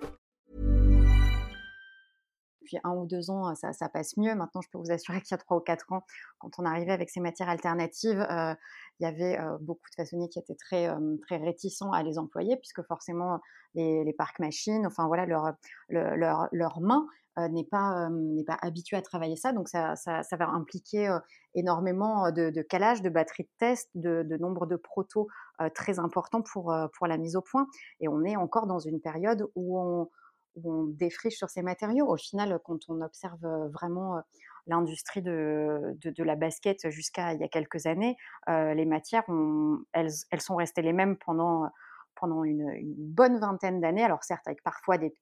Un 2.83 2.91
ou 2.91 3.05
deux 3.05 3.29
ans, 3.29 3.53
ça, 3.55 3.73
ça, 3.73 3.89
passe 3.89 4.17
mieux. 4.17 4.35
Maintenant, 4.35 4.61
je 4.61 4.69
peux 4.69 4.77
vous 4.77 4.91
assurer 4.91 5.21
qu'il 5.21 5.31
y 5.31 5.35
a 5.35 5.37
trois 5.37 5.57
ou 5.57 5.61
quatre 5.61 5.91
ans, 5.91 6.03
quand 6.39 6.51
on 6.57 6.65
arrivait 6.65 6.91
avec 6.91 7.09
ces 7.09 7.19
matières 7.19 7.49
alternatives, 7.49 8.19
euh, 8.19 8.53
il 8.99 9.03
y 9.03 9.05
avait 9.05 9.39
euh, 9.39 9.57
beaucoup 9.59 9.89
de 9.89 9.95
façonniers 9.95 10.29
qui 10.29 10.39
étaient 10.39 10.55
très, 10.55 10.89
euh, 10.89 11.17
très 11.27 11.37
réticents 11.37 11.91
à 11.91 12.03
les 12.03 12.17
employer, 12.17 12.57
puisque 12.57 12.83
forcément, 12.83 13.39
les, 13.75 14.03
les 14.03 14.13
parcs 14.13 14.39
machines, 14.39 14.85
enfin 14.85 15.07
voilà, 15.07 15.25
leur, 15.25 15.53
leur, 15.89 16.47
leur, 16.51 16.81
main 16.81 17.07
n'est 17.37 17.63
pas, 17.63 18.09
pas 18.45 18.57
habituée 18.61 18.97
à 18.97 19.01
travailler 19.01 19.37
ça. 19.37 19.53
Donc, 19.53 19.69
ça, 19.69 19.95
ça, 19.95 20.21
va 20.37 20.49
impliquer 20.49 21.17
énormément 21.55 22.29
de, 22.31 22.61
calage, 22.61 23.01
de 23.01 23.09
batterie 23.09 23.43
de 23.43 23.49
test, 23.57 23.89
de, 23.95 24.23
de 24.23 24.37
nombre 24.37 24.65
de 24.65 24.75
protos 24.75 25.27
très 25.73 25.99
importants 25.99 26.41
pour, 26.41 26.75
pour 26.97 27.07
la 27.07 27.17
mise 27.17 27.37
au 27.37 27.41
point. 27.41 27.67
Et 28.01 28.09
on 28.09 28.25
est 28.25 28.35
encore 28.35 28.67
dans 28.67 28.79
une 28.79 28.99
période 28.99 29.47
où 29.55 29.79
on 29.79 30.09
où 30.55 30.73
on 30.73 30.83
défriche 30.85 31.37
sur 31.37 31.49
ces 31.49 31.61
matériaux. 31.61 32.07
Au 32.07 32.17
final, 32.17 32.59
quand 32.63 32.89
on 32.89 33.01
observe 33.01 33.45
vraiment 33.73 34.21
l'industrie 34.67 35.21
de, 35.21 35.97
de, 36.03 36.23
la 36.23 36.35
basket 36.35 36.89
jusqu'à 36.89 37.33
il 37.33 37.41
y 37.41 37.43
a 37.43 37.47
quelques 37.47 37.87
années, 37.87 38.15
les 38.47 38.85
matières, 38.85 39.23
elles, 39.93 40.11
elles, 40.29 40.41
sont 40.41 40.55
restées 40.55 40.81
les 40.81 40.93
mêmes 40.93 41.17
pendant, 41.17 41.69
pendant 42.15 42.43
une, 42.43 42.71
bonne 42.97 43.39
vingtaine 43.39 43.81
d'années. 43.81 44.03
Alors 44.03 44.23
certes, 44.23 44.47
avec 44.47 44.63
parfois 44.63 44.97
des, 44.97 45.13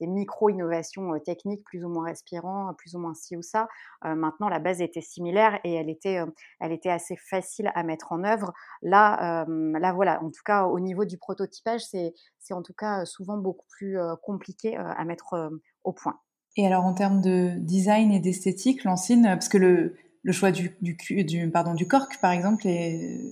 des 0.00 0.06
micro-innovations 0.06 1.18
techniques 1.20 1.64
plus 1.64 1.84
ou 1.84 1.88
moins 1.88 2.06
respirants, 2.06 2.72
plus 2.74 2.94
ou 2.94 2.98
moins 2.98 3.14
ci 3.14 3.36
ou 3.36 3.42
ça. 3.42 3.68
Maintenant, 4.04 4.48
la 4.48 4.58
base 4.58 4.80
était 4.80 5.00
similaire 5.00 5.58
et 5.64 5.74
elle 5.74 5.88
était, 5.88 6.18
elle 6.60 6.72
était 6.72 6.90
assez 6.90 7.16
facile 7.16 7.70
à 7.74 7.82
mettre 7.82 8.12
en 8.12 8.24
œuvre. 8.24 8.52
Là, 8.82 9.46
là 9.48 9.92
voilà, 9.92 10.22
en 10.22 10.30
tout 10.30 10.42
cas 10.44 10.64
au 10.64 10.80
niveau 10.80 11.04
du 11.04 11.18
prototypage, 11.18 11.82
c'est 11.84 12.12
en 12.50 12.62
tout 12.62 12.74
cas 12.74 13.04
souvent 13.04 13.36
beaucoup 13.36 13.66
plus 13.68 13.98
compliqué 14.22 14.76
à 14.76 15.04
mettre 15.04 15.50
au 15.84 15.92
point. 15.92 16.20
Et 16.56 16.66
alors 16.66 16.84
en 16.84 16.94
termes 16.94 17.20
de 17.20 17.52
design 17.58 18.12
et 18.12 18.20
d'esthétique, 18.20 18.84
Lancine, 18.84 19.24
parce 19.24 19.48
que 19.48 19.58
le, 19.58 20.32
choix 20.32 20.50
du, 20.50 20.76
du, 20.80 21.50
pardon, 21.50 21.74
du 21.74 21.86
cork, 21.86 22.18
par 22.20 22.32
exemple, 22.32 22.66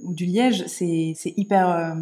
ou 0.02 0.14
du 0.14 0.26
liège, 0.26 0.66
c'est 0.66 1.14
hyper 1.36 1.96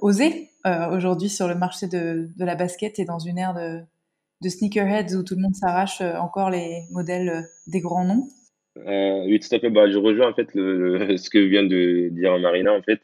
osé 0.00 0.47
aujourd'hui 0.64 1.28
sur 1.28 1.48
le 1.48 1.54
marché 1.54 1.86
de, 1.86 2.28
la 2.38 2.54
basket 2.54 2.98
et 2.98 3.04
dans 3.04 3.18
une 3.18 3.38
ère 3.38 3.54
de, 3.54 4.48
sneakerheads 4.48 5.16
où 5.16 5.22
tout 5.22 5.34
le 5.34 5.42
monde 5.42 5.54
s'arrache 5.54 6.00
encore 6.00 6.50
les 6.50 6.82
modèles 6.90 7.48
des 7.66 7.80
grands 7.80 8.04
noms. 8.04 8.28
oui, 8.76 9.38
tout 9.40 9.54
à 9.54 9.58
fait. 9.58 9.70
Bah, 9.70 9.90
je 9.90 9.98
rejoins 9.98 10.30
en 10.30 10.34
fait 10.34 10.50
ce 10.52 11.30
que 11.30 11.38
vient 11.38 11.64
de 11.64 12.08
dire 12.10 12.38
Marina. 12.38 12.72
En 12.72 12.82
fait, 12.82 13.00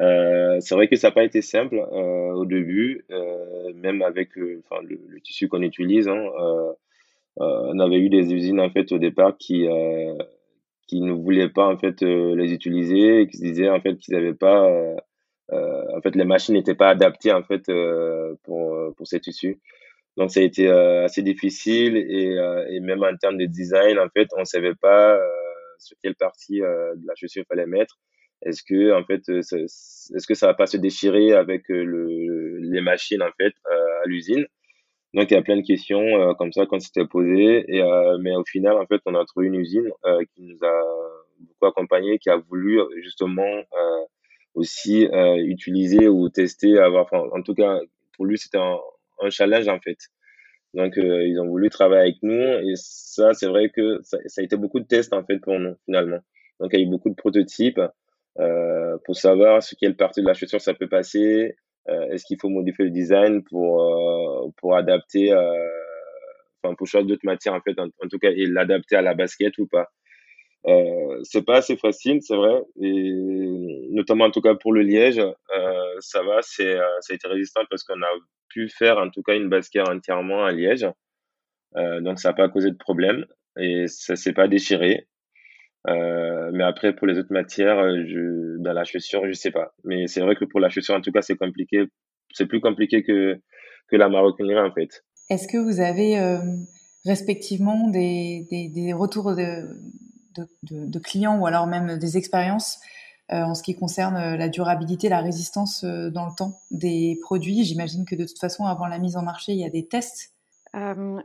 euh, 0.00 0.58
c'est 0.60 0.74
vrai 0.74 0.88
que 0.88 0.96
ça 0.96 1.08
n'a 1.08 1.12
pas 1.12 1.24
été 1.24 1.42
simple 1.42 1.76
euh, 1.76 2.32
au 2.32 2.44
début, 2.44 3.04
euh, 3.10 3.72
même 3.74 4.02
avec 4.02 4.36
le, 4.36 4.62
le, 4.82 5.20
tissu 5.20 5.48
qu'on 5.48 5.62
utilise. 5.62 6.08
Hein, 6.08 6.24
euh, 6.40 6.72
euh, 7.40 7.72
on 7.72 7.78
avait 7.80 7.98
eu 7.98 8.08
des 8.08 8.32
usines 8.32 8.60
en 8.60 8.70
fait 8.70 8.92
au 8.92 8.98
départ 8.98 9.36
qui 9.38 9.66
qui 10.86 11.02
ne 11.02 11.12
voulaient 11.12 11.50
pas 11.50 11.66
en 11.66 11.76
fait 11.76 12.00
les 12.02 12.52
utiliser, 12.52 13.26
qui 13.30 13.36
se 13.36 13.42
disaient 13.42 13.68
en 13.68 13.80
fait 13.80 13.96
qu'ils 13.96 14.14
n'avaient 14.14 14.34
pas, 14.34 14.66
en 15.50 16.00
fait 16.02 16.14
les 16.14 16.24
machines 16.24 16.54
n'étaient 16.54 16.74
pas 16.74 16.90
adaptées 16.90 17.32
en 17.32 17.42
fait 17.42 17.70
pour 18.44 18.94
pour 18.96 19.06
ces 19.06 19.20
tissus. 19.20 19.60
Donc 20.16 20.30
ça 20.30 20.40
a 20.40 20.42
été 20.42 20.68
assez 20.68 21.22
difficile 21.22 21.96
et, 21.96 22.36
et 22.70 22.80
même 22.80 23.02
en 23.02 23.16
termes 23.16 23.38
de 23.38 23.46
design 23.46 23.98
en 23.98 24.08
fait 24.08 24.28
on 24.36 24.44
savait 24.44 24.74
pas 24.74 25.18
sur 25.78 25.96
quelle 26.02 26.16
partie 26.16 26.60
de 26.60 27.06
la 27.06 27.14
chaussure 27.14 27.44
il 27.44 27.48
fallait 27.48 27.66
mettre. 27.66 27.98
Est-ce 28.42 28.62
que 28.62 28.92
en 28.92 29.04
fait, 29.04 29.28
euh, 29.30 29.40
est-ce 29.40 30.26
que 30.26 30.34
ça 30.34 30.46
va 30.46 30.54
pas 30.54 30.66
se 30.66 30.76
déchirer 30.76 31.32
avec 31.32 31.70
euh, 31.70 31.82
le, 31.82 32.58
les 32.58 32.80
machines 32.80 33.22
en 33.22 33.32
fait 33.36 33.52
euh, 33.70 34.02
à 34.04 34.06
l'usine? 34.06 34.46
Donc 35.14 35.30
il 35.30 35.34
y 35.34 35.36
a 35.36 35.42
plein 35.42 35.56
de 35.56 35.66
questions 35.66 36.34
comme 36.36 36.52
ça 36.52 36.66
quand 36.66 36.80
c'était 36.80 37.06
posé. 37.06 37.64
Et 37.66 37.82
mais 38.20 38.36
au 38.36 38.44
final, 38.44 38.76
en 38.76 38.86
fait, 38.86 39.00
on 39.06 39.14
a 39.14 39.24
trouvé 39.24 39.46
une 39.46 39.54
usine 39.54 39.90
qui 40.34 40.42
nous 40.42 40.58
a 40.62 40.84
beaucoup 41.40 41.64
accompagné, 41.64 42.18
qui 42.18 42.28
a 42.28 42.36
voulu 42.36 42.78
justement 43.02 43.62
aussi 44.58 45.08
utiliser 45.38 46.08
ou 46.08 46.28
tester, 46.28 46.78
avoir, 46.78 47.12
en 47.12 47.42
tout 47.42 47.54
cas 47.54 47.80
pour 48.16 48.26
lui 48.26 48.38
c'était 48.38 48.58
un, 48.58 48.78
challenge 49.30 49.68
en 49.68 49.80
fait. 49.80 49.98
Donc, 50.74 50.94
ils 50.96 51.38
ont 51.40 51.46
voulu 51.46 51.70
travailler 51.70 52.02
avec 52.02 52.16
nous 52.22 52.42
et 52.68 52.74
ça, 52.76 53.32
c'est 53.34 53.46
vrai 53.46 53.70
que 53.70 54.00
ça, 54.02 54.18
a 54.36 54.42
été 54.42 54.56
beaucoup 54.56 54.80
de 54.80 54.86
tests 54.86 55.12
en 55.12 55.24
fait 55.24 55.38
pour 55.38 55.58
nous 55.58 55.74
finalement. 55.86 56.20
Donc, 56.60 56.70
il 56.72 56.80
y 56.80 56.82
a 56.82 56.86
eu 56.86 56.90
beaucoup 56.90 57.10
de 57.10 57.14
prototypes 57.14 57.80
euh, 58.40 58.98
pour 59.04 59.16
savoir 59.16 59.62
sur 59.62 59.76
quelle 59.78 59.96
partie 59.96 60.20
de 60.20 60.26
la 60.26 60.34
chaussure 60.34 60.60
ça 60.60 60.74
peut 60.74 60.88
passer. 60.88 61.56
Euh, 61.88 62.10
est-ce 62.10 62.24
qu'il 62.24 62.38
faut 62.40 62.48
modifier 62.48 62.84
le 62.84 62.90
design 62.90 63.42
pour, 63.42 63.82
euh, 63.82 64.50
pour 64.58 64.76
adapter, 64.76 65.32
enfin 66.62 66.74
pour 66.76 66.86
choisir 66.86 67.08
d'autres 67.08 67.24
matières 67.24 67.54
en 67.54 67.60
fait, 67.60 67.78
en, 67.80 67.88
tout 68.08 68.18
cas, 68.18 68.30
et 68.30 68.46
l'adapter 68.46 68.96
à 68.96 69.02
la 69.02 69.14
basket 69.14 69.58
ou 69.58 69.66
pas. 69.66 69.88
Euh, 70.66 71.20
c'est 71.22 71.44
pas 71.44 71.58
assez 71.58 71.76
facile, 71.76 72.20
c'est 72.20 72.36
vrai, 72.36 72.60
et 72.80 73.88
notamment 73.90 74.24
en 74.24 74.30
tout 74.30 74.40
cas 74.40 74.54
pour 74.54 74.72
le 74.72 74.82
liège, 74.82 75.18
euh, 75.20 75.94
ça 76.00 76.22
va, 76.22 76.40
c'est 76.42 76.74
ça 77.00 77.12
a 77.12 77.14
été 77.14 77.28
résistant 77.28 77.60
parce 77.70 77.84
qu'on 77.84 78.02
a 78.02 78.10
pu 78.48 78.68
faire 78.68 78.98
en 78.98 79.08
tout 79.08 79.22
cas 79.22 79.36
une 79.36 79.48
basket 79.48 79.88
entièrement 79.88 80.44
à 80.44 80.52
liège, 80.52 80.86
euh, 81.76 82.00
donc 82.00 82.18
ça 82.18 82.30
n'a 82.30 82.34
pas 82.34 82.48
causé 82.48 82.70
de 82.70 82.76
problème 82.76 83.24
et 83.56 83.86
ça 83.86 84.16
s'est 84.16 84.32
pas 84.32 84.48
déchiré. 84.48 85.06
Euh, 85.88 86.50
mais 86.52 86.64
après, 86.64 86.94
pour 86.94 87.06
les 87.06 87.18
autres 87.18 87.32
matières, 87.32 87.78
euh, 87.78 88.04
je, 88.06 88.58
dans 88.58 88.72
la 88.72 88.84
chaussure, 88.84 89.26
je 89.26 89.32
sais 89.32 89.50
pas. 89.50 89.72
Mais 89.84 90.06
c'est 90.06 90.20
vrai 90.20 90.34
que 90.34 90.44
pour 90.44 90.60
la 90.60 90.68
chaussure, 90.68 90.94
en 90.94 91.00
tout 91.00 91.12
cas, 91.12 91.22
c'est 91.22 91.36
compliqué. 91.36 91.84
C'est 92.34 92.46
plus 92.46 92.60
compliqué 92.60 93.02
que, 93.02 93.40
que 93.88 93.96
la 93.96 94.08
maroquinerie, 94.08 94.60
en 94.60 94.72
fait. 94.72 95.04
Est-ce 95.30 95.46
que 95.48 95.56
vous 95.56 95.80
avez 95.80 96.18
euh, 96.18 96.40
respectivement 97.04 97.88
des, 97.88 98.46
des 98.50 98.92
retours 98.92 99.34
de, 99.34 99.68
de, 100.62 100.98
clients 100.98 101.38
ou 101.38 101.46
alors 101.46 101.66
même 101.66 101.98
des 101.98 102.16
expériences 102.16 102.80
euh, 103.30 103.42
en 103.42 103.54
ce 103.54 103.62
qui 103.62 103.74
concerne 103.74 104.36
la 104.36 104.48
durabilité, 104.48 105.08
la 105.08 105.20
résistance 105.20 105.84
dans 105.84 106.26
le 106.26 106.34
temps 106.34 106.60
des 106.70 107.18
produits. 107.22 107.64
J'imagine 107.64 108.04
que 108.04 108.14
de 108.14 108.24
toute 108.24 108.38
façon, 108.38 108.64
avant 108.64 108.86
la 108.86 108.98
mise 108.98 109.16
en 109.16 109.22
marché, 109.22 109.52
il 109.52 109.58
y 109.58 109.64
a 109.64 109.70
des 109.70 109.86
tests. 109.86 110.32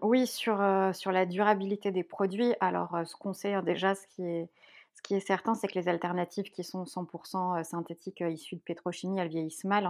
Oui, 0.01 0.25
sur, 0.25 0.65
sur 0.93 1.11
la 1.11 1.25
durabilité 1.25 1.91
des 1.91 2.03
produits, 2.03 2.55
alors, 2.59 2.97
ce 3.05 3.15
qu'on 3.15 3.33
sait, 3.33 3.53
hein, 3.53 3.61
déjà, 3.61 3.93
ce 3.93 4.07
qui 4.07 4.23
est 4.23 4.49
ce 4.95 5.01
qui 5.01 5.15
est 5.15 5.19
certain, 5.19 5.55
c'est 5.55 5.67
que 5.67 5.77
les 5.77 5.87
alternatives 5.87 6.51
qui 6.51 6.63
sont 6.63 6.83
100% 6.83 7.63
synthétiques, 7.63 8.21
issues 8.21 8.57
de 8.57 8.61
pétrochimie, 8.61 9.19
elles 9.19 9.27
vieillissent 9.27 9.63
mal, 9.63 9.85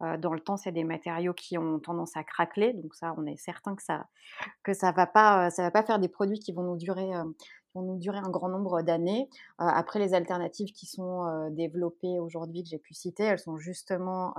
hein. 0.00 0.18
dans 0.18 0.32
le 0.32 0.40
temps, 0.40 0.56
c'est 0.56 0.72
des 0.72 0.84
matériaux 0.84 1.34
qui 1.34 1.58
ont 1.58 1.78
tendance 1.80 2.16
à 2.16 2.24
craqueler, 2.24 2.72
donc 2.72 2.94
ça, 2.94 3.14
on 3.18 3.26
est 3.26 3.36
certain 3.36 3.74
que 3.74 3.82
ça 3.82 4.06
que 4.62 4.72
ça 4.72 4.92
va 4.92 5.06
pas, 5.06 5.50
ça 5.50 5.62
va 5.62 5.70
pas 5.70 5.82
faire 5.82 5.98
des 5.98 6.08
produits 6.08 6.38
qui 6.38 6.52
vont 6.52 6.62
nous 6.62 6.76
durer, 6.76 7.10
vont 7.74 7.82
nous 7.82 7.98
durer 7.98 8.18
un 8.18 8.30
grand 8.30 8.48
nombre 8.48 8.82
d'années. 8.82 9.28
après 9.58 9.98
les 9.98 10.14
alternatives 10.14 10.72
qui 10.72 10.86
sont, 10.86 11.48
développées 11.50 12.18
aujourd'hui, 12.20 12.62
que 12.62 12.68
j'ai 12.68 12.78
pu 12.78 12.94
citer, 12.94 13.24
elles 13.24 13.38
sont 13.38 13.56
justement, 13.56 14.34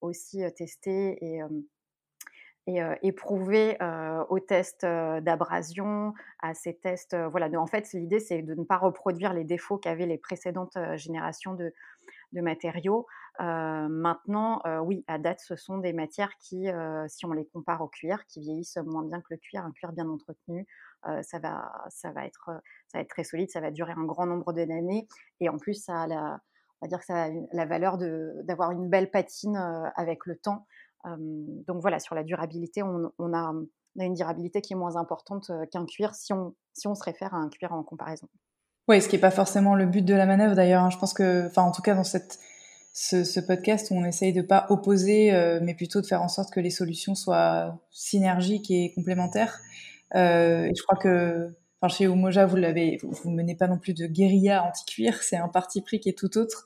aussi, 0.00 0.42
testées 0.56 1.24
et 1.24 1.42
et 2.66 2.82
euh, 2.82 2.94
éprouver 3.02 3.76
euh, 3.82 4.24
aux 4.30 4.40
tests 4.40 4.86
d'abrasion, 4.86 6.14
à 6.40 6.54
ces 6.54 6.74
tests. 6.74 7.14
voilà, 7.30 7.48
en 7.60 7.66
fait, 7.66 7.92
l'idée, 7.92 8.20
c'est 8.20 8.40
de 8.40 8.54
ne 8.54 8.64
pas 8.64 8.78
reproduire 8.78 9.34
les 9.34 9.44
défauts 9.44 9.76
qu'avaient 9.76 10.06
les 10.06 10.16
précédentes 10.16 10.78
générations 10.96 11.52
de, 11.52 11.74
de 12.32 12.40
matériaux. 12.40 13.06
Euh, 13.40 13.88
maintenant, 13.88 14.62
oui, 14.82 15.04
à 15.06 15.18
date, 15.18 15.40
ce 15.40 15.56
sont 15.56 15.78
des 15.78 15.92
matières 15.92 16.36
qui, 16.38 16.68
si 17.08 17.26
on 17.26 17.32
les 17.32 17.46
compare 17.46 17.80
au 17.80 17.88
cuir, 17.88 18.24
qui 18.26 18.40
vieillissent 18.40 18.78
moins 18.84 19.04
bien 19.04 19.20
que 19.20 19.28
le 19.30 19.36
cuir. 19.36 19.64
Un 19.64 19.72
cuir 19.72 19.92
bien 19.92 20.08
entretenu, 20.08 20.66
ça, 21.22 21.38
va, 21.38 21.72
ça, 21.88 22.12
va 22.12 22.26
être, 22.26 22.50
ça 22.88 22.98
va 22.98 23.00
être 23.00 23.10
très 23.10 23.24
solide, 23.24 23.50
ça 23.50 23.60
va 23.60 23.70
durer 23.70 23.92
un 23.92 24.04
grand 24.04 24.26
nombre 24.26 24.52
d'années. 24.52 25.08
Et 25.40 25.48
en 25.48 25.58
plus, 25.58 25.74
ça 25.74 26.02
a 26.02 26.06
la, 26.06 26.40
on 26.80 26.86
va 26.86 26.88
dire 26.88 26.98
que 26.98 27.06
ça 27.06 27.24
a 27.24 27.28
la 27.52 27.66
valeur 27.66 27.98
d'avoir 27.98 28.70
une 28.70 28.88
belle 28.88 29.10
patine 29.10 29.56
avec 29.96 30.26
le 30.26 30.36
temps 30.36 30.66
donc 31.06 31.80
voilà, 31.80 31.98
sur 31.98 32.14
la 32.14 32.22
durabilité, 32.22 32.82
on, 32.82 33.34
a, 33.34 33.52
une 33.96 34.14
durabilité 34.14 34.60
qui 34.60 34.72
est 34.72 34.76
moins 34.76 34.96
importante 34.96 35.50
qu'un 35.70 35.84
cuir 35.86 36.14
si 36.14 36.32
on, 36.32 36.54
si 36.72 36.88
on 36.88 36.94
se 36.94 37.04
réfère 37.04 37.34
à 37.34 37.38
un 37.38 37.48
cuir 37.48 37.72
en 37.72 37.82
comparaison. 37.82 38.28
Oui, 38.88 39.00
ce 39.00 39.08
qui 39.08 39.16
n'est 39.16 39.20
pas 39.20 39.30
forcément 39.30 39.74
le 39.74 39.86
but 39.86 40.04
de 40.04 40.14
la 40.14 40.26
manœuvre 40.26 40.54
d'ailleurs. 40.54 40.82
Hein. 40.82 40.90
Je 40.90 40.98
pense 40.98 41.14
que, 41.14 41.46
enfin 41.46 41.62
en 41.62 41.72
tout 41.72 41.82
cas 41.82 41.94
dans 41.94 42.04
cette, 42.04 42.38
ce, 42.94 43.40
podcast, 43.40 43.90
on 43.90 44.04
essaye 44.04 44.32
de 44.32 44.40
pas 44.40 44.66
opposer, 44.70 45.32
mais 45.62 45.74
plutôt 45.74 46.00
de 46.00 46.06
faire 46.06 46.22
en 46.22 46.28
sorte 46.28 46.54
que 46.54 46.60
les 46.60 46.70
solutions 46.70 47.14
soient 47.14 47.78
synergiques 47.90 48.70
et 48.70 48.92
complémentaires. 48.94 49.60
et 50.14 50.70
je 50.74 50.82
crois 50.82 50.96
que 50.96 51.54
Enfin, 51.84 51.94
chez 51.94 52.04
Umoja, 52.04 52.46
vous 52.46 52.56
l'avez, 52.56 52.98
vous, 53.02 53.30
menez 53.30 53.54
pas 53.54 53.68
non 53.68 53.78
plus 53.78 53.92
de 53.92 54.06
guérilla 54.06 54.64
anti-cuir, 54.64 55.22
c'est 55.22 55.36
un 55.36 55.48
parti 55.48 55.82
pris 55.82 56.00
qui 56.00 56.08
est 56.08 56.16
tout 56.16 56.38
autre. 56.38 56.64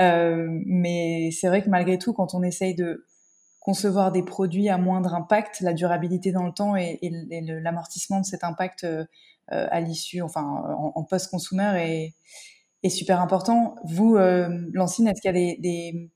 Euh, 0.00 0.46
mais 0.64 1.30
c'est 1.32 1.48
vrai 1.48 1.62
que 1.62 1.68
malgré 1.68 1.98
tout, 1.98 2.12
quand 2.12 2.34
on 2.34 2.42
essaye 2.44 2.76
de 2.76 3.04
concevoir 3.58 4.12
des 4.12 4.22
produits 4.22 4.68
à 4.68 4.78
moindre 4.78 5.14
impact, 5.14 5.60
la 5.60 5.72
durabilité 5.72 6.30
dans 6.30 6.44
le 6.44 6.52
temps 6.52 6.76
et, 6.76 7.00
l'amortissement 7.02 8.20
de 8.20 8.24
cet 8.24 8.44
impact 8.44 8.84
euh, 8.84 9.04
euh, 9.52 9.66
à 9.70 9.80
l'issue, 9.80 10.22
enfin 10.22 10.42
en, 10.42 11.02
post-consumer 11.02 11.72
est, 11.78 12.14
est, 12.82 12.88
super 12.88 13.20
important. 13.20 13.76
Vous, 13.84 14.16
euh, 14.16 14.48
Lancine, 14.72 15.08
est-ce 15.08 15.20
qu'il 15.20 15.36
y 15.36 15.52
a 15.52 15.56
des, 15.56 16.10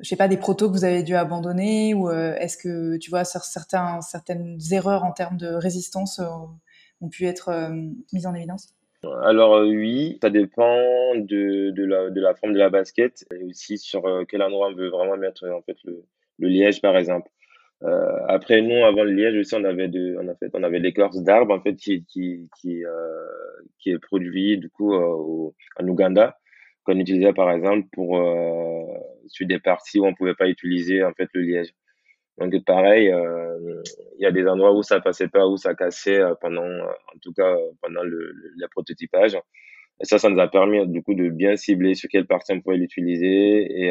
je 0.00 0.08
sais 0.08 0.16
pas, 0.16 0.28
des 0.28 0.36
protos 0.36 0.68
que 0.68 0.72
vous 0.72 0.84
avez 0.84 1.02
dû 1.02 1.14
abandonner 1.14 1.94
ou 1.94 2.08
euh, 2.08 2.34
est-ce 2.36 2.56
que 2.56 2.96
tu 2.98 3.10
vois 3.10 3.24
certains, 3.24 4.00
certaines 4.00 4.58
erreurs 4.70 5.04
en 5.04 5.12
termes 5.12 5.36
de 5.36 5.48
résistance 5.48 6.20
ont 7.00 7.08
pu 7.08 7.26
être 7.26 7.70
mises 8.12 8.26
en 8.26 8.34
évidence? 8.34 8.74
Alors 9.24 9.60
oui, 9.60 10.18
ça 10.22 10.30
dépend 10.30 11.14
de, 11.14 11.70
de, 11.70 11.84
la, 11.84 12.10
de 12.10 12.20
la 12.20 12.34
forme 12.34 12.54
de 12.54 12.58
la 12.58 12.70
basket 12.70 13.24
et 13.32 13.44
aussi 13.44 13.78
sur 13.78 14.02
quel 14.28 14.42
endroit 14.42 14.68
on 14.68 14.74
veut 14.74 14.88
vraiment 14.88 15.16
mettre 15.16 15.46
en 15.48 15.62
fait 15.62 15.76
le, 15.84 16.04
le 16.38 16.48
liège 16.48 16.80
par 16.80 16.96
exemple. 16.96 17.30
Euh, 17.82 18.18
après 18.28 18.62
nous, 18.62 18.84
avant 18.84 19.04
le 19.04 19.12
liège 19.12 19.36
aussi, 19.36 19.54
on 19.54 19.64
avait 19.64 19.88
de, 19.88 20.16
on 20.20 20.28
a 20.28 20.34
fait, 20.36 20.48
on 20.54 20.62
avait 20.62 20.78
l'écorce 20.78 21.22
d'arbre 21.22 21.54
en 21.54 21.60
fait 21.60 21.74
qui 21.76 22.04
qui 22.06 22.48
qui, 22.58 22.84
euh, 22.84 23.26
qui 23.78 23.90
est 23.90 23.98
produit 23.98 24.56
du 24.58 24.70
coup 24.70 24.94
euh, 24.94 25.52
en 25.78 25.88
Ouganda 25.88 26.38
qu'on 26.84 26.98
utilisait 26.98 27.32
par 27.32 27.50
exemple 27.50 27.88
pour 27.92 28.18
euh, 28.18 28.84
sur 29.28 29.46
des 29.46 29.58
parties 29.58 29.98
où 30.00 30.06
on 30.06 30.14
pouvait 30.14 30.34
pas 30.34 30.48
utiliser 30.48 31.04
en 31.04 31.12
fait 31.12 31.28
le 31.34 31.42
liège. 31.42 31.72
Donc 32.38 32.54
pareil, 32.64 33.10
euh, 33.10 33.82
il 34.18 34.22
y 34.22 34.26
a 34.26 34.30
des 34.32 34.46
endroits 34.46 34.72
où 34.74 34.82
ça 34.82 35.00
passait 35.00 35.28
pas, 35.28 35.46
où 35.46 35.56
ça 35.56 35.74
cassait 35.74 36.20
euh, 36.20 36.34
pendant, 36.40 36.64
en 36.64 37.18
tout 37.22 37.32
cas 37.32 37.54
pendant 37.82 38.02
le, 38.02 38.32
le, 38.34 38.68
prototypage. 38.68 39.34
Et 40.00 40.04
ça, 40.04 40.18
ça 40.18 40.28
nous 40.28 40.38
a 40.40 40.48
permis 40.48 40.86
du 40.88 41.02
coup 41.02 41.14
de 41.14 41.30
bien 41.30 41.56
cibler 41.56 41.94
sur 41.94 42.08
quelle 42.10 42.26
partie 42.26 42.52
on 42.52 42.60
pouvait 42.60 42.76
l'utiliser 42.76 43.66
et, 43.86 43.90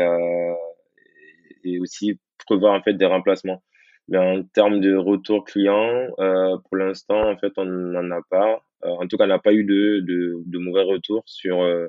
et 1.63 1.79
aussi 1.79 2.19
prévoir 2.45 2.73
en 2.73 2.83
fait 2.83 2.93
des 2.93 3.05
remplacements. 3.05 3.63
Mais 4.07 4.17
en 4.17 4.43
termes 4.43 4.81
de 4.81 4.95
retour 4.95 5.45
client, 5.45 6.07
euh, 6.19 6.57
pour 6.57 6.77
l'instant, 6.77 7.29
en 7.29 7.37
fait, 7.37 7.53
on 7.57 7.65
n'en 7.65 8.11
a 8.11 8.21
pas. 8.29 8.61
Euh, 8.83 8.89
en 8.89 9.07
tout 9.07 9.17
cas, 9.17 9.25
on 9.25 9.27
n'a 9.27 9.39
pas 9.39 9.53
eu 9.53 9.63
de, 9.63 10.01
de, 10.01 10.43
de, 10.45 10.59
mauvais 10.59 10.83
retours 10.83 11.23
sur 11.25 11.61
euh, 11.63 11.87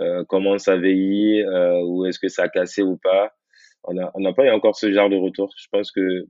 euh 0.00 0.24
comment 0.28 0.58
ça 0.58 0.76
vieillit, 0.76 1.42
euh, 1.42 1.80
ou 1.82 2.06
est-ce 2.06 2.18
que 2.18 2.28
ça 2.28 2.44
a 2.44 2.48
cassé 2.48 2.82
ou 2.82 2.96
pas. 2.96 3.32
On 3.84 3.94
n'a 3.94 4.10
on 4.14 4.34
pas 4.34 4.46
eu 4.46 4.50
encore 4.50 4.76
ce 4.76 4.92
genre 4.92 5.10
de 5.10 5.16
retour. 5.16 5.52
Je 5.58 5.66
pense 5.70 5.92
que 5.92 6.26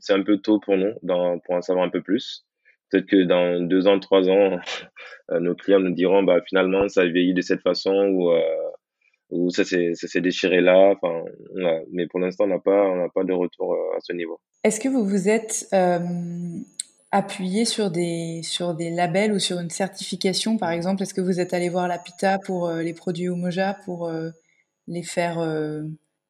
c'est 0.00 0.12
un 0.14 0.22
peu 0.22 0.38
tôt 0.38 0.60
pour 0.60 0.76
nous 0.76 0.92
dans, 1.02 1.38
pour 1.40 1.54
en 1.54 1.62
savoir 1.62 1.86
un 1.86 1.90
peu 1.90 2.02
plus. 2.02 2.44
peut-être 2.90 3.06
que 3.06 3.24
dans 3.24 3.60
deux 3.66 3.86
ans, 3.88 3.98
trois 4.00 4.28
ans, 4.28 4.58
nos 5.30 5.54
clients 5.54 5.80
nous 5.80 5.94
diront, 5.94 6.22
bah, 6.24 6.40
finalement, 6.46 6.88
ça 6.88 7.02
a 7.02 7.06
vieilli 7.06 7.34
de 7.34 7.42
cette 7.42 7.62
façon 7.62 7.94
ou, 8.08 8.32
ou 9.30 9.50
ça 9.50 9.64
s'est 9.64 10.20
déchiré 10.20 10.60
là. 10.60 10.94
Enfin, 10.94 11.24
mais 11.92 12.06
pour 12.06 12.20
l'instant, 12.20 12.44
on 12.44 12.48
n'a 12.48 12.58
pas, 12.58 12.88
on 12.88 12.96
n'a 12.96 13.08
pas 13.08 13.24
de 13.24 13.32
retour 13.32 13.76
à 13.96 14.00
ce 14.00 14.12
niveau. 14.12 14.38
Est-ce 14.64 14.80
que 14.80 14.88
vous 14.88 15.04
vous 15.04 15.28
êtes 15.28 15.68
appuyé 17.12 17.64
sur 17.64 17.90
des, 17.90 18.40
sur 18.42 18.74
des 18.74 18.90
labels 18.90 19.32
ou 19.32 19.38
sur 19.38 19.58
une 19.58 19.70
certification, 19.70 20.58
par 20.58 20.70
exemple? 20.70 21.02
Est-ce 21.02 21.14
que 21.14 21.20
vous 21.20 21.40
êtes 21.40 21.54
allé 21.54 21.68
voir 21.68 21.88
la 21.88 21.98
PITA 21.98 22.38
pour 22.40 22.70
les 22.70 22.94
produits 22.94 23.26
Umoja 23.26 23.76
pour 23.84 24.10
les 24.86 25.02
faire 25.02 25.38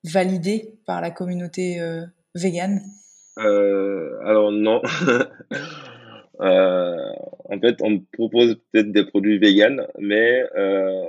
valider 0.05 0.75
par 0.87 1.01
la 1.01 1.11
communauté 1.11 1.81
végane? 2.35 2.83
Euh, 3.39 4.19
alors 4.25 4.51
non. 4.51 4.81
euh, 6.41 7.13
en 7.45 7.61
fait, 7.61 7.77
on 7.83 8.01
propose 8.13 8.57
peut-être 8.73 8.93
des 8.93 9.05
produits 9.05 9.39
vegan, 9.39 9.87
mais 9.99 10.45
euh, 10.57 11.05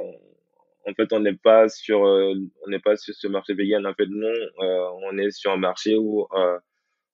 en 0.87 0.93
fait, 0.93 1.11
on 1.11 1.19
n'est 1.19 1.35
pas 1.35 1.67
sur, 1.69 2.05
euh, 2.05 2.33
on 2.65 2.69
n'est 2.69 2.79
pas 2.79 2.95
sur 2.95 3.13
ce 3.13 3.27
marché 3.27 3.53
vegan. 3.53 3.85
En 3.85 3.93
fait, 3.93 4.07
non, 4.09 4.27
euh, 4.27 4.87
on 5.03 5.17
est 5.17 5.31
sur 5.31 5.51
un 5.51 5.57
marché 5.57 5.97
où 5.97 6.25
euh, 6.33 6.57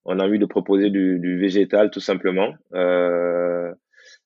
on 0.05 0.19
a 0.19 0.25
envie 0.25 0.39
de 0.39 0.45
proposer 0.45 0.89
du, 0.91 1.39
végétal 1.39 1.89
tout 1.89 1.99
simplement 1.99 2.53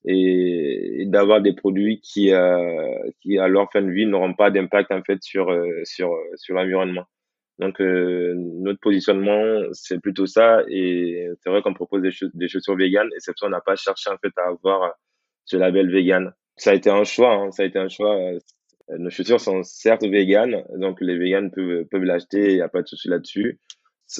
et, 0.04 1.04
d'avoir 1.06 1.40
des 1.40 1.54
produits 1.54 2.00
qui, 2.00 2.32
qui 3.20 3.38
à 3.38 3.48
leur 3.48 3.70
fin 3.72 3.82
de 3.82 3.90
vie 3.90 4.06
n'auront 4.06 4.34
pas 4.34 4.50
d'impact 4.50 4.92
en 4.92 5.02
fait 5.02 5.22
sur 5.22 5.46
sur 5.84 6.10
sur 6.36 6.54
l'environnement. 6.54 7.04
Donc 7.58 7.80
notre 7.80 8.80
positionnement 8.80 9.62
c'est 9.72 10.00
plutôt 10.00 10.26
ça 10.26 10.62
et 10.68 11.28
c'est 11.42 11.50
vrai 11.50 11.62
qu'on 11.62 11.74
propose 11.74 12.02
des, 12.02 12.10
des 12.34 12.48
chaussures 12.48 12.76
véganes 12.76 13.08
et 13.16 13.20
c'est 13.20 13.32
pour 13.32 13.38
ça 13.40 13.46
qu'on 13.46 13.50
n'a 13.50 13.60
pas 13.60 13.76
cherché 13.76 14.10
en 14.10 14.18
fait 14.18 14.32
à 14.36 14.48
avoir 14.48 14.94
ce 15.44 15.56
label 15.56 15.90
vegan. 15.90 16.32
Ça 16.56 16.70
a 16.70 16.74
été 16.74 16.90
un 16.90 17.04
choix, 17.04 17.34
hein, 17.34 17.50
ça 17.52 17.62
a 17.62 17.66
été 17.66 17.78
un 17.78 17.88
choix. 17.88 18.18
Nos 18.96 19.10
chaussures 19.10 19.40
sont 19.40 19.62
certes 19.62 20.04
véganes, 20.04 20.62
donc 20.76 21.00
les 21.00 21.18
véganes 21.18 21.50
peuvent 21.50 22.04
l'acheter, 22.04 22.52
il 22.52 22.54
n'y 22.54 22.62
a 22.62 22.68
pas 22.68 22.82
de 22.82 22.86
souci 22.86 23.08
là-dessus. 23.08 23.60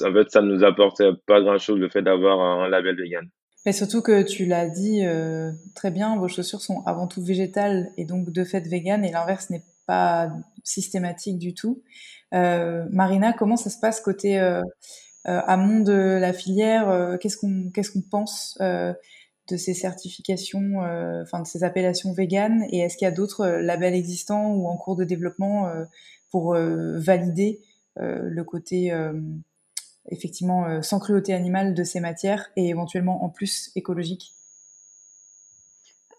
En 0.03 0.13
fait, 0.13 0.29
ça 0.29 0.41
ne 0.41 0.55
nous 0.55 0.63
apporte 0.63 1.01
pas 1.25 1.41
grand-chose 1.41 1.79
le 1.79 1.89
fait 1.89 2.03
d'avoir 2.03 2.39
un 2.39 2.69
label 2.69 2.95
vegan. 2.95 3.27
Mais 3.65 3.73
surtout 3.73 4.01
que 4.01 4.21
tu 4.21 4.45
l'as 4.45 4.69
dit 4.69 5.05
euh, 5.05 5.51
très 5.75 5.91
bien, 5.91 6.17
vos 6.17 6.27
chaussures 6.27 6.61
sont 6.61 6.81
avant 6.85 7.07
tout 7.07 7.23
végétales 7.23 7.91
et 7.97 8.05
donc 8.05 8.31
de 8.31 8.43
fait 8.43 8.61
véganes 8.61 9.03
et 9.03 9.11
l'inverse 9.11 9.49
n'est 9.49 9.63
pas 9.85 10.31
systématique 10.63 11.37
du 11.37 11.53
tout. 11.53 11.81
Euh, 12.33 12.85
Marina, 12.91 13.33
comment 13.33 13.57
ça 13.57 13.69
se 13.69 13.79
passe 13.79 13.99
côté 13.99 14.39
euh, 14.39 14.61
amont 15.25 15.81
de 15.81 16.17
la 16.19 16.31
filière 16.31 17.17
qu'est-ce 17.19 17.37
qu'on 17.37 18.01
pense 18.09 18.57
de 19.49 19.57
ces 19.57 19.73
certifications, 19.73 20.79
enfin 21.21 21.41
de 21.41 21.47
ces 21.47 21.63
appellations 21.63 22.13
véganes 22.13 22.65
Et 22.71 22.79
est-ce 22.79 22.97
qu'il 22.97 23.05
y 23.05 23.09
a 23.09 23.11
d'autres 23.11 23.47
labels 23.47 23.93
existants 23.93 24.53
ou 24.53 24.67
en 24.67 24.77
cours 24.77 24.95
de 24.95 25.03
développement 25.03 25.71
pour 26.31 26.53
valider 26.53 27.61
le 27.97 28.41
côté 28.43 28.93
effectivement 30.09 30.81
sans 30.81 30.99
cruauté 30.99 31.33
animale 31.33 31.73
de 31.73 31.83
ces 31.83 31.99
matières 31.99 32.49
et 32.55 32.69
éventuellement 32.69 33.23
en 33.23 33.29
plus 33.29 33.71
écologique? 33.75 34.35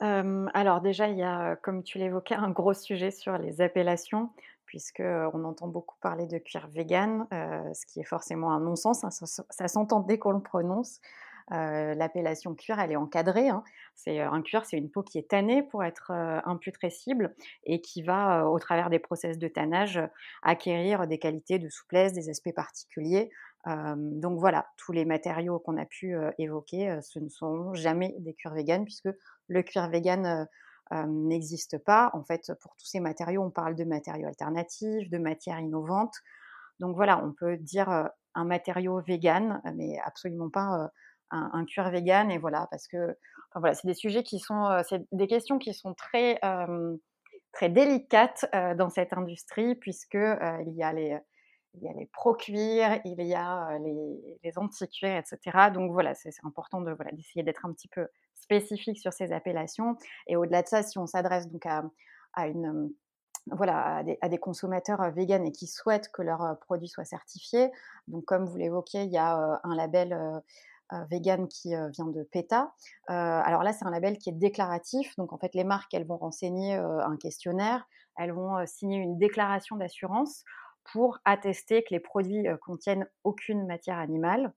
Alors 0.00 0.80
déjà, 0.80 1.08
il 1.08 1.18
y 1.18 1.22
a, 1.22 1.56
comme 1.56 1.82
tu 1.82 1.98
l'évoquais, 1.98 2.34
un 2.34 2.50
gros 2.50 2.74
sujet 2.74 3.10
sur 3.10 3.36
les 3.38 3.60
appellations 3.60 4.30
puisqu'on 4.70 5.42
entend 5.42 5.66
beaucoup 5.66 5.96
parler 6.00 6.26
de 6.26 6.38
cuir 6.38 6.68
vegan, 6.68 7.26
euh, 7.32 7.74
ce 7.74 7.84
qui 7.86 7.98
est 7.98 8.04
forcément 8.04 8.52
un 8.52 8.60
non-sens, 8.60 9.02
hein, 9.02 9.10
ça, 9.10 9.66
s'entend 9.66 9.98
dès 9.98 10.16
qu'on 10.16 10.30
le 10.30 10.40
prononce. 10.40 11.00
Euh, 11.52 11.94
l'appellation 11.94 12.54
cuir, 12.54 12.78
elle 12.78 12.92
est 12.92 12.96
encadrée. 12.96 13.48
Hein. 13.48 13.64
C'est 13.94 14.20
un 14.20 14.42
cuir, 14.42 14.64
c'est 14.64 14.78
une 14.78 14.90
peau 14.90 15.02
qui 15.02 15.18
est 15.18 15.28
tannée 15.28 15.62
pour 15.62 15.84
être 15.84 16.12
euh, 16.12 16.40
imputrescible 16.44 17.34
et 17.64 17.80
qui 17.80 18.02
va, 18.02 18.48
au 18.48 18.58
travers 18.58 18.90
des 18.90 18.98
process 18.98 19.38
de 19.38 19.48
tannage, 19.48 20.00
acquérir 20.42 21.06
des 21.06 21.18
qualités 21.18 21.58
de 21.58 21.68
souplesse, 21.68 22.12
des 22.12 22.30
aspects 22.30 22.54
particuliers. 22.54 23.30
donc 23.66 24.38
voilà, 24.38 24.66
tous 24.76 24.92
les 24.92 25.04
matériaux 25.04 25.58
qu'on 25.58 25.76
a 25.76 25.84
pu 25.84 26.14
évoquer, 26.38 26.98
ce 27.02 27.18
ne 27.18 27.28
sont 27.28 27.74
jamais 27.74 28.14
des 28.20 28.32
cuirs 28.32 28.54
vegan 28.54 28.84
puisque 28.84 29.10
le 29.48 29.62
cuir 29.62 29.88
vegan 29.88 30.48
euh, 30.92 31.06
n'existe 31.06 31.78
pas. 31.78 32.10
En 32.14 32.24
fait, 32.24 32.52
pour 32.60 32.74
tous 32.76 32.86
ces 32.86 32.98
matériaux, 33.00 33.42
on 33.42 33.50
parle 33.50 33.76
de 33.76 33.84
matériaux 33.84 34.26
alternatifs, 34.26 35.08
de 35.08 35.18
matières 35.18 35.60
innovantes. 35.60 36.16
Donc 36.80 36.96
voilà, 36.96 37.22
on 37.24 37.32
peut 37.32 37.56
dire 37.56 37.88
euh, 37.90 38.04
un 38.34 38.44
matériau 38.44 39.00
vegan, 39.00 39.60
mais 39.76 39.98
absolument 40.04 40.50
pas 40.50 40.90
euh, 41.32 41.36
un, 41.52 41.64
cuir 41.64 41.90
vegan. 41.90 42.30
Et 42.30 42.38
voilà, 42.38 42.66
parce 42.70 42.86
que 42.88 43.16
voilà, 43.54 43.74
c'est 43.74 43.86
des 43.86 43.94
sujets 43.94 44.22
qui 44.22 44.38
sont, 44.38 44.82
c'est 44.88 45.04
des 45.12 45.26
questions 45.26 45.58
qui 45.58 45.74
sont 45.74 45.94
très 45.94 46.40
très 47.52 47.68
délicates 47.68 48.46
dans 48.76 48.90
cette 48.90 49.12
industrie 49.12 49.74
puisque 49.74 50.14
il 50.14 50.72
y 50.72 50.84
a 50.84 50.92
les 50.92 51.18
il 51.74 51.82
y 51.82 51.88
a 51.88 51.92
les 51.92 52.06
pro-cuir, 52.06 53.00
il 53.04 53.22
y 53.22 53.34
a 53.34 53.78
les, 53.78 54.38
les 54.42 54.58
anti-cuir, 54.58 55.16
etc. 55.16 55.70
Donc 55.72 55.92
voilà, 55.92 56.14
c'est 56.14 56.30
important 56.44 56.80
de 56.80 56.92
voilà 56.92 57.12
d'essayer 57.12 57.42
d'être 57.42 57.64
un 57.64 57.72
petit 57.72 57.88
peu 57.88 58.08
spécifique 58.34 58.98
sur 58.98 59.12
ces 59.12 59.32
appellations. 59.32 59.96
Et 60.26 60.36
au-delà 60.36 60.62
de 60.62 60.68
ça, 60.68 60.82
si 60.82 60.98
on 60.98 61.06
s'adresse 61.06 61.48
donc 61.48 61.66
à, 61.66 61.84
à 62.34 62.48
une 62.48 62.92
voilà, 63.46 63.96
à 63.96 64.02
des, 64.02 64.18
à 64.20 64.28
des, 64.28 64.38
consommateurs 64.38 65.10
véganes 65.12 65.46
et 65.46 65.52
qui 65.52 65.66
souhaitent 65.66 66.10
que 66.12 66.22
leurs 66.22 66.58
produits 66.60 66.88
soient 66.88 67.04
certifiés. 67.04 67.70
Donc, 68.06 68.24
comme 68.24 68.44
vous 68.44 68.56
l'évoquiez, 68.56 69.04
il 69.04 69.10
y 69.10 69.18
a 69.18 69.60
un 69.64 69.74
label 69.74 70.12
vegan 71.10 71.48
qui 71.48 71.70
vient 71.92 72.06
de 72.06 72.22
PETA. 72.22 72.72
alors 73.06 73.62
là, 73.62 73.72
c'est 73.72 73.84
un 73.84 73.90
label 73.90 74.18
qui 74.18 74.30
est 74.30 74.34
déclaratif. 74.34 75.14
Donc, 75.16 75.32
en 75.32 75.38
fait, 75.38 75.54
les 75.54 75.64
marques, 75.64 75.92
elles 75.94 76.06
vont 76.06 76.16
renseigner 76.16 76.74
un 76.74 77.16
questionnaire, 77.16 77.86
elles 78.16 78.32
vont 78.32 78.64
signer 78.66 78.98
une 78.98 79.18
déclaration 79.18 79.76
d'assurance 79.76 80.44
pour 80.92 81.18
attester 81.24 81.82
que 81.82 81.88
les 81.90 82.00
produits 82.00 82.46
contiennent 82.62 83.06
aucune 83.24 83.66
matière 83.66 83.98
animale. 83.98 84.52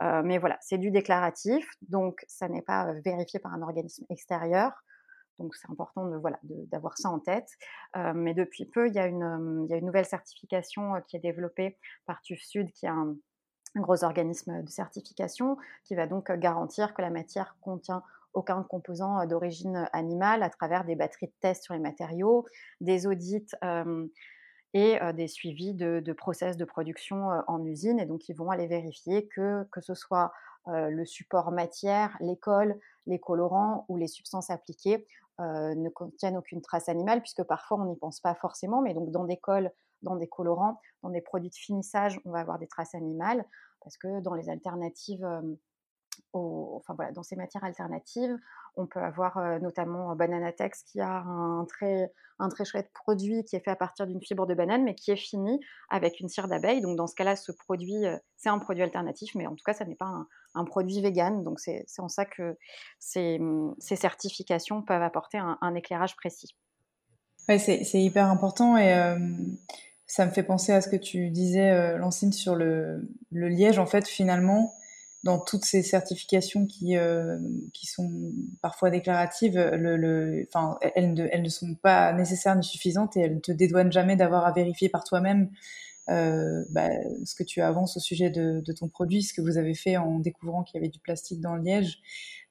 mais 0.00 0.38
voilà, 0.38 0.58
c'est 0.60 0.78
du 0.78 0.90
déclaratif, 0.90 1.68
donc 1.82 2.24
ça 2.28 2.48
n'est 2.48 2.62
pas 2.62 2.92
vérifié 3.04 3.40
par 3.40 3.52
un 3.52 3.62
organisme 3.62 4.04
extérieur. 4.10 4.72
Donc 5.38 5.54
c'est 5.56 5.68
important 5.70 6.06
de 6.06 6.16
voilà 6.16 6.38
d'avoir 6.42 6.96
ça 6.96 7.10
en 7.10 7.18
tête. 7.18 7.48
mais 8.14 8.34
depuis 8.34 8.66
peu, 8.66 8.88
il 8.88 8.94
y, 8.94 8.98
a 8.98 9.06
une, 9.06 9.66
nouvelle 9.82 10.06
certification 10.06 10.92
qui 11.08 11.16
est 11.16 11.20
développée 11.20 11.78
par 12.06 12.20
TÜV 12.22 12.40
Sud, 12.40 12.72
qui 12.72 12.86
est 12.86 12.90
un, 12.90 13.16
un, 13.74 13.80
gros 13.80 14.04
organisme 14.04 14.62
de 14.62 14.68
certification, 14.68 15.56
qui 15.84 15.94
va 15.94 16.06
donc 16.06 16.30
garantir 16.32 16.94
que 16.94 17.02
la 17.02 17.10
matière 17.10 17.56
contient 17.60 18.02
aucun 18.32 18.62
composant 18.62 19.24
d'origine 19.26 19.88
animale 19.92 20.42
à 20.42 20.50
travers 20.50 20.84
des 20.84 20.96
batteries 20.96 21.26
de 21.26 21.32
tests 21.40 21.64
sur 21.64 21.74
les 21.74 21.80
matériaux, 21.80 22.46
des 22.80 23.06
audits 23.06 23.46
et 24.72 24.98
des 25.14 25.28
suivis 25.28 25.72
de, 25.72 26.12
process 26.12 26.56
de 26.56 26.64
production 26.64 27.28
en 27.46 27.64
usine. 27.64 28.00
Et 28.00 28.06
donc, 28.06 28.28
ils 28.28 28.34
vont 28.34 28.50
aller 28.50 28.66
vérifier 28.66 29.28
que, 29.28 29.64
que 29.70 29.80
ce 29.80 29.94
soit 29.94 30.32
le 30.66 31.04
support 31.04 31.52
matière, 31.52 32.16
les 32.20 32.36
cols, 32.36 32.76
les 33.06 33.20
colorants 33.20 33.84
ou 33.88 33.96
les 33.96 34.08
substances 34.08 34.50
appliquées 34.50 35.06
ne 35.38 35.88
contiennent 35.88 36.36
aucune 36.36 36.62
trace 36.62 36.88
animale, 36.88 37.20
puisque 37.20 37.42
parfois 37.42 37.78
on 37.80 37.86
n'y 37.86 37.96
pense 37.96 38.20
pas 38.20 38.34
forcément, 38.34 38.82
mais 38.82 38.94
donc 38.94 39.10
dans 39.10 39.24
des 39.24 39.36
cols, 39.36 39.70
dans 40.04 40.16
des 40.16 40.28
colorants, 40.28 40.80
dans 41.02 41.10
des 41.10 41.20
produits 41.20 41.50
de 41.50 41.54
finissage, 41.54 42.20
on 42.24 42.30
va 42.30 42.40
avoir 42.40 42.58
des 42.58 42.68
traces 42.68 42.94
animales, 42.94 43.44
parce 43.82 43.96
que 43.96 44.20
dans 44.20 44.34
les 44.34 44.48
alternatives 44.48 45.26
enfin 46.32 46.94
voilà, 46.94 47.12
dans 47.12 47.22
ces 47.22 47.36
matières 47.36 47.64
alternatives. 47.64 48.36
On 48.76 48.86
peut 48.86 49.00
avoir 49.00 49.38
euh, 49.38 49.58
notamment 49.58 50.12
euh, 50.12 50.14
Bananatex 50.14 50.82
qui 50.82 51.00
a 51.00 51.18
un 51.18 51.64
très, 51.64 52.12
un 52.38 52.48
très 52.48 52.64
chouette 52.64 52.90
produit 52.92 53.44
qui 53.44 53.56
est 53.56 53.60
fait 53.60 53.70
à 53.70 53.76
partir 53.76 54.06
d'une 54.06 54.20
fibre 54.20 54.46
de 54.46 54.54
banane, 54.54 54.82
mais 54.82 54.94
qui 54.94 55.10
est 55.10 55.16
fini 55.16 55.60
avec 55.90 56.20
une 56.20 56.28
cire 56.28 56.48
d'abeille. 56.48 56.80
Donc 56.80 56.96
dans 56.96 57.06
ce 57.06 57.14
cas-là, 57.14 57.36
ce 57.36 57.52
produit, 57.52 58.06
euh, 58.06 58.16
c'est 58.36 58.48
un 58.48 58.58
produit 58.58 58.82
alternatif, 58.82 59.34
mais 59.34 59.46
en 59.46 59.54
tout 59.54 59.64
cas, 59.64 59.74
ça 59.74 59.84
n'est 59.84 59.94
pas 59.94 60.26
un, 60.54 60.64
produit 60.64 61.00
vegan. 61.00 61.44
Donc 61.44 61.60
c'est 61.60 61.84
en 61.98 62.08
ça 62.08 62.24
que 62.24 62.56
ces, 62.98 63.40
ces, 63.78 63.96
certifications 63.96 64.82
peuvent 64.82 65.02
apporter 65.02 65.38
un, 65.38 65.74
éclairage 65.74 66.16
précis. 66.16 66.56
Ouais, 67.48 67.58
c'est 67.58 68.00
hyper 68.00 68.28
important 68.30 68.76
et 68.78 69.16
ça 70.06 70.26
me 70.26 70.30
fait 70.30 70.42
penser 70.42 70.72
à 70.72 70.80
ce 70.80 70.88
que 70.88 70.96
tu 70.96 71.30
disais, 71.30 71.96
Lancine, 71.98 72.32
sur 72.32 72.54
le, 72.54 73.08
le 73.32 73.48
liège. 73.48 73.78
En 73.78 73.86
fait, 73.86 74.06
finalement, 74.06 74.74
dans 75.24 75.38
toutes 75.38 75.64
ces 75.64 75.82
certifications 75.82 76.66
qui, 76.66 76.98
euh, 76.98 77.38
qui 77.72 77.86
sont 77.86 78.12
parfois 78.60 78.90
déclaratives, 78.90 79.58
le, 79.58 79.96
le, 79.96 80.46
enfin, 80.48 80.78
elles, 80.94 81.14
ne, 81.14 81.26
elles 81.32 81.42
ne 81.42 81.48
sont 81.48 81.74
pas 81.74 82.12
nécessaires 82.12 82.54
ni 82.54 82.62
suffisantes 82.62 83.16
et 83.16 83.20
elles 83.20 83.36
ne 83.36 83.40
te 83.40 83.50
dédouanent 83.50 83.90
jamais 83.90 84.16
d'avoir 84.16 84.44
à 84.44 84.52
vérifier 84.52 84.90
par 84.90 85.02
toi-même 85.02 85.48
euh, 86.10 86.62
bah, 86.68 86.90
ce 87.24 87.34
que 87.34 87.42
tu 87.42 87.62
avances 87.62 87.96
au 87.96 88.00
sujet 88.00 88.28
de, 88.28 88.60
de, 88.60 88.72
ton 88.74 88.88
produit, 88.88 89.22
ce 89.22 89.32
que 89.32 89.40
vous 89.40 89.56
avez 89.56 89.72
fait 89.72 89.96
en 89.96 90.18
découvrant 90.18 90.62
qu'il 90.62 90.78
y 90.78 90.84
avait 90.84 90.90
du 90.90 90.98
plastique 90.98 91.40
dans 91.40 91.56
le 91.56 91.62
liège. 91.62 92.00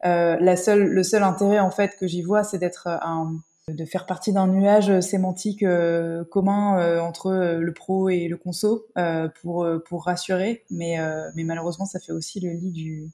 Euh, 0.06 0.36
la 0.39 0.58
seule, 0.58 0.86
le 0.86 1.04
seul 1.04 1.22
intérêt 1.22 1.60
en 1.60 1.70
fait 1.70 1.95
que 1.95 2.08
j'y 2.08 2.24
vois, 2.24 2.43
c'est 2.43 2.58
d'être 2.58 2.88
un 2.88 3.36
de 3.70 3.86
faire 3.86 4.05
partie 4.05 4.34
d'un 4.34 4.47
nuage 4.47 4.89
euh, 4.89 5.01
sémantique 5.01 5.64
euh, 5.64 6.26
commun 6.26 6.80
euh, 6.80 6.99
entre 6.99 7.32
le 7.59 7.74
pro 7.74 8.09
et 8.09 8.28
le 8.28 8.36
conso 8.36 8.88
pour 9.41 9.66
pour 9.86 10.05
rassurer 10.05 10.64
mais 10.70 10.97
mais 11.36 11.43
malheureusement 11.43 11.86
ça 11.86 11.99
fait 11.99 12.11
aussi 12.11 12.39
le 12.39 12.51
lit 12.51 12.72
du 12.72 13.09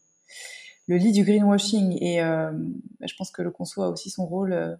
le 0.87 0.97
lit 0.97 1.11
du 1.11 1.23
greenwashing. 1.23 2.01
Et 2.01 2.17
je 2.19 3.15
pense 3.15 3.31
que 3.31 3.43
le 3.43 3.51
conso 3.51 3.83
a 3.83 3.89
aussi 3.89 4.09
son 4.09 4.25
rôle 4.25 4.79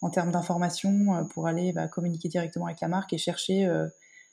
en 0.00 0.10
termes 0.10 0.30
d'information 0.30 1.26
pour 1.30 1.48
aller 1.48 1.72
bah, 1.72 1.88
communiquer 1.88 2.28
directement 2.28 2.66
avec 2.66 2.80
la 2.80 2.88
marque 2.88 3.12
et 3.12 3.18
chercher 3.18 3.68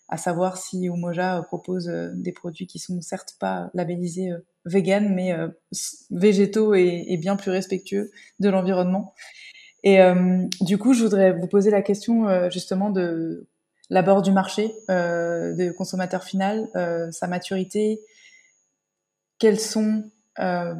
à 0.09 0.17
savoir 0.17 0.57
si 0.57 0.85
Umoja 0.85 1.41
propose 1.41 1.87
des 1.87 2.31
produits 2.31 2.67
qui 2.67 2.77
sont 2.77 3.01
certes 3.01 3.35
pas 3.39 3.71
labellisés 3.73 4.31
vegan, 4.65 5.11
mais 5.11 5.33
végétaux 6.11 6.75
et, 6.75 7.17
bien 7.17 7.35
plus 7.35 7.49
respectueux 7.49 8.11
de 8.39 8.49
l'environnement. 8.49 9.15
Et 9.83 9.99
du 10.61 10.77
coup, 10.77 10.93
je 10.93 11.03
voudrais 11.03 11.31
vous 11.31 11.47
poser 11.47 11.71
la 11.71 11.81
question 11.81 12.49
justement 12.49 12.91
de 12.91 13.47
l'abord 13.91 14.21
du 14.21 14.31
marché, 14.31 14.73
euh, 14.89 15.53
de 15.53 15.69
consommateur 15.69 16.23
final, 16.23 16.69
euh, 16.75 17.11
sa 17.11 17.27
maturité, 17.27 18.01
quelles 19.37 19.59
sont 19.59 20.05
euh, 20.39 20.73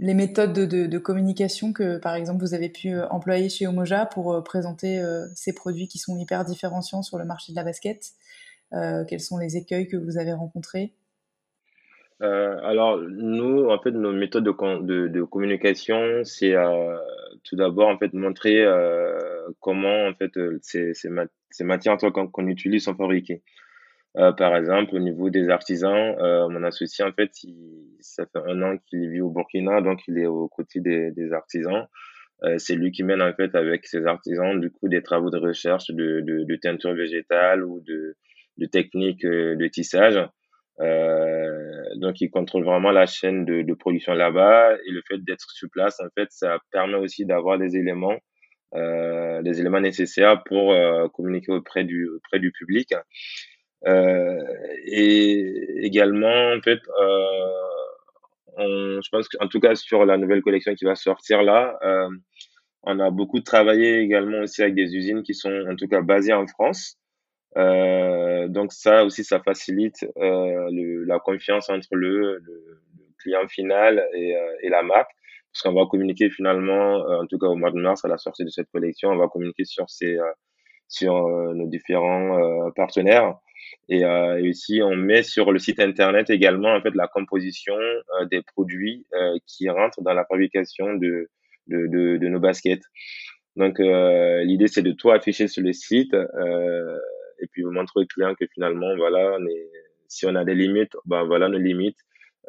les 0.00 0.12
méthodes 0.12 0.52
de, 0.52 0.98
communication 0.98 1.72
que, 1.72 1.98
par 1.98 2.16
exemple, 2.16 2.40
vous 2.40 2.52
avez 2.52 2.68
pu 2.68 2.98
employer 3.00 3.48
chez 3.48 3.66
Omoja 3.66 4.06
pour 4.06 4.42
présenter 4.42 5.04
ces 5.34 5.52
produits 5.52 5.86
qui 5.86 5.98
sont 5.98 6.16
hyper 6.16 6.46
différenciants 6.46 7.02
sur 7.02 7.18
le 7.18 7.26
marché 7.26 7.52
de 7.52 7.56
la 7.56 7.64
basket? 7.64 8.12
Quels 8.70 9.20
sont 9.20 9.36
les 9.36 9.58
écueils 9.58 9.86
que 9.86 9.98
vous 9.98 10.16
avez 10.16 10.32
rencontrés? 10.32 10.94
Alors, 12.22 12.98
nous, 12.98 13.68
en 13.68 13.78
fait, 13.80 13.90
nos 13.90 14.12
méthodes 14.12 14.44
de, 14.44 15.08
de, 15.08 15.22
communication, 15.22 16.22
c'est 16.24 16.54
tout 17.44 17.56
d'abord, 17.56 17.88
en 17.88 17.98
fait, 17.98 18.12
montrer 18.12 18.64
comment, 19.60 20.06
en 20.06 20.14
fait, 20.14 20.32
ces, 20.62 20.94
ces, 20.94 21.08
ces 21.50 21.64
matières 21.64 21.96
qu'on 21.96 22.46
utilise 22.46 22.84
sont 22.84 22.94
fabriquées. 22.94 23.42
Euh, 24.18 24.32
par 24.32 24.54
exemple, 24.56 24.94
au 24.94 24.98
niveau 24.98 25.30
des 25.30 25.48
artisans, 25.48 26.14
euh, 26.18 26.48
mon 26.48 26.62
associé, 26.64 27.04
en 27.04 27.12
fait, 27.12 27.30
ça 28.00 28.26
fait 28.26 28.40
un 28.46 28.60
an 28.62 28.76
qu'il 28.86 29.08
vit 29.10 29.22
au 29.22 29.30
Burkina, 29.30 29.80
donc 29.80 30.00
il 30.06 30.18
est 30.18 30.26
aux 30.26 30.48
côtés 30.48 30.80
des, 30.80 31.32
artisans. 31.32 31.86
Euh, 32.44 32.58
c'est 32.58 32.74
lui 32.74 32.90
qui 32.90 33.04
mène, 33.04 33.22
en 33.22 33.32
fait, 33.32 33.54
avec 33.54 33.86
ses 33.86 34.04
artisans, 34.06 34.60
du 34.60 34.70
coup, 34.70 34.88
des 34.88 35.02
travaux 35.02 35.30
de 35.30 35.38
recherche 35.38 35.90
de, 35.90 36.20
de, 36.20 36.44
de 36.44 36.56
teinture 36.56 36.92
végétale 36.92 37.64
ou 37.64 37.80
de, 37.80 38.16
de 38.58 38.66
techniques 38.66 39.24
euh, 39.24 39.56
de 39.56 39.66
tissage. 39.68 40.18
Euh, 40.82 41.94
donc, 41.96 42.20
il 42.20 42.30
contrôle 42.30 42.64
vraiment 42.64 42.90
la 42.90 43.06
chaîne 43.06 43.44
de, 43.44 43.74
production 43.74 44.14
là-bas. 44.14 44.74
Et 44.86 44.90
le 44.90 45.02
fait 45.06 45.18
d'être 45.18 45.48
sur 45.50 45.68
place, 45.70 46.00
en 46.00 46.08
fait, 46.16 46.28
ça 46.30 46.58
permet 46.70 46.96
aussi 46.96 47.24
d'avoir 47.24 47.58
des 47.58 47.76
éléments 47.76 48.18
euh, 48.74 49.42
les 49.42 49.60
éléments 49.60 49.80
nécessaires 49.80 50.42
pour 50.44 50.72
euh, 50.72 51.06
communiquer 51.08 51.52
auprès 51.52 51.84
du, 51.84 52.08
public. 52.58 52.94
Et 54.86 55.84
également, 55.84 56.52
en 56.56 56.60
fait, 56.62 56.80
je 58.58 59.08
pense 59.10 59.28
qu'en 59.28 59.48
tout 59.48 59.60
cas 59.60 59.74
sur 59.74 60.06
la 60.06 60.16
nouvelle 60.16 60.40
collection 60.40 60.74
qui 60.74 60.86
va 60.86 60.94
sortir 60.94 61.42
là, 61.42 61.78
on 62.84 62.98
a 62.98 63.10
beaucoup 63.10 63.40
travaillé 63.40 63.98
également 63.98 64.40
aussi 64.40 64.62
avec 64.62 64.74
des 64.74 64.96
usines 64.96 65.22
qui 65.22 65.34
sont 65.34 65.52
en 65.70 65.76
tout 65.76 65.86
cas 65.86 66.00
basées 66.00 66.32
en 66.32 66.46
France. 66.46 66.96
Euh, 67.56 68.48
donc 68.48 68.72
ça 68.72 69.04
aussi, 69.04 69.24
ça 69.24 69.40
facilite 69.40 70.04
euh, 70.16 70.68
le, 70.70 71.04
la 71.04 71.18
confiance 71.18 71.68
entre 71.68 71.94
le, 71.94 72.38
le, 72.38 72.80
client 73.18 73.46
final 73.46 74.04
et, 74.14 74.34
et 74.62 74.68
la 74.68 74.82
marque 74.82 75.10
parce 75.52 75.62
qu'on 75.62 75.74
va 75.74 75.86
communiquer 75.86 76.30
finalement, 76.30 77.06
euh, 77.06 77.22
en 77.22 77.26
tout 77.26 77.38
cas 77.38 77.46
au 77.46 77.56
mois 77.56 77.70
de 77.70 77.78
mars, 77.78 78.04
à 78.04 78.08
la 78.08 78.16
sortie 78.16 78.44
de 78.44 78.48
cette 78.48 78.70
collection, 78.70 79.10
on 79.10 79.16
va 79.16 79.28
communiquer 79.28 79.64
sur 79.64 79.88
ces, 79.90 80.16
euh, 80.16 80.32
sur 80.88 81.14
euh, 81.14 81.52
nos 81.54 81.66
différents 81.66 82.70
partenaires. 82.74 83.34
Et, 83.88 84.00
et, 84.00 84.48
aussi, 84.48 84.80
on 84.82 84.96
met 84.96 85.22
sur 85.22 85.52
le 85.52 85.58
site 85.58 85.80
internet 85.80 86.30
également 86.30 86.74
en 86.74 86.80
fait 86.80 86.94
la 86.94 87.06
composition 87.06 87.74
des 88.30 88.42
produits 88.42 89.06
qui 89.46 89.68
rentrent 89.68 90.02
dans 90.02 90.14
la 90.14 90.24
fabrication 90.24 90.94
de, 90.94 91.28
de, 91.68 91.86
de, 91.86 92.16
de 92.16 92.28
nos 92.28 92.40
baskets. 92.40 92.82
Donc, 93.56 93.78
l'idée 93.78 94.66
c'est 94.66 94.82
de 94.82 94.92
tout 94.92 95.10
afficher 95.10 95.48
sur 95.48 95.62
le 95.62 95.72
site 95.72 96.14
et 97.42 97.46
puis 97.50 97.64
montrer 97.64 98.00
au 98.00 98.06
client 98.06 98.34
que 98.34 98.46
finalement, 98.54 98.96
voilà, 98.96 99.36
si 100.08 100.26
on 100.26 100.34
a 100.34 100.44
des 100.44 100.54
limites, 100.54 100.96
ben 101.04 101.24
voilà 101.24 101.48
nos 101.48 101.58
limites 101.58 101.98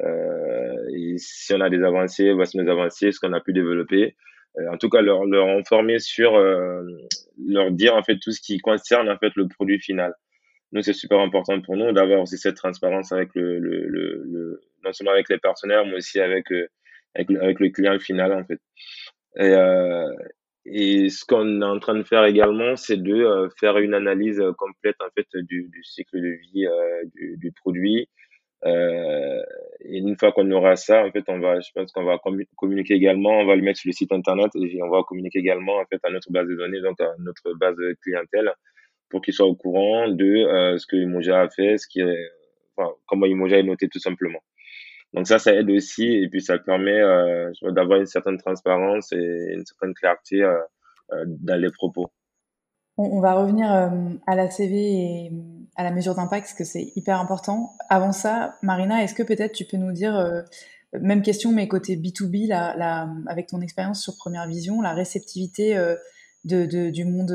euh, 0.02 1.16
si 1.16 1.54
on 1.54 1.60
a 1.60 1.70
des 1.70 1.82
avancées, 1.82 2.32
voici 2.32 2.58
nos 2.58 2.68
avancées, 2.70 3.12
ce 3.12 3.20
qu'on 3.20 3.32
a 3.32 3.40
pu 3.40 3.52
développer. 3.52 4.16
Euh, 4.58 4.72
en 4.72 4.78
tout 4.78 4.88
cas, 4.88 5.02
leur, 5.02 5.24
leur 5.24 5.48
informer 5.48 5.98
sur, 5.98 6.34
euh, 6.36 6.82
leur 7.46 7.70
dire 7.70 7.94
en 7.94 8.02
fait 8.02 8.18
tout 8.18 8.32
ce 8.32 8.40
qui 8.40 8.58
concerne 8.58 9.08
en 9.08 9.18
fait 9.18 9.32
le 9.36 9.48
produit 9.48 9.80
final. 9.80 10.14
Nous, 10.72 10.82
c'est 10.82 10.92
super 10.92 11.20
important 11.20 11.60
pour 11.60 11.76
nous 11.76 11.92
d'avoir 11.92 12.20
aussi 12.20 12.38
cette 12.38 12.56
transparence 12.56 13.12
avec 13.12 13.30
le, 13.34 13.58
le, 13.60 14.60
non 14.84 14.92
seulement 14.92 15.12
avec 15.12 15.28
les 15.28 15.38
partenaires, 15.38 15.84
mais 15.86 15.94
aussi 15.94 16.20
avec, 16.20 16.46
avec, 17.14 17.30
avec 17.30 17.60
le 17.60 17.68
client 17.70 17.98
final 18.00 18.32
en 18.32 18.44
fait. 18.44 18.60
Et, 19.38 19.54
et 20.66 21.08
ce 21.10 21.24
qu'on 21.24 21.60
est 21.60 21.64
en 21.64 21.78
train 21.78 21.94
de 21.94 22.02
faire 22.02 22.24
également, 22.24 22.76
c'est 22.76 22.96
de 22.96 23.48
faire 23.60 23.78
une 23.78 23.94
analyse 23.94 24.42
complète 24.56 24.96
en 25.00 25.10
fait 25.14 25.26
du, 25.34 25.68
du 25.70 25.84
cycle 25.84 26.20
de 26.20 26.38
vie 26.52 26.66
euh, 26.66 27.04
du, 27.14 27.36
du, 27.36 27.52
produit, 27.52 28.08
euh, 28.64 29.42
et 29.80 29.98
une 29.98 30.16
fois 30.16 30.32
qu'on 30.32 30.50
aura 30.50 30.76
ça, 30.76 31.04
en 31.04 31.10
fait, 31.10 31.24
on 31.28 31.38
va, 31.38 31.60
je 31.60 31.70
pense 31.74 31.92
qu'on 31.92 32.04
va 32.04 32.18
communiquer 32.56 32.94
également, 32.94 33.40
on 33.40 33.46
va 33.46 33.56
le 33.56 33.62
mettre 33.62 33.78
sur 33.80 33.88
le 33.88 33.92
site 33.92 34.12
internet 34.12 34.50
et 34.54 34.82
on 34.82 34.88
va 34.88 35.02
communiquer 35.02 35.40
également 35.40 35.76
en 35.76 35.84
fait 35.84 36.00
à 36.02 36.10
notre 36.10 36.32
base 36.32 36.48
de 36.48 36.54
données, 36.54 36.80
donc 36.80 36.98
à 37.00 37.12
notre 37.18 37.52
base 37.58 37.76
de 37.76 37.94
clientèle, 38.02 38.50
pour 39.10 39.20
qu'ils 39.20 39.34
soient 39.34 39.46
au 39.46 39.54
courant 39.54 40.08
de 40.08 40.24
euh, 40.24 40.78
ce 40.78 40.86
que 40.86 40.96
Imoja 40.96 41.42
a 41.42 41.48
fait, 41.50 41.76
ce 41.76 41.86
qui 41.86 42.00
est, 42.00 42.28
enfin, 42.76 42.90
comment 43.06 43.26
Imoja 43.26 43.58
est 43.58 43.62
noté 43.62 43.88
tout 43.88 44.00
simplement. 44.00 44.40
Donc 45.14 45.26
ça, 45.28 45.38
ça 45.38 45.54
aide 45.54 45.70
aussi 45.70 46.06
et 46.06 46.28
puis 46.28 46.42
ça 46.42 46.58
permet 46.58 47.00
euh, 47.00 47.50
d'avoir 47.62 48.00
une 48.00 48.06
certaine 48.06 48.36
transparence 48.36 49.12
et 49.12 49.54
une 49.54 49.64
certaine 49.64 49.94
clarté 49.94 50.42
euh, 50.42 50.58
euh 51.12 51.24
dans 51.26 51.60
les 51.60 51.70
propos. 51.70 52.10
On, 52.96 53.20
va 53.20 53.34
revenir 53.34 53.72
euh, 53.72 53.88
à 54.26 54.36
la 54.36 54.48
CV 54.50 54.76
et 54.76 55.32
à 55.74 55.82
la 55.82 55.90
mesure 55.90 56.14
d'impact, 56.14 56.46
parce 56.46 56.54
que 56.54 56.62
c'est 56.62 56.92
hyper 56.94 57.20
important. 57.20 57.74
Avant 57.88 58.12
ça, 58.12 58.56
Marina, 58.62 59.02
est-ce 59.02 59.14
que 59.14 59.24
peut-être 59.24 59.52
tu 59.52 59.64
peux 59.64 59.76
nous 59.76 59.90
dire, 59.90 60.16
euh, 60.16 60.42
même 61.00 61.22
question, 61.22 61.50
mais 61.50 61.66
côté 61.66 61.96
B2B, 61.96 62.46
la, 62.46 62.76
la, 62.76 63.08
avec 63.26 63.48
ton 63.48 63.60
expérience 63.60 64.00
sur 64.00 64.16
Première 64.16 64.46
Vision, 64.46 64.80
la 64.80 64.92
réceptivité 64.92 65.76
euh, 65.76 65.96
de, 66.44 66.66
de, 66.66 66.90
du 66.90 67.04
monde 67.04 67.34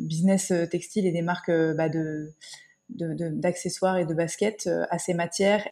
business 0.00 0.52
textile 0.70 1.06
et 1.06 1.12
des 1.12 1.22
marques 1.22 1.50
bah, 1.50 1.88
de, 1.88 2.30
d'accessoires 2.88 3.96
et 3.96 4.04
de 4.04 4.14
baskets 4.14 4.68
à 4.90 4.98
ces 4.98 5.14
matières? 5.14 5.66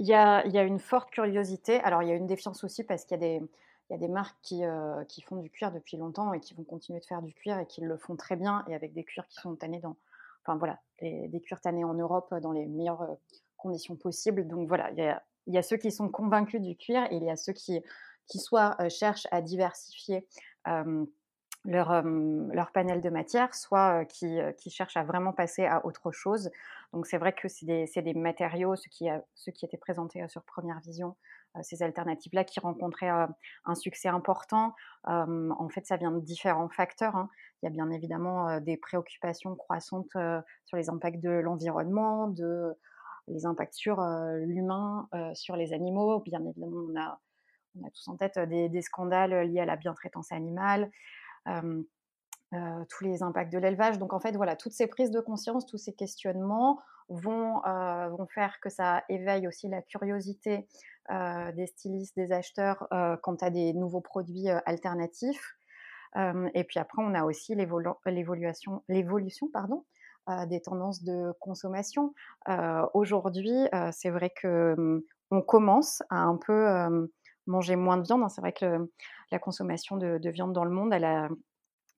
Il 0.00 0.06
y, 0.06 0.14
a, 0.14 0.38
a 0.38 0.62
une 0.62 0.78
forte 0.78 1.10
curiosité. 1.10 1.78
Alors, 1.80 2.02
il 2.02 2.08
y 2.08 2.12
a 2.12 2.14
une 2.14 2.26
défiance 2.26 2.64
aussi 2.64 2.84
parce 2.84 3.04
qu'il 3.04 3.20
y 3.20 3.94
a 3.94 3.98
des 3.98 4.08
marques 4.08 4.38
qui, 4.40 4.64
euh, 4.64 5.04
qui, 5.04 5.20
font 5.20 5.36
du 5.36 5.50
cuir 5.50 5.72
depuis 5.72 5.98
longtemps 5.98 6.32
et 6.32 6.40
qui 6.40 6.54
vont 6.54 6.64
continuer 6.64 7.00
de 7.00 7.04
faire 7.04 7.20
du 7.20 7.34
cuir 7.34 7.58
et 7.58 7.66
qui 7.66 7.82
le 7.82 7.98
font 7.98 8.16
très 8.16 8.34
bien 8.36 8.64
et 8.66 8.74
avec 8.74 8.94
des 8.94 9.04
cuirs 9.04 9.26
qui 9.28 9.36
sont 9.36 9.54
tannés 9.56 9.78
dans, 9.80 9.96
enfin 10.42 10.56
voilà, 10.56 10.80
des 11.02 11.40
cuirs 11.44 11.60
tannés 11.60 11.84
en 11.84 11.92
Europe 11.92 12.34
dans 12.40 12.52
les 12.52 12.64
meilleures 12.64 13.02
euh, 13.02 13.14
conditions 13.58 13.94
possibles. 13.94 14.48
Donc 14.48 14.68
voilà, 14.68 14.90
il 14.92 14.96
y, 14.96 15.02
a, 15.02 15.22
il 15.46 15.52
y, 15.52 15.58
a, 15.58 15.62
ceux 15.62 15.76
qui 15.76 15.92
sont 15.92 16.08
convaincus 16.08 16.62
du 16.62 16.76
cuir 16.76 17.04
et 17.10 17.16
il 17.16 17.22
y 17.22 17.30
a 17.30 17.36
ceux 17.36 17.52
qui, 17.52 17.78
qui 18.26 18.38
soit 18.38 18.76
euh, 18.80 18.88
cherchent 18.88 19.28
à 19.30 19.42
diversifier 19.42 20.26
leur, 21.64 22.70
panel 22.72 23.00
de 23.00 23.10
matière, 23.10 23.54
soit 23.54 24.04
qui, 24.06 24.38
qui, 24.58 24.70
cherchent 24.70 24.96
à 24.96 25.04
vraiment 25.04 25.32
passer 25.32 25.66
à 25.66 25.84
autre 25.84 26.10
chose. 26.10 26.50
Donc 26.92 27.06
c'est 27.06 27.18
vrai 27.18 27.32
que 27.32 27.48
c'est 27.48 28.02
des, 28.02 28.14
matériaux, 28.14 28.74
ceux 28.76 28.90
qui, 28.90 29.64
étaient 29.64 29.76
présentés 29.76 30.26
sur 30.28 30.42
Première 30.42 30.80
Vision, 30.80 31.16
euh, 31.56 31.60
ces 31.62 31.82
alternatives-là 31.82 32.44
qui 32.44 32.60
rencontraient 32.60 33.10
euh, 33.10 33.26
un 33.64 33.74
succès 33.74 34.08
important. 34.08 34.74
en 35.04 35.68
fait, 35.68 35.86
ça 35.86 35.96
vient 35.96 36.10
de 36.10 36.20
différents 36.20 36.68
facteurs. 36.68 37.16
Hein. 37.16 37.28
Il 37.62 37.66
y 37.66 37.68
a 37.68 37.70
bien 37.70 37.90
évidemment 37.90 38.48
euh, 38.48 38.60
des 38.60 38.76
préoccupations 38.76 39.54
croissantes 39.54 40.16
sur 40.64 40.76
les 40.76 40.90
impacts 40.90 41.20
de 41.20 41.30
l'environnement, 41.30 42.28
de 42.28 42.76
les 43.28 43.46
impacts 43.46 43.74
sur 43.74 44.00
l'humain, 44.00 45.08
sur 45.34 45.54
les 45.54 45.72
animaux. 45.72 46.18
Bien 46.20 46.44
évidemment, 46.44 46.86
on 46.90 47.00
a, 47.00 47.20
on 47.78 47.86
a 47.86 47.90
tous 47.90 48.08
en 48.08 48.16
tête 48.16 48.38
des, 48.40 48.68
des 48.68 48.82
scandales 48.82 49.48
liés 49.48 49.60
à 49.60 49.66
la 49.66 49.76
bientraitance 49.76 50.32
animale. 50.32 50.90
Tous 51.46 53.04
les 53.04 53.22
impacts 53.22 53.52
de 53.52 53.58
l'élevage. 53.58 53.98
Donc 53.98 54.12
en 54.12 54.20
fait, 54.20 54.32
voilà, 54.32 54.56
toutes 54.56 54.72
ces 54.72 54.88
prises 54.88 55.12
de 55.12 55.20
conscience, 55.20 55.66
tous 55.66 55.78
ces 55.78 55.92
questionnements 55.92 56.80
vont, 57.08 57.60
vont 57.62 58.26
faire 58.26 58.58
que 58.60 58.68
ça 58.70 59.04
éveille 59.08 59.46
aussi 59.46 59.68
la 59.68 59.82
curiosité 59.82 60.66
des 61.10 61.66
stylistes, 61.66 62.16
des 62.16 62.32
acheteurs 62.32 62.88
quant 63.22 63.36
à 63.40 63.50
des 63.50 63.72
nouveaux 63.72 64.00
produits 64.00 64.48
alternatifs. 64.66 65.56
et 66.16 66.64
puis 66.64 66.80
après, 66.80 67.02
on 67.02 67.14
a 67.14 67.24
aussi 67.24 67.54
l'évolution, 67.54 68.82
des 70.48 70.60
tendances 70.60 71.04
de 71.04 71.32
consommation. 71.40 72.14
Aujourd'hui, 72.94 73.68
c'est 73.92 74.10
vrai 74.10 74.30
que 74.30 75.04
on 75.30 75.42
commence 75.42 76.02
à 76.10 76.22
un 76.22 76.36
peu 76.36 77.08
manger 77.50 77.76
moins 77.76 77.98
de 77.98 78.02
viande. 78.02 78.22
Hein. 78.22 78.28
C'est 78.28 78.40
vrai 78.40 78.52
que 78.52 78.90
la 79.30 79.38
consommation 79.38 79.96
de, 79.96 80.18
de, 80.18 80.30
viande 80.30 80.52
dans 80.52 80.64
le 80.64 80.70
monde, 80.70 80.92
elle 80.92 81.04
a, 81.04 81.28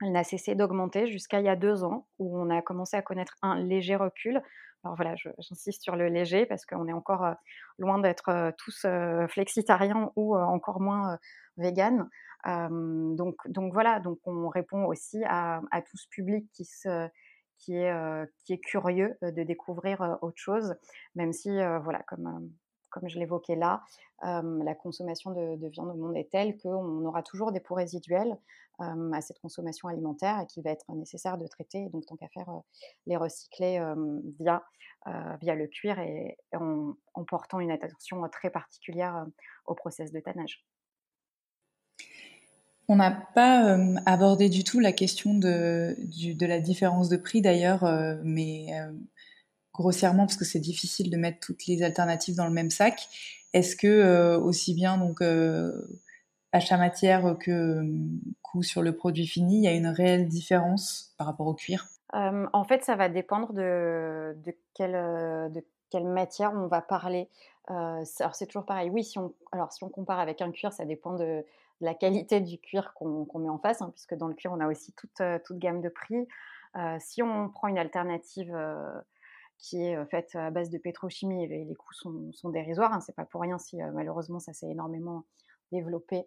n'a 0.00 0.24
cessé 0.24 0.54
d'augmenter 0.54 1.06
jusqu'à 1.06 1.40
il 1.40 1.46
y 1.46 1.48
a 1.48 1.56
deux 1.56 1.84
ans, 1.84 2.06
où 2.18 2.38
on 2.38 2.50
a 2.50 2.62
commencé 2.62 2.96
à 2.96 3.02
connaître 3.02 3.36
un 3.42 3.58
léger 3.58 3.96
recul. 3.96 4.42
Alors 4.84 4.96
voilà, 4.96 5.14
j'insiste 5.38 5.82
sur 5.82 5.94
le 5.94 6.08
léger 6.08 6.44
parce 6.44 6.66
qu'on 6.66 6.88
est 6.88 6.92
encore 6.92 7.36
loin 7.78 8.00
d'être 8.00 8.52
tous 8.58 8.84
flexitariens 9.28 10.10
ou 10.16 10.36
encore 10.36 10.80
moins 10.80 11.18
véganes. 11.56 12.08
donc, 12.44 13.36
voilà, 13.72 14.00
donc 14.00 14.18
on 14.24 14.48
répond 14.48 14.86
aussi 14.86 15.22
à, 15.24 15.60
à 15.70 15.82
tout 15.82 15.96
ce 15.96 16.08
public 16.08 16.50
qui 16.50 17.76
est 17.76 18.58
curieux 18.64 19.16
de 19.22 19.44
découvrir 19.44 20.18
autre 20.20 20.38
chose, 20.38 20.74
même 21.14 21.32
si, 21.32 21.48
voilà, 21.84 22.02
comme, 22.08 22.50
comme 22.92 23.08
je 23.08 23.18
l'évoquais 23.18 23.56
là, 23.56 23.82
la 24.22 24.74
consommation 24.74 25.32
de, 25.32 25.68
viande 25.68 25.90
au 25.90 25.94
monde 25.94 26.16
est 26.16 26.30
telle 26.30 26.56
qu'on 26.58 27.04
aura 27.04 27.22
toujours 27.22 27.50
des 27.50 27.60
pots 27.60 27.74
résiduels 27.74 28.38
à 28.78 29.20
cette 29.20 29.38
consommation 29.40 29.88
alimentaire 29.88 30.40
et 30.40 30.46
qu'il 30.46 30.62
va 30.62 30.70
être 30.70 30.92
nécessaire 30.94 31.38
de 31.38 31.46
traiter. 31.46 31.88
Donc, 31.90 32.06
tant 32.06 32.16
qu'à 32.16 32.28
faire, 32.28 32.50
les 33.06 33.16
recycler 33.16 33.80
via, 34.38 34.62
via 35.40 35.54
le 35.54 35.66
cuir 35.66 35.98
et, 35.98 36.36
en, 36.54 36.94
portant 37.24 37.60
une 37.60 37.70
attention 37.70 38.22
très 38.28 38.50
particulière 38.50 39.26
au 39.66 39.74
process 39.74 40.12
de 40.12 40.20
tannage. 40.20 40.64
On 42.88 42.96
n'a 42.96 43.10
pas 43.34 43.78
abordé 44.06 44.48
du 44.48 44.64
tout 44.64 44.80
la 44.80 44.92
question 44.92 45.34
de, 45.34 45.96
la 46.44 46.60
différence 46.60 47.08
de 47.08 47.16
prix 47.16 47.40
d'ailleurs, 47.40 47.84
mais 48.22 48.66
grossièrement 49.72 50.26
parce 50.26 50.36
que 50.36 50.44
c'est 50.44 50.60
difficile 50.60 51.10
de 51.10 51.16
mettre 51.16 51.40
toutes 51.40 51.66
les 51.66 51.82
alternatives 51.82 52.36
dans 52.36 52.46
le 52.46 52.52
même 52.52 52.70
sac. 52.70 53.08
Est-ce 53.52 53.76
que 53.76 54.36
aussi 54.36 54.74
bien 54.74 54.98
donc 54.98 55.22
achat 56.52 56.76
matière 56.76 57.36
que 57.38 57.82
coût 58.42 58.62
sur 58.62 58.82
le 58.82 58.96
produit 58.96 59.26
fini, 59.26 59.58
il 59.58 59.64
y 59.64 59.68
a 59.68 59.72
une 59.72 59.88
réelle 59.88 60.28
différence 60.28 61.14
par 61.18 61.26
rapport 61.26 61.46
au 61.46 61.54
cuir? 61.54 61.86
En 62.12 62.64
fait, 62.64 62.84
ça 62.84 62.96
va 62.96 63.08
dépendre 63.08 63.52
de, 63.52 64.34
quelle, 64.74 64.92
de 64.92 65.64
quelle 65.90 66.06
matière 66.06 66.52
on 66.54 66.66
va 66.66 66.80
parler. 66.80 67.28
alors 67.66 68.34
c'est 68.34 68.46
toujours 68.46 68.64
pareil. 68.64 68.90
Oui, 68.90 69.04
si 69.04 69.18
on, 69.18 69.34
alors 69.52 69.72
si 69.72 69.84
on 69.84 69.90
compare 69.90 70.18
avec 70.18 70.40
un 70.40 70.50
cuir, 70.50 70.72
ça 70.72 70.86
dépend 70.86 71.14
de 71.14 71.44
la 71.82 71.94
qualité 71.94 72.40
du 72.40 72.58
cuir 72.58 72.94
qu'on 72.94 73.38
met 73.38 73.48
en 73.48 73.58
face, 73.58 73.82
hein, 73.82 73.90
puisque 73.90 74.14
dans 74.14 74.28
le 74.28 74.34
cuir, 74.34 74.52
on 74.52 74.60
a 74.60 74.68
aussi 74.68 74.92
toute, 74.92 75.20
euh, 75.20 75.38
toute 75.44 75.58
gamme 75.58 75.80
de 75.80 75.88
prix. 75.88 76.28
Euh, 76.76 76.96
si 77.00 77.22
on 77.22 77.50
prend 77.50 77.68
une 77.68 77.78
alternative 77.78 78.54
euh, 78.54 78.98
qui 79.62 79.82
est 79.82 80.04
faite 80.06 80.34
à 80.34 80.50
base 80.50 80.68
de 80.68 80.76
pétrochimie, 80.76 81.46
les, 81.48 81.64
les 81.64 81.74
coûts 81.74 81.94
sont, 81.94 82.50
dérisoires. 82.50 82.92
Hein, 82.92 83.00
c'est 83.00 83.14
pas 83.14 83.24
pour 83.24 83.40
rien 83.40 83.58
si 83.58 83.76
malheureusement 83.94 84.40
ça 84.40 84.52
s'est 84.52 84.68
énormément 84.68 85.24
développé 85.70 86.26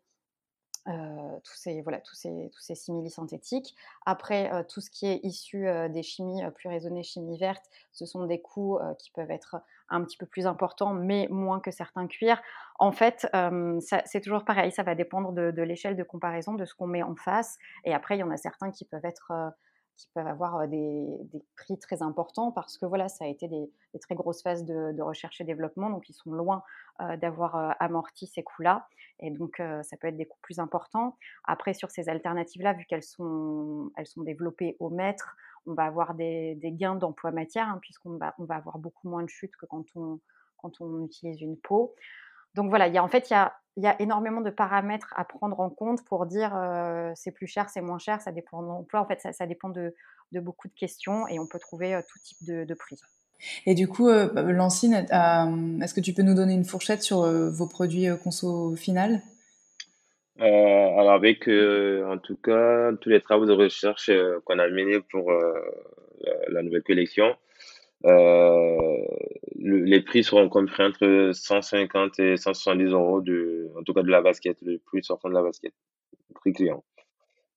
tous 0.86 1.56
ces 1.56 1.82
voilà 1.82 2.00
tous 2.00 2.14
ces 2.14 2.50
tous 2.54 2.62
ces 2.62 2.76
synthétiques. 3.10 3.76
Après 4.06 4.66
tout 4.70 4.82
ce 4.82 4.92
qui 4.92 5.08
est 5.08 5.20
issu 5.24 5.68
des 5.90 6.04
chimies 6.04 6.44
plus 6.54 6.70
raisonnées, 6.70 7.04
chimie 7.04 7.38
verte, 7.40 7.66
ce 7.92 8.06
sont 8.06 8.26
des 8.26 8.40
coûts 8.40 8.78
qui 9.00 9.12
peuvent 9.12 9.32
être 9.32 9.58
un 9.90 10.04
petit 10.04 10.18
peu 10.18 10.26
plus 10.28 10.46
importants, 10.46 10.94
mais 10.94 11.28
moins 11.30 11.60
que 11.60 11.72
certains 11.72 12.08
cuirs. 12.08 12.42
En 12.78 12.92
fait, 12.92 13.28
c'est 14.06 14.22
toujours 14.22 14.46
pareil, 14.46 14.72
ça 14.72 14.84
va 14.84 14.94
dépendre 14.96 15.32
de, 15.32 15.52
de 15.52 15.62
l'échelle 15.64 15.96
de 15.96 16.04
comparaison 16.04 16.54
de 16.54 16.66
ce 16.66 16.76
qu'on 16.76 16.88
met 16.88 17.04
en 17.04 17.16
face. 17.16 17.58
Et 17.84 17.94
après, 17.94 18.16
il 18.16 18.20
y 18.20 18.24
en 18.24 18.32
a 18.32 18.38
certains 18.38 18.72
qui 18.72 18.86
peuvent 18.86 19.06
être 19.06 19.32
qui 19.96 20.10
peuvent 20.14 20.28
avoir 20.28 20.68
des, 20.68 21.06
prix 21.56 21.78
très 21.80 22.02
importants 22.02 22.52
parce 22.52 22.78
que 22.78 22.86
voilà, 22.86 23.08
ça 23.08 23.26
a 23.26 23.28
été 23.28 23.48
des, 23.48 23.70
très 24.02 24.16
grosses 24.16 24.42
phases 24.42 24.66
de, 24.66 25.02
recherche 25.02 25.40
et 25.42 25.44
développement, 25.44 25.90
donc 25.90 26.10
ils 26.10 26.14
sont 26.14 26.32
loin 26.32 26.64
d'avoir 27.18 27.76
amorti 27.80 28.28
ces 28.28 28.44
coûts-là, 28.44 28.88
et 29.20 29.32
donc 29.32 29.62
ça 29.84 29.98
peut 29.98 30.08
être 30.08 30.18
des 30.18 30.26
coûts 30.26 30.40
plus 30.42 30.60
importants. 30.60 31.18
Après, 31.46 31.74
sur 31.74 31.92
ces 31.92 32.10
alternatives-là, 32.10 32.74
vu 32.74 32.86
qu'elles 32.86 33.04
sont, 33.04 33.92
elles 33.96 34.08
sont 34.08 34.24
développées 34.24 34.76
au 34.80 34.90
mètre, 34.90 35.38
on 35.68 35.74
va 35.74 35.86
avoir 35.86 36.14
des, 36.14 36.58
gains 36.64 36.96
d'emploi 36.96 37.32
matière, 37.32 37.68
hein, 37.68 37.80
puisqu'on 37.82 38.18
va, 38.18 38.36
on 38.38 38.46
va 38.46 38.56
avoir 38.56 38.78
beaucoup 38.78 39.10
moins 39.10 39.24
de 39.24 39.30
chutes 39.30 39.56
que 39.56 39.66
quand 39.66 39.86
on, 39.96 40.20
quand 40.58 40.82
on 40.82 41.04
utilise 41.04 41.42
une 41.42 41.58
peau. 41.58 41.96
Donc 42.56 42.70
voilà, 42.70 42.88
il 42.88 42.94
y 42.94 42.98
a, 42.98 43.04
en 43.04 43.08
fait, 43.08 43.30
il 43.30 43.34
y 43.34 43.36
a, 43.36 43.54
il 43.78 43.84
y 43.84 43.88
a 43.88 44.02
énormément 44.02 44.42
de 44.42 44.50
paramètres 44.50 45.14
à 45.18 45.26
prendre 45.26 45.60
en 45.60 45.70
compte 45.70 46.04
pour 46.06 46.26
dire 46.26 46.58
c'est 47.16 47.32
plus 47.32 47.48
cher, 47.48 47.70
c'est 47.70 47.82
moins 47.82 48.00
cher, 48.00 48.22
ça 48.22 48.32
dépend 48.32 48.62
de 48.62 48.68
l'emploi. 48.68 49.02
En 49.02 49.06
fait, 49.06 49.20
ça, 49.34 49.46
dépend 49.46 49.70
de, 49.70 49.94
beaucoup 50.32 50.70
de 50.70 50.74
questions 50.74 51.28
et 51.28 51.40
on 51.40 51.46
peut 51.46 51.60
trouver 51.60 52.00
tout 52.08 52.20
type 52.24 52.38
de, 52.48 52.74
prix. 52.74 52.98
Et 53.66 53.76
du 53.76 53.90
coup, 53.90 54.08
bah, 54.08 54.42
Lancine, 54.44 54.94
est-ce 54.94 55.94
que 55.94 56.00
tu 56.00 56.14
peux 56.14 56.22
nous 56.22 56.36
donner 56.36 56.54
une 56.54 56.64
fourchette 56.64 57.04
sur 57.04 57.30
vos 57.52 57.68
produits 57.68 58.08
conso 58.24 58.76
final? 58.78 59.22
Alors 60.40 61.12
avec 61.12 61.48
en 61.50 62.18
tout 62.18 62.38
cas 62.38 62.92
tous 63.02 63.10
les 63.10 63.20
travaux 63.20 63.46
de 63.46 63.54
recherche 63.54 64.10
qu'on 64.46 64.60
a 64.60 64.70
menés 64.70 65.02
pour 65.12 65.32
la, 66.48 66.64
nouvelle 66.64 66.84
collection, 66.84 67.36
les 68.04 70.02
prix 70.02 70.24
seront 70.24 70.50
compris 70.50 70.84
entre 70.84 71.32
150 71.34 72.20
et 72.20 72.38
170 72.38 72.92
euros, 72.92 73.22
de, 73.22 73.70
en 73.78 73.84
tout 73.84 73.94
cas 73.94 74.04
de 74.04 74.10
la 74.10 74.22
basket, 74.22 74.58
le 74.62 74.80
prix 74.80 75.04
sortant 75.04 75.30
de 75.30 75.34
la 75.34 75.42
basket, 75.42 75.74
prix 76.36 76.54
client. 76.54 76.84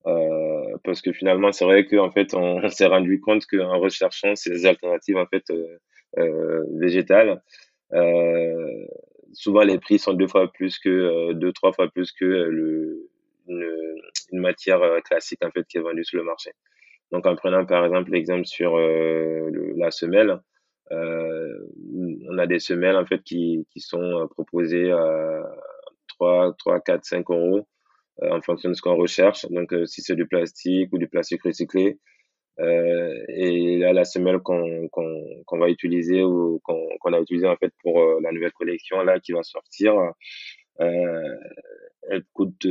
Euh, 0.07 0.77
parce 0.85 1.03
que 1.03 1.13
finalement, 1.13 1.53
c'est 1.53 1.65
vrai 1.65 1.87
qu'en 1.87 2.11
fait, 2.11 2.35
on, 2.35 2.69
s'est 2.71 2.87
rendu 2.87 3.21
compte 3.21 3.47
qu'en 3.47 3.79
recherchant 3.79 4.35
ces 4.35 4.67
alternatives 4.67 5.17
en 5.17 5.27
fait 5.27 5.45
euh, 5.51 5.79
euh, 6.19 6.65
végétales, 6.79 7.43
euh, 7.93 8.87
souvent 9.33 9.63
les 9.63 9.79
prix 9.79 9.99
sont 9.99 10.15
deux 10.15 10.29
fois 10.29 10.51
plus 10.53 10.79
que 10.79 10.89
euh, 10.89 11.35
deux 11.35 11.53
trois 11.53 11.73
fois 11.73 11.89
plus 11.89 12.13
que 12.13 12.25
le, 12.25 13.11
une, 13.49 13.67
une, 14.33 14.41
matière 14.41 14.81
classique 15.05 15.45
en 15.45 15.51
fait 15.51 15.67
qui 15.67 15.79
est 15.79 15.81
vendue 15.81 16.05
sur 16.05 16.19
le 16.19 16.25
marché. 16.25 16.53
Donc 17.13 17.27
en 17.27 17.37
prenant 17.37 17.65
par 17.65 17.85
exemple 17.85 18.11
l'exemple 18.11 18.45
sur 18.45 18.77
le, 18.77 19.73
la 19.77 19.91
semelle, 19.91 20.41
euh, 20.93 21.59
on 22.31 22.39
a 22.39 22.47
des 22.47 22.59
semelles 22.59 22.97
en 22.97 23.07
fait 23.07 23.23
qui, 23.23 23.67
qui 23.71 23.81
sont 23.81 24.01
euh, 24.01 24.27
proposées 24.27 24.91
à 24.91 25.43
3, 26.09 26.55
3, 26.59 26.81
4, 26.81 27.05
5 27.05 27.31
euros 27.31 27.69
euh, 28.23 28.31
en 28.31 28.41
fonction 28.41 28.71
de 28.71 28.75
ce 28.75 28.83
qu'on 28.83 28.97
recherche. 28.97 29.47
Donc 29.51 29.75
si 29.87 30.03
c'est 30.03 30.17
du 30.17 30.27
plastique 30.27 30.93
ou 30.93 30.99
du 30.99 31.09
plastique 31.09 31.43
recyclé, 31.43 31.99
euh, 32.61 33.25
et 33.29 33.79
là, 33.79 33.93
la 33.93 34.05
semelle 34.05 34.41
qu'on 34.41 34.89
qu'on 34.89 35.59
va 35.59 35.69
utiliser 35.69 36.25
ou 36.25 36.61
qu'on 36.65 37.13
a 37.13 37.21
utilisé 37.21 37.47
en 37.47 37.57
fait 37.57 37.73
pour 37.83 38.21
la 38.21 38.33
nouvelle 38.33 38.53
collection 38.53 39.01
là 39.03 39.21
qui 39.21 39.33
va 39.33 39.43
sortir, 39.45 39.95
euh, 40.81 41.37
elle 42.11 42.25
coûte 42.33 42.67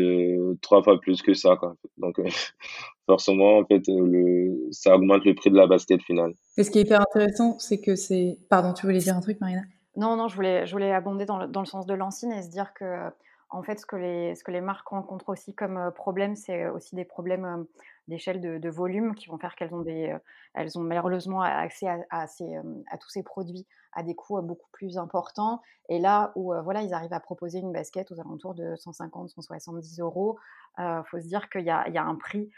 trois 0.62 0.84
fois 0.84 1.00
plus 1.00 1.22
que 1.22 1.34
ça. 1.34 1.56
Quoi. 1.56 1.76
Donc 1.98 2.20
forcément, 3.08 3.58
en 3.58 3.66
fait, 3.66 3.90
euh, 3.90 4.06
le, 4.06 4.68
ça 4.72 4.96
augmente 4.96 5.26
le 5.26 5.34
prix 5.34 5.50
de 5.50 5.56
la 5.56 5.66
basket 5.66 6.02
finale. 6.04 6.34
Et 6.58 6.64
ce 6.64 6.70
qui 6.70 6.80
est 6.80 6.82
hyper 6.82 7.02
intéressant, 7.02 7.58
c'est 7.58 7.80
que 7.80 7.96
c'est. 7.96 8.38
Pardon, 8.50 8.74
tu 8.74 8.86
voulais 8.86 9.00
dire 9.00 9.16
un 9.16 9.22
truc, 9.22 9.40
Marina? 9.40 9.62
Non, 9.96 10.16
non, 10.16 10.28
je 10.28 10.36
voulais, 10.36 10.68
je 10.68 10.72
voulais 10.74 10.92
abonder 10.92 11.26
dans 11.26 11.40
le, 11.40 11.48
dans 11.48 11.62
le 11.62 11.66
sens 11.66 11.88
de 11.88 11.94
l'ancine 11.94 12.32
et 12.32 12.44
se 12.44 12.50
dire 12.50 12.74
que, 12.74 13.10
en 13.50 13.64
fait, 13.64 13.80
ce 13.80 13.86
que 13.86 13.96
les, 13.96 14.36
ce 14.36 14.44
que 14.44 14.52
les 14.52 14.62
marques 14.62 14.88
rencontrent 14.88 15.30
aussi 15.30 15.56
comme 15.56 15.78
euh, 15.78 15.90
problème, 15.90 16.36
c'est 16.36 16.68
aussi 16.68 16.96
des 16.96 17.06
problèmes 17.06 17.46
euh, 17.46 17.64
d'échelle 18.08 18.42
de, 18.60 18.70
volume 18.70 19.16
qui 19.16 19.28
vont 19.28 19.38
faire 19.38 19.56
qu'elles 19.56 19.74
ont, 19.74 19.82
des, 19.82 20.16
elles 20.54 20.78
ont 20.78 20.82
malheureusement 20.82 21.42
accès 21.42 21.88
à, 21.88 22.00
à, 22.10 22.28
tous 22.28 23.10
ces 23.10 23.24
produits 23.24 23.66
à 23.94 24.04
des 24.04 24.16
coûts 24.16 24.42
beaucoup 24.42 24.70
plus 24.72 24.98
importants. 24.98 25.62
Et 25.90 26.00
là 26.00 26.32
où 26.36 26.54
voilà, 26.64 26.82
ils 26.82 26.94
arrivent 26.94 27.14
à 27.14 27.20
proposer 27.20 27.60
une 27.60 27.72
basket 27.72 28.12
aux 28.12 28.20
alentours 28.20 28.54
de 28.54 28.76
150, 28.76 29.30
170 29.30 30.00
euros, 30.00 30.38
il 30.78 31.04
faut 31.06 31.20
se 31.20 31.28
dire 31.28 31.50
qu'il 31.50 31.62
y, 31.62 31.66
y, 31.66 31.70
a 31.70 32.04
un 32.04 32.16
prix 32.16 32.50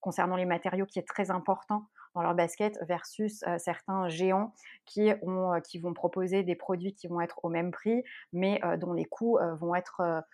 concernant 0.00 0.36
les 0.36 0.46
matériaux 0.46 0.86
qui 0.86 0.98
est 0.98 1.08
très 1.08 1.30
important 1.30 1.86
dans 2.14 2.22
leur 2.22 2.34
basket 2.34 2.78
versus 2.82 3.44
certains 3.58 4.08
géants 4.08 4.52
qui, 4.86 5.12
ont, 5.22 5.60
qui 5.60 5.78
vont 5.78 5.94
proposer 5.94 6.42
des 6.42 6.54
produits 6.54 6.94
qui 6.94 7.06
vont 7.06 7.20
être 7.20 7.44
au 7.44 7.48
même 7.48 7.70
prix, 7.70 8.02
mais 8.32 8.60
dont 8.78 8.92
les 8.92 9.04
coûts 9.04 9.38
vont 9.60 9.74
être 9.74 10.24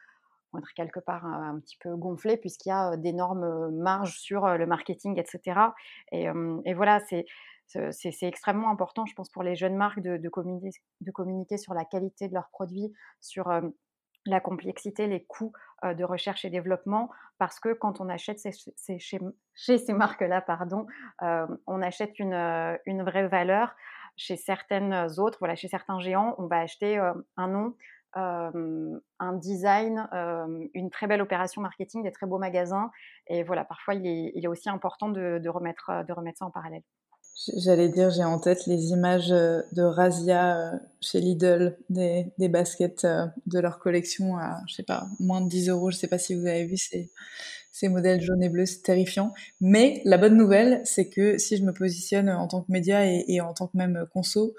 vont 0.53 0.59
être 0.59 0.73
quelque 0.75 1.01
part 1.01 1.25
un, 1.25 1.59
petit 1.61 1.77
peu 1.79 1.95
gonflés 1.97 2.37
puisqu'il 2.37 2.71
y 2.71 2.73
a 2.73 2.97
d'énormes 2.97 3.71
marges 3.71 4.19
sur 4.19 4.47
le 4.47 4.67
marketing, 4.67 5.19
etc. 5.19 5.61
Et, 6.13 6.75
voilà, 6.75 7.01
c'est 7.01 7.25
c'est 7.93 8.27
extrêmement 8.27 8.69
important, 8.71 9.07
je 9.07 9.15
pense, 9.15 9.31
pour 9.31 9.45
les 9.45 9.55
jeunes 9.55 9.77
marques 9.77 10.01
de, 10.01 10.29
communiquer, 10.29 11.57
sur 11.57 11.73
la 11.73 11.85
qualité 11.85 12.27
de 12.27 12.35
leurs 12.35 12.49
produits, 12.51 12.93
sur 13.21 13.49
la 14.27 14.41
complexité, 14.41 15.07
les 15.07 15.25
coûts 15.25 15.53
de 15.85 16.03
recherche 16.03 16.45
et 16.45 16.51
développement, 16.51 17.11
parce 17.39 17.61
que 17.61 17.73
quand 17.73 18.01
on 18.01 18.09
achète 18.09 18.41
chez, 18.43 18.99
chez, 19.55 19.79
ces 19.79 19.93
marques-là, 19.93 20.41
pardon, 20.41 20.87
on 21.21 21.81
achète 21.81 22.19
une, 22.19 22.35
une, 22.87 23.05
vraie 23.05 23.29
valeur. 23.29 23.77
Chez 24.17 24.37
certaines 24.37 25.07
autres, 25.19 25.39
voilà, 25.39 25.55
chez 25.55 25.69
certains 25.69 26.01
géants, 26.01 26.35
on 26.39 26.47
va 26.47 26.59
acheter 26.59 26.99
un 27.37 27.49
nom, 27.49 27.77
un 28.15 29.33
design, 29.35 30.09
une 30.75 30.91
très 30.91 31.07
belle 31.07 31.23
opération 31.23 31.63
marketing, 31.63 32.03
des 32.03 32.13
très 32.13 32.27
beaux 32.27 32.39
magasins. 32.39 32.91
Et 33.27 33.43
voilà, 33.43 33.65
parfois, 33.65 33.95
il 33.95 34.07
est, 34.07 34.47
aussi 34.49 34.69
important 34.69 35.09
de, 35.09 35.49
remettre, 35.49 36.05
de 36.07 36.13
remettre 36.13 36.39
ça 36.39 36.47
en 36.47 36.51
parallèle. 36.51 36.83
J'allais 37.57 37.89
dire, 37.89 38.11
j'ai 38.11 38.25
en 38.25 38.39
tête 38.39 38.67
les 38.67 38.91
images 38.91 39.29
de 39.29 39.83
Razia 39.83 40.73
chez 41.01 41.21
Lidl, 41.21 41.79
des, 41.89 42.49
baskets 42.49 43.07
de 43.47 43.61
leur 43.61 43.79
collection 43.79 44.37
à, 44.37 44.61
je 44.67 44.75
sais 44.75 44.83
pas, 44.83 45.07
moins 45.19 45.41
de 45.41 45.49
10 45.49 45.71
euros. 45.71 45.91
Je 45.91 45.97
sais 45.97 46.09
pas 46.09 46.19
si 46.19 46.35
vous 46.35 46.47
avez 46.47 46.67
vu 46.67 46.77
ces, 46.77 47.11
ces 47.73 47.89
modèles 47.89 48.21
jaunes 48.21 48.43
et 48.43 48.49
bleus, 48.49 48.67
c'est 48.67 48.83
terrifiant. 48.83 49.33
Mais 49.61 50.03
la 50.05 50.19
bonne 50.19 50.37
nouvelle, 50.37 50.81
c'est 50.85 51.09
que 51.09 51.39
si 51.39 51.57
je 51.57 51.63
me 51.63 51.73
positionne 51.73 52.29
en 52.29 52.49
tant 52.49 52.63
que 52.63 52.73
média 52.73 53.07
et, 53.07 53.41
en 53.41 53.55
tant 53.55 53.67
que 53.67 53.77
même 53.77 54.07
conso, 54.13 54.55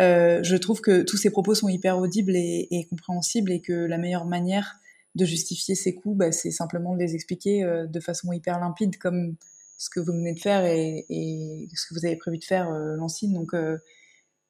euh, 0.00 0.40
je 0.42 0.56
trouve 0.56 0.80
que 0.80 1.02
tous 1.02 1.16
ces 1.16 1.30
propos 1.30 1.54
sont 1.54 1.68
hyper 1.68 1.98
audibles 1.98 2.36
et, 2.36 2.86
compréhensibles 2.88 3.52
et 3.52 3.60
que 3.60 3.72
la 3.72 3.98
meilleure 3.98 4.26
manière 4.26 4.76
de 5.14 5.24
justifier 5.24 5.74
ces 5.74 5.94
coûts, 5.94 6.14
bah, 6.14 6.32
c'est 6.32 6.50
simplement 6.50 6.94
de 6.94 6.98
les 6.98 7.14
expliquer 7.14 7.62
euh, 7.62 7.86
de 7.86 8.00
façon 8.00 8.32
hyper 8.32 8.58
limpide, 8.58 8.98
comme 8.98 9.36
ce 9.76 9.90
que 9.90 10.00
vous 10.00 10.12
venez 10.12 10.32
de 10.32 10.40
faire 10.40 10.64
et, 10.64 11.06
ce 11.74 11.86
que 11.86 11.94
vous 11.94 12.06
avez 12.06 12.16
prévu 12.16 12.38
de 12.38 12.44
faire, 12.44 12.70
euh, 12.70 12.96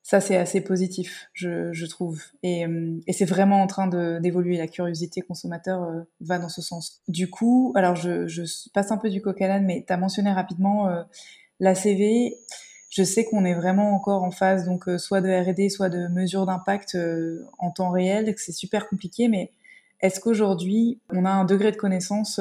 ça, 0.04 0.20
c'est 0.20 0.36
assez 0.36 0.60
positif, 0.60 1.30
je, 1.32 1.72
je 1.72 1.86
trouve. 1.86 2.22
Et, 2.42 2.66
euh, 2.66 3.00
et 3.06 3.14
c'est 3.14 3.24
vraiment 3.24 3.62
en 3.62 3.66
train 3.66 3.86
d'évoluer. 4.20 4.58
La 4.58 4.68
curiosité 4.68 5.22
consommateur 5.22 5.82
euh, 5.82 6.02
va 6.20 6.38
dans 6.38 6.50
ce 6.50 6.60
sens. 6.60 7.00
Du 7.08 7.30
coup, 7.30 7.72
alors 7.74 7.96
je, 7.96 8.26
je 8.26 8.42
passe 8.74 8.92
un 8.92 8.98
peu 8.98 9.08
du 9.08 9.22
coq 9.22 9.40
à 9.40 9.48
l'âne, 9.48 9.64
mais 9.64 9.82
tu 9.86 9.90
as 9.90 9.96
mentionné 9.96 10.30
rapidement 10.30 10.90
euh, 10.90 11.02
la 11.58 11.74
CV. 11.74 12.36
Je 12.90 13.02
sais 13.02 13.24
qu'on 13.24 13.46
est 13.46 13.54
vraiment 13.54 13.94
encore 13.94 14.24
en 14.24 14.30
phase 14.30 14.66
donc 14.66 14.90
soit 14.98 15.22
de 15.22 15.30
R&D, 15.30 15.70
soit 15.70 15.88
de 15.88 16.06
mesures 16.08 16.44
d'impact 16.44 16.98
en 17.58 17.70
temps 17.70 17.90
réel, 17.90 18.32
que 18.34 18.40
c'est 18.42 18.52
super 18.52 18.86
compliqué. 18.88 19.28
Mais 19.28 19.52
est-ce 20.00 20.20
qu'aujourd'hui, 20.20 21.00
on 21.08 21.24
a 21.24 21.30
un 21.30 21.46
degré 21.46 21.72
de 21.72 21.76
connaissance 21.76 22.38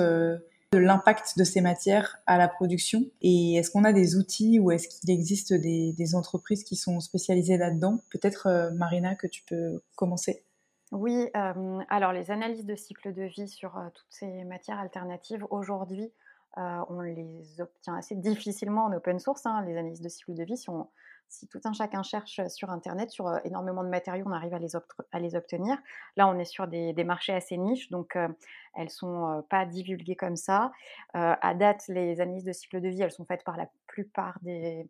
de 0.74 0.80
l'impact 0.80 1.38
de 1.38 1.44
ces 1.44 1.62
matières 1.62 2.18
à 2.26 2.38
la 2.38 2.48
production 2.48 3.02
Et 3.22 3.56
est-ce 3.56 3.70
qu'on 3.70 3.84
a 3.84 3.94
des 3.94 4.18
outils 4.18 4.60
ou 4.60 4.72
est-ce 4.72 4.88
qu'il 4.88 5.12
existe 5.12 5.54
des, 5.54 6.16
entreprises 6.16 6.64
qui 6.64 6.76
sont 6.76 7.00
spécialisées 7.00 7.58
là-dedans? 7.58 8.00
Peut-être, 8.12 8.48
euh, 8.48 8.72
Marina, 8.72 9.16
que 9.16 9.28
tu 9.28 9.44
peux 9.44 9.82
commencer. 9.96 10.46
Oui, 10.92 11.28
euh, 11.36 11.80
alors 11.90 12.12
les 12.12 12.32
analyses 12.32 12.66
de 12.66 12.76
cycle 12.76 13.14
de 13.14 13.24
vie 13.24 13.48
sur 13.48 13.78
euh, 13.78 13.88
toutes 13.94 14.12
ces 14.12 14.44
matières 14.44 14.80
alternatives, 14.80 15.46
aujourd'hui, 15.50 16.12
on 16.56 17.02
les 17.02 17.60
obtient 17.62 17.96
assez 17.96 18.14
difficilement 18.14 18.86
en 18.86 18.94
open 18.94 19.18
source, 19.18 19.48
hein, 19.48 19.64
les 19.66 19.76
analyses 19.76 20.02
de 20.02 20.10
cycle 20.10 20.36
de 20.36 20.44
vie. 20.44 20.56
Si 20.56 20.70
on, 20.70 20.88
si 21.30 21.48
tout 21.48 21.62
un 21.66 21.74
chacun 21.74 22.04
cherche 22.04 22.46
sur 22.48 22.70
Internet, 22.70 23.10
sur 23.10 23.28
euh, 23.28 23.40
énormément 23.44 23.84
de 23.84 23.90
matériaux, 23.90 24.26
on 24.28 24.32
arrive 24.32 24.54
à 24.54 25.20
les, 25.20 25.36
obtenir. 25.36 25.78
Là, 26.16 26.28
on 26.28 26.38
est 26.38 26.46
sur 26.46 26.68
des, 26.68 26.94
marchés 27.04 27.34
assez 27.34 27.58
niches, 27.58 27.90
donc 27.90 28.16
euh, 28.16 28.28
elles 28.76 28.86
ne 28.86 28.90
sont 28.90 29.28
euh, 29.28 29.42
pas 29.50 29.66
divulguées 29.66 30.16
comme 30.16 30.36
ça. 30.36 30.72
Euh, 31.16 31.36
à 31.42 31.54
date, 31.54 31.84
les 31.88 32.22
analyses 32.22 32.44
de 32.44 32.54
cycle 32.54 32.82
de 32.82 32.90
vie, 32.90 33.02
elles 33.02 33.12
sont 33.12 33.26
faites 33.26 33.44
par 33.44 33.58
la 33.58 33.68
plupart 33.88 34.38
des, 34.42 34.90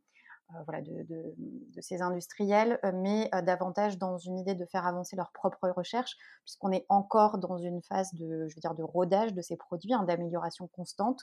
euh, 0.52 0.60
voilà, 0.66 0.82
de, 0.82 1.36
ces 1.82 2.02
industriels, 2.02 2.80
mais 2.94 3.30
davantage 3.44 3.98
dans 3.98 4.18
une 4.18 4.40
idée 4.40 4.56
de 4.56 4.66
faire 4.66 4.86
avancer 4.86 5.16
leur 5.16 5.32
propre 5.32 5.70
recherche, 5.70 6.16
puisqu'on 6.46 6.72
est 6.72 6.86
encore 6.90 7.38
dans 7.38 7.58
une 7.58 7.82
phase 7.82 8.14
de, 8.14 8.48
je 8.48 8.56
veux 8.56 8.62
dire, 8.62 8.76
de 8.76 8.84
rodage 8.84 9.34
de 9.34 9.42
ces 9.42 9.58
produits, 9.58 9.94
hein, 9.94 10.04
d'amélioration 10.04 10.68
constante, 10.68 11.22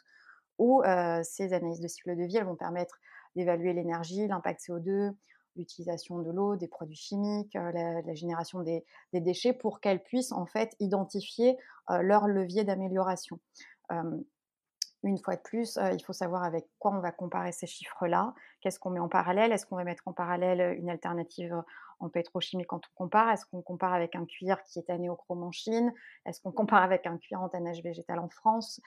où 0.58 0.82
ces 1.22 1.54
analyses 1.54 1.80
de 1.80 1.88
cycle 1.88 2.14
de 2.14 2.24
vie, 2.24 2.36
elles 2.36 2.44
vont 2.44 2.54
permettre 2.54 2.98
d'évaluer 3.37 3.72
l'énergie, 3.72 4.26
l'impact 4.26 4.61
CO2, 4.68 5.12
l'utilisation 5.57 6.20
de 6.20 6.31
l'eau, 6.31 6.57
des 6.57 6.68
produits 6.68 6.97
chimiques, 6.97 7.57
euh, 7.57 7.72
la, 7.72 8.14
génération 8.14 8.61
des, 8.62 8.85
déchets, 9.12 9.53
pour 9.53 9.81
qu'elles 9.81 10.03
puissent 10.03 10.33
en 10.33 10.47
fait 10.47 10.74
identifier 10.81 11.57
euh, 11.91 12.03
leur 12.03 12.26
levier 12.26 12.64
d'amélioration. 12.64 13.39
Une 15.03 15.18
fois 15.18 15.35
de 15.35 15.41
plus, 15.41 15.78
euh, 15.78 15.93
il 15.93 16.05
faut 16.05 16.12
savoir 16.12 16.45
avec 16.45 16.66
quoi 16.78 16.91
on 16.93 17.01
va 17.01 17.11
comparer 17.11 17.53
ces 17.53 17.66
chiffres-là. 17.66 18.35
Qu'est-ce 18.61 18.78
qu'on 18.78 18.91
met 18.91 19.01
en 19.01 19.09
parallèle? 19.09 19.51
Est-ce 19.51 19.64
qu'on 19.64 19.76
va 19.76 19.85
mettre 19.85 20.07
en 20.07 20.12
parallèle 20.12 20.78
une 20.78 20.91
alternative 20.91 21.62
en 22.01 22.11
pétrochimie 22.11 22.66
quand 22.66 22.83
on 22.87 23.05
compare? 23.05 23.31
Est-ce 23.31 23.47
qu'on 23.47 23.62
compare 23.62 23.95
avec 23.95 24.14
un 24.14 24.26
cuir 24.26 24.62
qui 24.64 24.78
est 24.78 24.91
anéochrome 24.91 25.43
en 25.43 25.53
Chine 25.53 25.93
Est-ce 26.26 26.43
qu'on 26.43 26.53
compare 26.53 26.83
avec 26.83 27.07
un 27.07 27.16
cuir 27.16 27.41
en 27.41 27.49
tannage 27.49 27.83
végétal 27.83 28.18
en 28.18 28.28
France? 28.28 28.81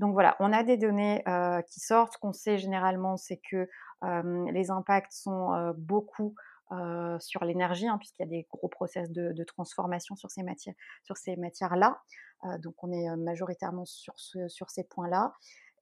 Donc 0.00 0.14
voilà, 0.14 0.34
on 0.40 0.50
a 0.50 0.62
des 0.62 0.78
données 0.78 1.22
euh, 1.28 1.60
qui 1.60 1.78
sortent. 1.78 2.14
Ce 2.14 2.18
qu'on 2.18 2.32
sait 2.32 2.56
généralement, 2.56 3.18
c'est 3.18 3.36
que 3.36 3.68
euh, 4.02 4.50
les 4.50 4.70
impacts 4.70 5.12
sont 5.12 5.52
euh, 5.52 5.72
beaucoup 5.76 6.34
euh, 6.72 7.18
sur 7.18 7.44
l'énergie, 7.44 7.86
hein, 7.86 7.98
puisqu'il 7.98 8.22
y 8.22 8.26
a 8.26 8.30
des 8.30 8.46
gros 8.50 8.68
process 8.68 9.10
de, 9.10 9.44
transformation 9.44 10.16
sur 10.16 10.30
ces 10.30 10.42
matières, 10.42 10.74
matières-là. 11.36 12.00
donc 12.60 12.82
on 12.82 12.90
est 12.92 13.14
majoritairement 13.16 13.84
sur, 13.84 14.14
ce, 14.16 14.48
sur 14.48 14.70
ces 14.70 14.84
points-là. 14.84 15.34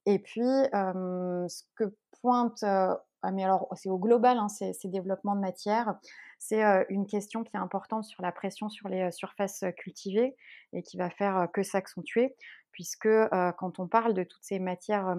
Et 0.05 0.19
puis, 0.19 0.41
ce 0.41 1.63
que 1.75 1.95
pointe, 2.21 2.61
ah, 2.63 3.31
mais 3.31 3.45
alors 3.45 3.69
c'est 3.75 3.89
au 3.89 3.99
global, 3.99 4.37
hein, 4.37 4.49
ces, 4.49 4.73
ces, 4.73 4.89
développements 4.89 5.35
de 5.35 5.41
matière, 5.41 5.95
c'est 6.39 6.63
une 6.89 7.05
question 7.05 7.43
qui 7.43 7.55
est 7.55 7.59
importante 7.59 8.03
sur 8.03 8.21
la 8.21 8.31
pression 8.31 8.67
sur 8.67 8.89
les 8.89 9.11
surfaces 9.11 9.63
cultivées 9.77 10.35
et 10.73 10.81
qui 10.81 10.97
va 10.97 11.09
faire 11.09 11.47
que 11.53 11.63
s'accentuer 11.63 12.35
puisque 12.71 13.05
euh, 13.05 13.51
quand 13.53 13.79
on 13.79 13.87
parle 13.87 14.13
de 14.13 14.23
toutes 14.23 14.43
ces 14.43 14.59
matières 14.59 15.09
euh, 15.09 15.15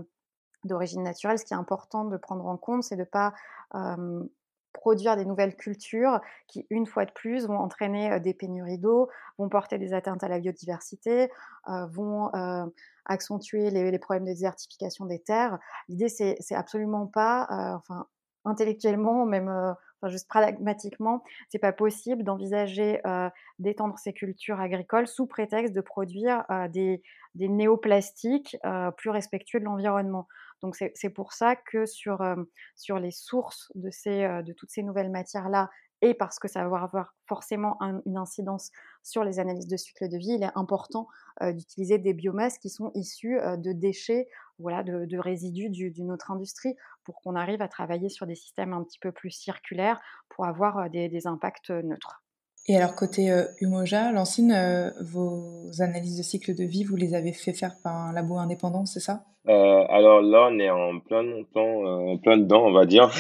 d'origine 0.64 1.02
naturelle, 1.02 1.38
ce 1.38 1.44
qui 1.44 1.54
est 1.54 1.56
important 1.56 2.04
de 2.04 2.16
prendre 2.16 2.46
en 2.46 2.56
compte, 2.56 2.84
c'est 2.84 2.96
de 2.96 3.00
ne 3.00 3.06
pas 3.06 3.32
euh, 3.74 4.24
produire 4.72 5.16
des 5.16 5.24
nouvelles 5.24 5.56
cultures 5.56 6.20
qui, 6.46 6.66
une 6.70 6.86
fois 6.86 7.04
de 7.04 7.12
plus, 7.12 7.46
vont 7.46 7.58
entraîner 7.58 8.20
des 8.20 8.34
pénuries 8.34 8.78
d'eau, 8.78 9.08
vont 9.38 9.48
porter 9.48 9.78
des 9.78 9.92
atteintes 9.92 10.22
à 10.22 10.28
la 10.28 10.38
biodiversité, 10.38 11.30
euh, 11.68 11.86
vont 11.86 12.34
euh, 12.34 12.66
accentuer 13.04 13.70
les, 13.70 13.90
les, 13.90 13.98
problèmes 13.98 14.24
de 14.24 14.30
désertification 14.30 15.06
des 15.06 15.18
terres. 15.18 15.58
L'idée, 15.88 16.08
c'est 16.08 16.54
absolument 16.54 17.06
pas, 17.06 17.48
euh, 17.50 17.76
enfin, 17.76 18.06
intellectuellement, 18.44 19.26
même 19.26 19.74
enfin, 20.00 20.10
juste 20.10 20.28
pragmatiquement, 20.28 21.22
c'est 21.48 21.58
pas 21.58 21.72
possible 21.72 22.22
d'envisager 22.22 23.00
euh, 23.06 23.28
d'étendre 23.58 23.98
ces 23.98 24.12
cultures 24.12 24.60
agricoles 24.60 25.06
sous 25.06 25.26
prétexte 25.26 25.74
de 25.74 25.80
produire 25.80 26.44
euh, 26.50 26.68
des, 26.68 27.02
néoplastiques 27.34 28.56
euh, 28.64 28.90
plus 28.90 29.10
respectueux 29.10 29.60
de 29.60 29.64
l'environnement. 29.64 30.26
Donc 30.62 30.76
c'est 30.76 31.10
pour 31.10 31.32
ça 31.32 31.56
que 31.56 31.86
sur, 31.86 32.22
les 32.22 33.10
sources 33.10 33.72
de, 33.74 34.42
de 34.42 34.52
toutes 34.52 34.70
ces 34.70 34.82
nouvelles 34.82 35.10
matières-là 35.10 35.70
et 36.02 36.14
parce 36.14 36.38
que 36.38 36.48
ça 36.48 36.66
va 36.66 36.82
avoir 36.82 37.14
forcément 37.26 37.76
un, 37.82 38.00
une 38.06 38.16
incidence 38.16 38.70
sur 39.02 39.24
les 39.24 39.38
analyses 39.38 39.66
de 39.66 39.76
cycle 39.76 40.08
de 40.08 40.16
vie, 40.16 40.32
il 40.32 40.42
est 40.42 40.52
important 40.54 41.08
euh, 41.42 41.52
d'utiliser 41.52 41.98
des 41.98 42.14
biomasses 42.14 42.58
qui 42.58 42.70
sont 42.70 42.90
issues 42.94 43.38
euh, 43.38 43.56
de 43.56 43.72
déchets, 43.72 44.28
voilà, 44.58 44.82
de, 44.82 45.06
de 45.06 45.18
résidus 45.18 45.70
d'une 45.70 46.12
autre 46.12 46.30
industrie, 46.30 46.74
pour 47.04 47.20
qu'on 47.20 47.34
arrive 47.34 47.62
à 47.62 47.68
travailler 47.68 48.08
sur 48.08 48.26
des 48.26 48.34
systèmes 48.34 48.72
un 48.72 48.84
petit 48.84 48.98
peu 48.98 49.12
plus 49.12 49.30
circulaires 49.30 50.00
pour 50.28 50.46
avoir 50.46 50.78
euh, 50.78 50.88
des, 50.88 51.08
des, 51.08 51.26
impacts 51.26 51.70
neutres. 51.70 52.22
Et 52.66 52.76
alors 52.76 52.94
côté 52.94 53.30
euh, 53.30 53.44
Umoja, 53.60 54.12
Lancine, 54.12 54.52
euh, 54.52 54.90
vos 55.00 55.70
analyses 55.80 56.18
de 56.18 56.22
cycle 56.22 56.54
de 56.54 56.64
vie, 56.64 56.84
vous 56.84 56.96
les 56.96 57.14
avez 57.14 57.32
fait 57.32 57.52
faire 57.52 57.76
par 57.82 57.96
un 57.96 58.12
labo 58.12 58.38
indépendant, 58.38 58.86
c'est 58.86 59.00
ça? 59.00 59.24
Alors 59.46 60.20
là, 60.20 60.50
on 60.52 60.58
est 60.58 60.68
en 60.68 61.00
plein, 61.00 61.24
plein, 61.50 62.18
plein 62.18 62.36
dedans, 62.36 62.66
on 62.66 62.72
va 62.72 62.84
dire. 62.84 63.10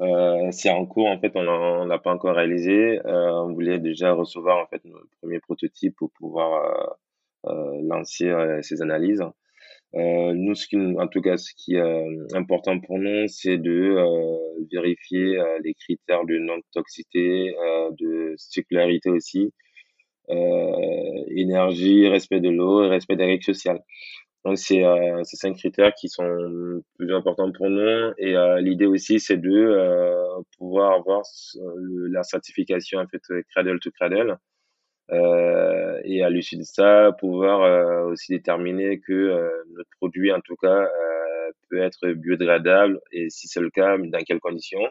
Euh, 0.00 0.50
c'est 0.52 0.70
en 0.70 0.86
cours, 0.86 1.08
en 1.08 1.18
fait, 1.18 1.32
on 1.34 1.84
l'a 1.84 1.98
pas 1.98 2.12
encore 2.12 2.36
réalisé. 2.36 3.00
Euh, 3.04 3.32
on 3.42 3.52
voulait 3.52 3.78
déjà 3.78 4.12
recevoir 4.12 4.58
en 4.58 4.66
fait 4.66 4.84
nos 4.84 4.98
premiers 5.20 5.40
prototypes 5.40 5.96
pour 5.96 6.10
pouvoir 6.12 6.96
euh, 7.46 7.82
lancer 7.82 8.32
ces 8.62 8.82
analyses. 8.82 9.22
Nous, 9.94 10.54
ce 10.54 10.66
qui, 10.68 10.76
en 10.76 11.08
tout 11.08 11.22
cas, 11.22 11.36
ce 11.38 11.52
qui 11.54 11.74
est 11.76 12.34
important 12.34 12.78
pour 12.78 12.98
nous, 12.98 13.26
c'est 13.28 13.58
de 13.58 13.96
vérifier 14.70 15.42
les 15.64 15.74
critères 15.74 16.24
de 16.26 16.38
non-toxicité, 16.38 17.54
de 17.98 18.34
circularité 18.36 19.08
aussi, 19.10 19.52
énergie, 20.28 22.06
respect 22.06 22.40
de 22.40 22.50
l'eau 22.50 22.84
et 22.84 22.88
respect 22.88 23.16
des 23.16 23.24
règles 23.24 23.44
sociales. 23.44 23.82
Donc, 24.44 24.58
c'est 24.58 24.84
euh, 24.84 25.22
ces 25.24 25.36
cinq 25.36 25.56
critères 25.56 25.92
qui 25.94 26.08
sont 26.08 26.80
plus 26.96 27.12
importants 27.12 27.50
pour 27.52 27.68
nous. 27.68 28.12
Et 28.18 28.36
euh, 28.36 28.60
l'idée 28.60 28.86
aussi, 28.86 29.20
c'est 29.20 29.36
de 29.36 29.50
euh, 29.50 30.40
pouvoir 30.58 30.92
avoir 30.92 31.22
la 32.10 32.22
certification 32.22 33.00
en 33.00 33.06
fait 33.08 33.20
Cradle 33.50 33.80
to 33.80 33.90
Cradle. 33.90 34.38
Euh, 35.10 36.00
et 36.04 36.22
à 36.22 36.30
l'issue 36.30 36.56
de 36.56 36.62
ça, 36.64 37.12
pouvoir 37.18 37.62
euh, 37.62 38.10
aussi 38.10 38.32
déterminer 38.32 39.00
que 39.00 39.50
notre 39.76 39.90
produit, 39.98 40.32
en 40.32 40.40
tout 40.40 40.56
cas, 40.56 40.86
peut 41.70 41.78
être 41.78 42.08
biodégradable 42.12 43.00
et 43.12 43.30
si 43.30 43.48
c'est 43.48 43.60
le 43.60 43.70
cas, 43.70 43.96
dans 43.98 44.24
quelles 44.24 44.40
conditions, 44.40 44.86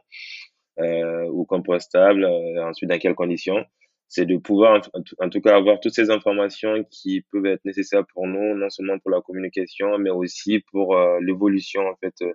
ou 0.77 1.45
compostable, 1.45 2.25
ensuite 2.25 2.89
dans 2.89 2.99
quelles 2.99 3.15
conditions? 3.15 3.63
C'est 4.07 4.25
de 4.25 4.37
pouvoir 4.37 4.81
en 5.19 5.29
tout 5.29 5.41
cas 5.41 5.55
avoir 5.55 5.79
toutes 5.79 5.93
ces 5.93 6.09
informations 6.09 6.83
qui 6.89 7.21
peuvent 7.31 7.45
être 7.45 7.65
nécessaires 7.65 8.05
pour 8.13 8.27
nous, 8.27 8.55
non 8.55 8.69
seulement 8.69 8.97
pour 8.99 9.11
la 9.11 9.21
communication, 9.21 9.97
mais 9.97 10.09
aussi 10.09 10.63
pour 10.71 10.95
euh, 10.97 11.19
l'évolution 11.21 11.81
en 11.87 11.95
fait 11.97 12.13
euh, 12.21 12.33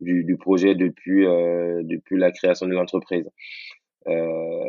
du, 0.00 0.24
du, 0.24 0.36
projet 0.36 0.74
depuis 0.74 1.26
euh, 1.26 1.82
depuis 1.84 2.18
la 2.18 2.30
création 2.32 2.66
de 2.66 2.72
l'entreprise. 2.74 3.28
Euh, 4.08 4.68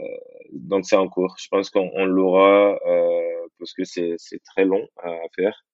donc 0.54 0.86
c'est 0.86 0.96
en 0.96 1.10
cours. 1.10 1.36
Je 1.40 1.48
pense 1.50 1.70
qu'on 1.70 2.06
l'aura 2.06 2.78
euh, 2.88 3.48
parce 3.60 3.74
que 3.74 3.84
c'est 3.84 4.16
c'est 4.18 4.42
très 4.44 4.66
long 4.66 4.88
à 5.04 5.12
faire. 5.36 5.66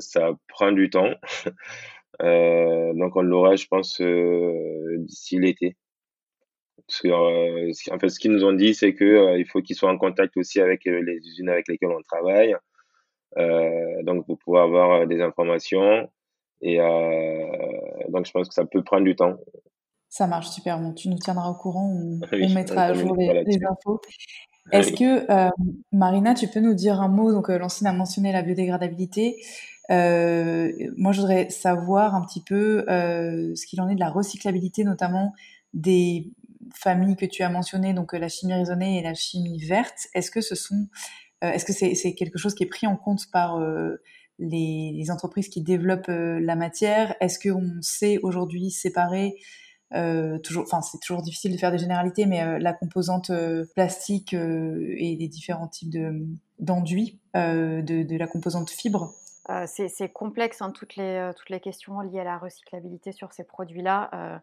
ça 0.00 0.32
prend 0.48 0.72
du 0.72 0.90
temps. 0.90 1.14
donc 2.20 3.16
on 3.16 3.22
l'aura, 3.22 3.56
je 3.56 3.66
pense, 3.66 4.00
d'ici 4.00 5.38
l'été. 5.38 5.76
Que, 7.02 7.92
en 7.92 7.98
fait, 7.98 8.08
ce 8.08 8.18
qu'ils 8.18 8.32
nous 8.32 8.44
ont 8.44 8.52
dit, 8.52 8.74
c'est 8.74 8.94
que 8.94 9.38
il 9.38 9.46
faut 9.46 9.60
qu'ils 9.60 9.76
soient 9.76 9.90
en 9.90 9.98
contact 9.98 10.36
aussi 10.36 10.60
avec 10.60 10.84
les 10.84 11.18
usines 11.18 11.48
avec 11.48 11.68
lesquelles 11.68 11.90
on 11.90 12.02
travaille. 12.02 12.56
donc, 14.04 14.26
pour 14.26 14.38
pouvoir 14.38 14.64
avoir 14.64 15.06
des 15.06 15.20
informations. 15.20 16.08
Et 16.60 16.78
donc, 18.08 18.26
je 18.26 18.32
pense 18.32 18.48
que 18.48 18.54
ça 18.54 18.64
peut 18.64 18.82
prendre 18.82 19.04
du 19.04 19.14
temps. 19.14 19.36
Ça 20.08 20.26
marche 20.26 20.48
super. 20.48 20.80
Bon, 20.80 20.92
tu 20.94 21.08
nous 21.08 21.18
tiendras 21.18 21.50
au 21.50 21.54
courant. 21.54 21.92
On, 21.92 22.18
mettra 22.54 22.84
à 22.84 22.94
jour 22.94 23.14
les, 23.16 23.58
infos. 23.64 24.00
Est-ce 24.72 24.92
que, 24.92 25.30
euh, 25.30 25.50
Marina, 25.92 26.34
tu 26.34 26.48
peux 26.48 26.60
nous 26.60 26.74
dire 26.74 27.00
un 27.00 27.08
mot? 27.08 27.32
Donc, 27.32 27.50
euh, 27.50 27.58
Lancine 27.58 27.86
a 27.86 27.92
mentionné 27.92 28.32
la 28.32 28.42
biodégradabilité. 28.42 29.36
Euh, 29.90 30.70
moi, 30.96 31.12
je 31.12 31.20
voudrais 31.20 31.48
savoir 31.50 32.14
un 32.14 32.22
petit 32.22 32.42
peu 32.42 32.84
euh, 32.88 33.54
ce 33.54 33.66
qu'il 33.66 33.80
en 33.80 33.88
est 33.88 33.94
de 33.94 34.00
la 34.00 34.10
recyclabilité, 34.10 34.84
notamment 34.84 35.32
des 35.74 36.30
familles 36.74 37.16
que 37.16 37.26
tu 37.26 37.42
as 37.42 37.48
mentionnées, 37.48 37.94
donc 37.94 38.12
la 38.12 38.28
chimie 38.28 38.54
raisonnée 38.54 38.98
et 38.98 39.02
la 39.02 39.14
chimie 39.14 39.58
verte. 39.64 40.08
Est-ce 40.14 40.30
que 40.30 40.40
ce 40.40 40.54
sont, 40.54 40.88
est-ce 41.42 41.64
que 41.64 41.72
c'est 41.72 42.14
quelque 42.14 42.38
chose 42.38 42.54
qui 42.54 42.64
est 42.64 42.68
pris 42.68 42.86
en 42.86 42.96
compte 42.96 43.30
par 43.32 43.60
les, 44.38 44.92
les, 44.94 45.10
entreprises 45.10 45.48
qui 45.48 45.62
développent 45.62 46.08
la 46.08 46.56
matière? 46.56 47.14
Est-ce 47.20 47.38
qu'on 47.38 47.80
sait 47.80 48.18
aujourd'hui 48.22 48.70
séparer 48.70 49.36
euh, 49.94 50.38
toujours, 50.38 50.64
enfin 50.64 50.82
c'est 50.82 50.98
toujours 50.98 51.22
difficile 51.22 51.52
de 51.52 51.56
faire 51.56 51.72
des 51.72 51.78
généralités, 51.78 52.26
mais 52.26 52.42
euh, 52.42 52.58
la 52.58 52.74
composante 52.74 53.30
euh, 53.30 53.64
plastique 53.74 54.34
et 54.34 55.16
les 55.18 55.28
différents 55.28 55.68
types 55.68 55.90
de 55.90 56.26
d'enduits 56.58 57.20
de, 57.34 58.02
de, 58.02 58.16
la 58.16 58.26
composante 58.26 58.70
fibre? 58.70 59.14
c'est 59.66 60.12
complexe 60.12 60.60
hein, 60.60 60.72
toutes 60.72 60.96
les 60.96 61.30
toutes 61.36 61.48
les 61.48 61.60
questions 61.60 62.00
liées 62.00 62.20
à 62.20 62.24
la 62.24 62.36
recyclabilité 62.36 63.12
sur 63.12 63.32
ces 63.32 63.44
produits-là. 63.44 64.42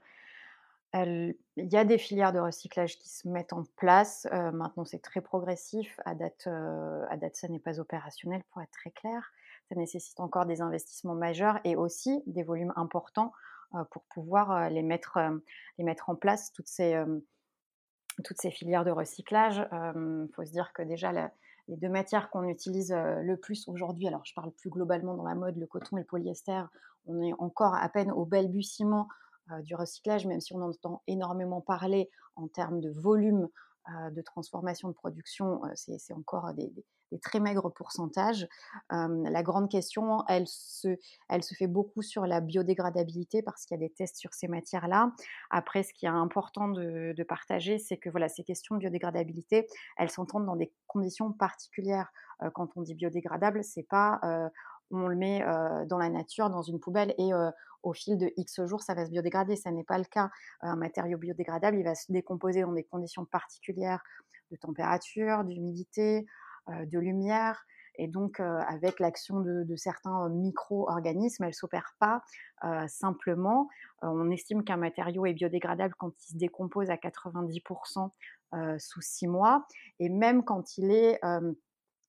Il 0.96 1.36
y 1.58 1.76
a 1.78 1.84
des 1.84 1.98
filières 1.98 2.32
de 2.32 2.39
recyclage 2.39 2.98
qui 2.98 3.10
se 3.10 3.28
mettent 3.28 3.54
en 3.54 3.64
place. 3.76 4.28
maintenant, 4.32 4.86
c'est 4.86 5.02
très 5.02 5.22
progressif. 5.22 6.00
À 6.06 6.16
date, 6.16 6.48
à 6.48 7.18
date 7.18 7.36
ça 7.36 7.48
n'est 7.50 7.60
pas 7.60 7.80
opérationnel, 7.80 8.43
pour 8.52 8.62
être 8.62 8.72
très 8.72 8.91
clair. 8.91 9.34
Ça 9.70 9.76
nécessite 9.76 10.20
encore 10.20 10.46
des 10.46 10.62
investissements 10.62 11.16
majeurs 11.16 11.60
et 11.64 11.76
aussi 11.76 12.24
des 12.28 12.43
volumes 12.43 12.74
importants 12.76 13.32
euh, 13.74 13.84
pour 13.91 14.04
pouvoir 14.04 14.52
euh, 14.52 14.70
les 14.70 14.84
mettre, 14.84 15.18
euh, 15.18 15.38
les 15.78 15.84
mettre 15.84 16.10
en 16.10 16.16
place, 16.16 16.54
toutes 16.54 16.68
ces 16.68 16.96
filières 18.52 18.86
de 18.86 18.91
recyclage. 18.91 19.58
Il 19.72 20.30
faut 20.36 20.46
se 20.46 20.52
dire 20.52 20.72
que 20.74 20.84
déjà, 20.84 21.12
les 21.12 21.78
deux 21.78 21.89
matières 21.89 22.30
qu'on 22.30 22.48
utilise 22.48 22.93
le 22.93 23.36
plus 23.36 23.68
aujourd'hui, 23.68 24.08
alors 24.08 24.24
je 24.24 24.34
parle 24.34 24.52
plus 24.52 24.70
globalement 24.70 25.16
dans 25.16 25.26
la 25.26 25.36
mode, 25.36 25.58
le 25.58 25.66
coton 25.66 25.98
et 25.98 26.02
le 26.02 26.06
polyester, 26.06 26.64
on 27.08 27.22
est 27.22 27.34
encore 27.39 27.76
à 27.76 27.89
peine 27.89 28.12
au 28.12 28.26
balbutiement 28.26 29.10
du 29.64 29.76
recyclage, 29.76 30.26
même 30.26 30.41
si 30.41 30.54
on 30.54 30.62
entend 30.62 31.02
énormément 31.08 31.62
parler 31.62 32.10
en 32.36 32.48
termes 32.48 32.82
de 32.82 32.91
volume 32.91 33.50
de 34.12 34.22
transformation 34.22 34.88
de 34.88 34.93
production, 34.93 35.62
c'est 35.76 36.14
encore 36.14 36.54
des, 36.56 36.74
très 37.22 37.39
maigres 37.39 37.72
pourcentages. 37.72 38.48
la 38.89 39.43
grande 39.43 39.70
question, 39.70 40.26
elle 40.28 40.48
se, 40.48 40.98
elle 41.30 41.43
se 41.43 41.54
fait 41.54 41.68
beaucoup 41.68 42.02
sur 42.02 42.26
la 42.26 42.41
biodégradabilité 42.41 43.43
parce 43.43 43.66
qu'il 43.66 43.80
y 43.80 43.84
a 43.84 43.88
des 43.88 43.93
tests 43.93 44.18
sur 44.18 44.34
ces 44.34 44.48
matières-là. 44.48 45.12
Après, 45.52 45.84
ce 45.84 45.93
qui 45.93 46.08
est 46.08 46.10
important 46.10 46.68
de, 46.68 47.24
partager, 47.28 47.78
c'est 47.78 47.98
que 47.98 48.10
voilà, 48.10 48.28
ces 48.28 48.43
questions 48.43 48.76
de 48.76 48.80
biodégradabilité, 48.80 49.68
elles 49.98 50.10
s'entendent 50.10 50.46
dans 50.46 50.56
des 50.56 50.74
conditions 50.88 51.32
particulières. 51.32 52.12
quand 52.54 52.76
on 52.76 52.82
dit 52.82 52.96
biodégradable, 52.96 53.64
c'est 53.64 53.88
pas 53.88 54.20
on 54.92 55.08
le 55.08 55.16
met 55.16 55.44
dans 55.88 55.98
la 55.98 56.10
nature, 56.10 56.50
dans 56.50 56.62
une 56.62 56.80
poubelle, 56.80 57.14
et 57.18 57.32
au 57.84 57.94
fil 57.94 58.18
de 58.18 58.32
X 58.38 58.66
jours, 58.66 58.82
ça 58.82 58.94
va 58.94 59.06
se 59.06 59.12
biodégrader. 59.12 59.56
Ça 59.56 59.72
n'est 59.72 59.84
pas 59.84 59.98
le 59.98 60.06
cas. 60.06 60.30
Un 60.62 60.76
matériau 60.76 61.18
biodégradable, 61.18 61.78
il 61.78 61.84
va 61.84 61.96
se 61.96 62.12
décomposer 62.12 62.62
dans 62.62 62.74
des 62.74 62.84
conditions 62.84 63.26
particulières 63.26 64.04
de 64.52 64.58
température, 64.58 65.44
d'humidité, 65.44 66.26
de 66.68 67.00
lumière. 67.00 67.66
Et 67.98 68.08
donc, 68.08 68.40
avec 68.40 69.00
l'action 69.00 69.40
de, 69.40 69.76
certains 69.76 70.30
micro-organismes, 70.30 71.44
elle 71.44 71.50
ne 71.50 71.54
s'opère 71.54 71.96
pas 72.00 72.22
simplement. 72.88 73.70
on 74.02 74.30
estime 74.32 74.64
qu'un 74.64 74.78
matériau 74.78 75.26
est 75.26 75.34
biodégradable 75.34 75.96
quand 75.98 76.12
il 76.24 76.34
se 76.34 76.38
décompose 76.38 76.90
à 76.90 76.96
90% 76.96 78.10
sous 78.80 79.02
6 79.02 79.28
mois. 79.28 79.66
Et 80.00 80.10
même 80.10 80.44
quand 80.44 80.78
il 80.78 80.92
est 80.92 81.20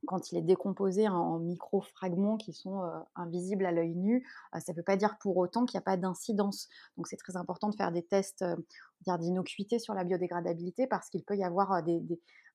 quand 0.07 0.31
il 0.31 0.39
est 0.39 0.43
décomposé 0.43 1.09
en, 1.09 1.39
micro-fragments 1.39 2.37
qui 2.37 2.53
sont 2.53 2.83
euh, 2.83 2.99
invisibles 3.15 3.67
à 3.67 3.73
l'œil 3.73 3.95
nu, 3.95 4.27
euh, 4.55 4.61
ça 4.61 4.73
ne 4.73 4.77
veut 4.77 4.83
pas 4.83 4.97
dire 4.97 5.17
pour 5.19 5.37
autant 5.37 5.65
qu'il 5.65 5.79
n'y 5.79 5.83
a 5.83 5.85
pas 5.85 5.97
d'incidence. 5.97 6.69
Donc 6.97 7.07
c'est 7.09 7.17
très 7.17 7.37
important 7.37 7.69
de 7.69 7.77
faire 7.77 7.93
des 7.93 8.03
tests 8.03 8.43
euh, 8.43 8.57
d'innocuité 9.05 9.79
sur 9.79 9.95
la 9.95 10.05
biodégradabilité 10.05 10.87
parce 10.87 11.09
qu'il 11.11 11.25
peut 11.25 11.37
y 11.37 11.45
avoir 11.45 11.83
des, 11.83 12.01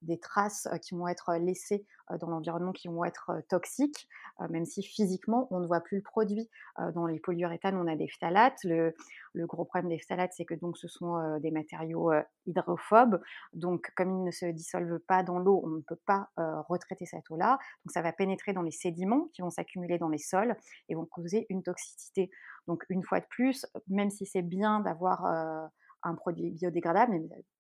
des 0.02 0.20
traces 0.20 0.68
qui 0.82 0.96
vont 0.96 1.08
être 1.08 1.36
laissées 1.36 1.86
dans 2.20 2.30
l'environnement 2.30 2.72
qui 2.72 2.88
vont 2.88 3.06
être 3.06 3.32
toxiques, 3.48 4.08
même 4.50 4.66
si 4.66 4.84
physiquement 4.84 5.48
on 5.52 5.60
ne 5.60 5.68
voit 5.68 5.82
plus 5.82 5.98
le 5.98 6.04
produit. 6.04 6.50
Dans 6.94 7.06
les 7.06 7.20
polyuréthanes, 7.20 7.78
on 7.78 7.88
a 7.88 7.96
des 7.96 8.08
phtalates. 8.08 8.64
Le, 8.64 8.94
gros 9.36 9.66
problème 9.66 9.90
des 9.90 10.00
phtalates, 10.00 10.34
c'est 10.34 10.46
que 10.46 10.56
donc 10.56 10.78
ce 10.78 10.88
sont 10.88 11.40
des 11.40 11.52
matériaux 11.52 12.12
hydrophobes. 12.48 13.22
Donc 13.54 13.92
comme 13.96 14.12
ils 14.12 14.24
ne 14.26 14.32
se 14.32 14.46
dissolvent 14.48 15.00
pas 15.08 15.24
dans 15.24 15.40
l'eau, 15.40 15.62
on 15.64 15.70
ne 15.70 15.82
peut 15.82 16.00
pas 16.06 16.30
retraiter 16.38 17.06
cette 17.06 17.30
eau-là. 17.30 17.60
Donc 17.86 17.92
ça 17.92 18.02
va 18.02 18.12
pénétrer 18.12 18.54
dans 18.54 18.64
les 18.64 18.72
sédiments 18.72 19.30
qui 19.34 19.42
vont 19.42 19.52
s'accumuler 19.52 19.98
dans 19.98 20.10
les 20.10 20.18
sols 20.18 20.56
et 20.90 20.96
vont 20.96 21.06
causer 21.06 21.46
une 21.50 21.64
toxicité. 21.64 22.30
Donc 22.68 22.84
une 22.90 23.04
fois 23.04 23.20
de 23.20 23.26
plus, 23.30 23.66
même 23.88 24.10
si 24.10 24.26
c'est 24.26 24.42
bien 24.42 24.80
d'avoir 24.82 25.70
un 26.04 26.16
produit 26.16 26.52
biodégradable, 26.52 27.20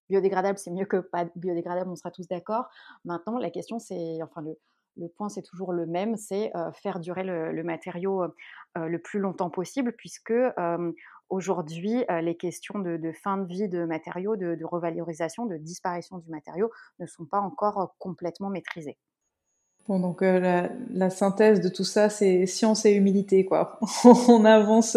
biodégradable, 0.09 0.57
c'est 0.57 0.71
mieux 0.71 0.85
que 0.85 0.97
pas 0.97 1.25
biodégradable, 1.35 1.89
on 1.89 1.95
sera 1.95 2.11
tous 2.11 2.27
d'accord. 2.27 2.65
Maintenant, 3.05 3.37
la 3.37 3.49
question, 3.49 3.79
c'est, 3.79 4.19
enfin, 4.21 4.41
le, 4.97 5.07
point, 5.07 5.29
c'est 5.29 5.41
toujours 5.41 5.71
le 5.71 5.85
même, 5.85 6.17
c'est 6.17 6.51
faire 6.73 6.99
durer 6.99 7.23
le, 7.23 7.63
matériau 7.63 8.25
le 8.75 8.97
plus 8.99 9.19
longtemps 9.19 9.49
possible, 9.49 9.93
puisque 9.97 10.33
aujourd'hui, 11.29 12.03
les 12.21 12.35
questions 12.35 12.79
de, 12.79 13.11
fin 13.23 13.37
de 13.37 13.47
vie 13.47 13.69
de 13.69 13.85
matériaux, 13.85 14.35
de, 14.35 14.65
revalorisation, 14.65 15.45
de 15.45 15.57
disparition 15.57 16.17
du 16.17 16.29
matériau 16.29 16.69
ne 16.99 17.05
sont 17.05 17.25
pas 17.25 17.39
encore 17.39 17.95
complètement 17.97 18.49
maîtrisées. 18.49 18.97
Bon, 19.87 19.99
donc 19.99 20.21
la, 20.21 20.69
la, 20.91 21.09
synthèse 21.09 21.59
de 21.59 21.69
tout 21.69 21.83
ça, 21.83 22.09
c'est 22.09 22.45
science 22.45 22.85
et 22.85 22.91
humilité, 22.91 23.45
quoi. 23.45 23.79
on 24.03 24.45
avance 24.45 24.95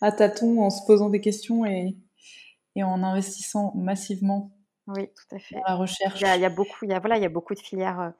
à 0.00 0.12
tâtons 0.12 0.62
en 0.62 0.70
se 0.70 0.84
posant 0.86 1.08
des 1.08 1.20
questions 1.20 1.64
et, 1.64 1.96
et 2.78 2.84
en 2.84 3.02
investissant 3.02 3.72
massivement 3.74 4.52
oui, 4.86 5.08
tout 5.08 5.34
à 5.34 5.38
fait. 5.38 5.56
dans 5.56 5.64
la 5.66 5.74
recherche. 5.74 6.20
Il 6.20 6.40
y 6.40 6.44
a, 6.44 6.48
beaucoup, 6.48 6.84
il 6.84 6.90
y 6.90 6.94
a, 6.94 7.00
voilà, 7.00 7.16
il 7.16 7.22
y 7.22 7.26
a 7.26 7.28
beaucoup 7.28 7.54
de 7.54 7.58
filières 7.58 8.00
euh, 8.00 8.10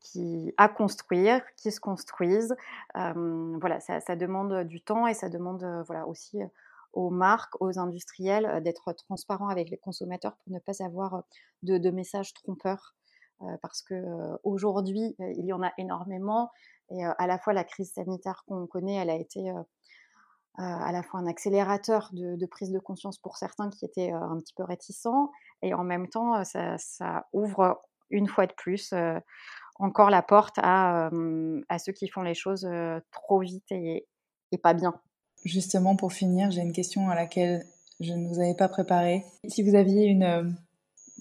qui, 0.00 0.52
à 0.56 0.68
construire, 0.68 1.40
qui 1.56 1.70
se 1.70 1.78
construisent. 1.78 2.56
Euh, 2.96 3.56
voilà, 3.60 3.78
ça, 3.78 4.00
ça, 4.00 4.16
demande 4.16 4.64
du 4.64 4.80
temps 4.80 5.06
et 5.06 5.14
ça 5.14 5.28
demande 5.28 5.62
euh, 5.62 5.82
voilà, 5.84 6.06
aussi 6.08 6.38
aux 6.94 7.10
marques, 7.10 7.60
aux 7.60 7.78
industriels 7.78 8.60
d'être 8.64 8.92
transparents 8.92 9.48
avec 9.48 9.68
les 9.70 9.76
consommateurs 9.76 10.34
pour 10.36 10.52
ne 10.52 10.58
pas 10.58 10.82
avoir 10.82 11.22
de, 11.62 11.76
de 11.76 11.90
messages 11.90 12.32
trompeurs. 12.32 12.94
parce 13.60 13.82
que 13.82 14.02
aujourd'hui, 14.44 15.14
il 15.18 15.44
y 15.44 15.52
en 15.52 15.62
a 15.62 15.72
énormément 15.76 16.50
et 16.88 17.04
à 17.04 17.26
la 17.26 17.38
fois 17.38 17.52
la 17.52 17.64
crise 17.64 17.92
sanitaire 17.92 18.44
qu'on 18.48 18.66
connaît, 18.66 18.94
elle 18.94 19.10
a 19.10 19.16
été 19.16 19.52
à 20.58 20.90
la 20.92 21.02
fois 21.02 21.20
un 21.20 21.26
accélérateur 21.26 22.10
de, 22.12 22.46
prise 22.46 22.70
de 22.70 22.78
conscience 22.78 23.18
pour 23.18 23.36
certains 23.36 23.70
qui 23.70 23.84
étaient 23.84 24.12
euh, 24.12 24.20
un 24.20 24.38
petit 24.38 24.54
peu 24.54 24.64
réticents, 24.64 25.30
et 25.62 25.74
en 25.74 25.84
même 25.84 26.08
temps, 26.08 26.34
euh, 26.36 26.76
ça, 26.78 27.26
ouvre 27.32 27.80
une 28.10 28.28
fois 28.28 28.46
de 28.46 28.52
plus 28.52 28.94
encore 29.80 30.10
la 30.10 30.22
porte 30.22 30.58
à, 30.62 31.10
ceux 31.78 31.92
qui 31.92 32.08
font 32.08 32.22
les 32.22 32.34
choses 32.34 32.68
trop 33.10 33.40
vite 33.40 33.64
et, 33.72 34.06
pas 34.62 34.74
bien. 34.74 34.94
Justement, 35.44 35.96
pour 35.96 36.12
finir, 36.12 36.50
j'ai 36.50 36.62
une 36.62 36.72
question 36.72 37.10
à 37.10 37.14
laquelle 37.14 37.66
je 38.00 38.14
ne 38.14 38.26
vous 38.28 38.40
avais 38.40 38.54
pas 38.54 38.68
préparé. 38.68 39.24
Si 39.48 39.62
vous 39.62 39.74
aviez 39.74 40.06
une 40.06 40.56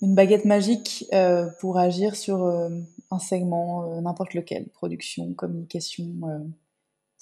baguette 0.01 0.45
magique 0.45 1.11
pour 1.59 1.79
agir 1.79 2.15
sur 2.15 2.45
un 2.45 3.19
segment, 3.19 3.99
n'importe 3.99 4.35
lequel, 4.35 4.69
production, 4.69 5.33
communication, 5.33 6.53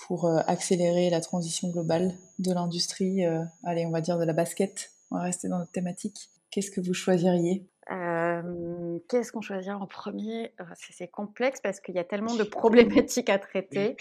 pour 0.07 0.25
euh, 0.25 0.39
accélérer 0.47 1.09
la 1.09 1.21
transition 1.21 1.69
globale 1.69 2.13
de 2.39 2.53
l'industrie, 2.53 3.25
euh, 3.25 3.41
allez, 3.63 3.85
on 3.85 3.91
va 3.91 4.01
dire 4.01 4.17
de 4.17 4.25
la 4.25 4.33
basket, 4.33 4.91
on 5.11 5.17
va 5.17 5.23
rester 5.23 5.47
dans 5.47 5.59
notre 5.59 5.71
thématique. 5.71 6.29
Qu'est-ce 6.51 6.71
que 6.71 6.81
vous 6.81 6.93
choisiriez? 6.93 7.65
Euh, 7.89 8.99
Qu'est-ce 9.07 9.31
qu'on 9.31 9.41
choisirait 9.41 9.75
en 9.75 9.87
premier? 9.87 10.53
C'est 10.75 11.07
complexe 11.07 11.61
parce 11.61 11.79
qu'il 11.79 11.95
y 11.95 11.99
a 11.99 12.03
tellement 12.03 12.35
de 12.35 12.43
problématiques 12.43 13.29
à 13.29 13.39
traiter. 13.39 13.95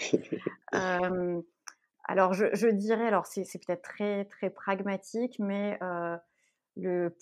alors, 0.71 2.33
je, 2.33 2.69
dirais, 2.69 3.07
alors 3.07 3.25
c'est 3.25 3.43
peut-être 3.65 3.81
très 3.81 4.25
très 4.25 4.49
pragmatique, 4.49 5.37
mais 5.39 5.79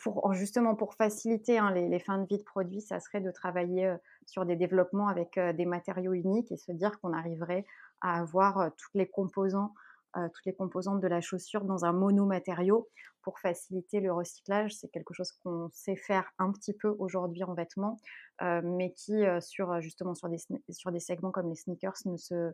pour, 0.02 0.34
justement 0.34 0.76
pour 0.76 0.94
faciliter 0.94 1.58
hein, 1.58 1.72
les, 1.72 2.00
fins 2.00 2.20
de 2.20 2.28
vie 2.28 2.38
de 2.38 2.44
produits, 2.44 2.82
ça 2.82 3.00
serait 3.00 3.22
de 3.22 3.32
travailler 3.32 3.94
sur 4.26 4.46
des 4.46 4.56
développements 4.56 5.08
avec 5.08 5.38
des 5.38 5.66
matériaux 5.66 6.14
uniques 6.14 6.52
et 6.52 6.58
se 6.58 6.72
dire 6.72 7.00
qu'on 7.00 7.14
arriverait 7.14 7.66
à 8.02 8.20
avoir 8.20 8.72
tous 8.78 8.98
les 8.98 9.08
composants 9.08 9.74
toutes 10.14 10.46
les 10.46 10.54
composantes 10.54 11.00
de 11.00 11.08
la 11.08 11.22
chaussure 11.22 11.64
dans 11.64 11.86
un 11.86 11.94
monomatériau 11.94 12.90
pour 13.22 13.40
faciliter 13.40 14.00
le 14.00 14.12
recyclage. 14.12 14.76
C'est 14.76 14.90
quelque 14.90 15.14
chose 15.14 15.32
qu'on 15.32 15.70
sait 15.72 15.96
faire 15.96 16.30
un 16.38 16.52
petit 16.52 16.74
peu 16.74 16.94
aujourd'hui 17.00 17.44
en 17.44 17.54
vêtements, 17.54 17.98
mais 18.42 18.94
qui, 18.94 19.24
sur, 19.40 19.80
justement, 19.82 20.14
sur 20.14 20.30
des, 20.30 20.38
sur 20.70 20.92
des 20.92 21.00
segments 21.00 21.32
comme 21.32 21.50
les 21.50 21.56
sneakers, 21.56 21.96
ne 22.06 22.18
se, 22.18 22.52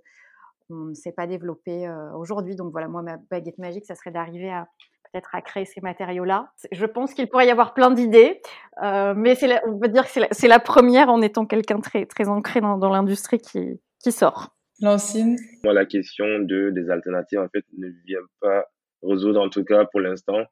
on 0.69 0.85
ne 0.85 0.93
s'est 0.93 1.11
pas 1.11 1.27
développé 1.27 1.89
aujourd'hui. 2.15 2.55
Donc 2.55 2.71
voilà, 2.71 2.87
moi, 2.87 3.01
ma 3.01 3.17
baguette 3.17 3.57
magique, 3.57 3.85
ça 3.85 3.95
serait 3.95 4.11
d'arriver 4.11 4.51
à 4.51 4.67
peut-être 5.11 5.33
à 5.33 5.41
créer 5.41 5.65
ces 5.65 5.81
matériaux-là. 5.81 6.51
Je 6.71 6.85
pense 6.85 7.13
qu'il 7.13 7.27
pourrait 7.27 7.47
y 7.47 7.51
avoir 7.51 7.73
plein 7.73 7.91
d'idées, 7.91 8.41
mais 8.81 9.37
on 9.65 9.79
peut 9.79 9.87
dire 9.87 10.05
que 10.05 10.21
c'est 10.31 10.47
la, 10.47 10.59
première 10.59 11.09
en 11.09 11.21
étant 11.21 11.45
quelqu'un 11.45 11.79
très, 11.79 12.05
très 12.05 12.27
ancré 12.27 12.61
dans, 12.61 12.89
l'industrie 12.89 13.39
qui, 13.39 13.79
qui 14.01 14.11
sort. 14.11 14.55
Lancine 14.81 15.37
Moi, 15.63 15.73
la 15.73 15.85
question 15.85 16.39
de, 16.39 16.69
des 16.69 16.89
alternatives, 16.89 17.39
en 17.39 17.47
fait, 17.49 17.65
ne 17.77 17.87
vient 18.05 18.19
pas 18.41 18.65
résoudre, 19.01 19.41
en 19.41 19.49
tout 19.49 19.63
cas 19.63 19.85
pour 19.85 19.99
l'instant, 19.99 20.43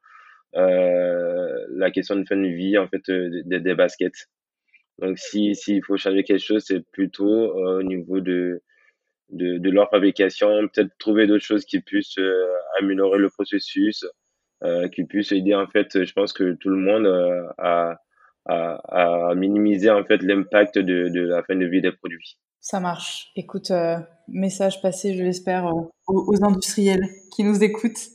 euh, 0.56 1.66
la 1.72 1.91
question 1.91 2.16
de 2.16 2.24
fin 2.26 2.38
de 2.38 2.47
vie, 2.47 2.78
en 2.78 2.88
fait, 2.88 3.08
euh, 3.10 3.41
des, 3.45 3.60
des 3.60 3.76
baskets. 3.76 4.28
Donc, 4.99 5.20
s'il 5.20 5.56
si, 5.56 5.82
faut 5.82 5.97
changer 5.97 6.24
quelque 6.24 6.43
chose, 6.43 6.64
c'est 6.66 6.82
plutôt 6.91 7.28
euh, 7.28 7.80
au 7.80 7.84
niveau 7.84 8.22
de, 8.22 8.62
de, 9.30 9.58
de, 9.58 9.70
leur 9.70 9.89
fabrication, 9.89 10.47
peut-être 10.70 10.91
trouver 10.97 11.28
d'autres 11.28 11.43
choses 11.43 11.66
qui 11.66 11.82
puissent 11.82 12.18
euh, 12.18 12.47
améliorer 12.80 13.20
le 13.20 13.30
processus, 13.30 14.03
euh, 14.03 14.10
qui 14.93 15.03
puissent 15.03 15.32
aider, 15.32 15.53
en 15.53 15.68
fait, 15.68 16.03
je 16.06 16.14
pense 16.14 16.34
que 16.34 16.53
tout 16.53 16.70
le 16.70 16.78
monde 16.78 17.06
a, 17.58 17.99
à, 18.45 19.30
à, 19.30 19.36
minimiser, 19.36 19.89
en 19.89 20.03
fait, 20.03 20.22
l'impact 20.22 20.78
de, 20.78 21.10
de 21.10 21.22
la 21.22 21.43
fin 21.43 21.56
de 21.56 21.66
vie 21.66 21.82
des 21.82 21.91
produits. 21.91 22.38
Ça 22.62 22.80
marche. 22.80 23.32
Écoute, 23.36 23.72
euh, 23.72 23.97
message 24.28 24.82
passé, 24.82 25.16
je 25.16 25.24
l'espère, 25.24 25.66
aux, 25.66 25.91
aux, 26.08 26.43
industriels 26.43 27.08
qui 27.32 27.43
nous 27.43 27.64
écoutent. 27.64 28.10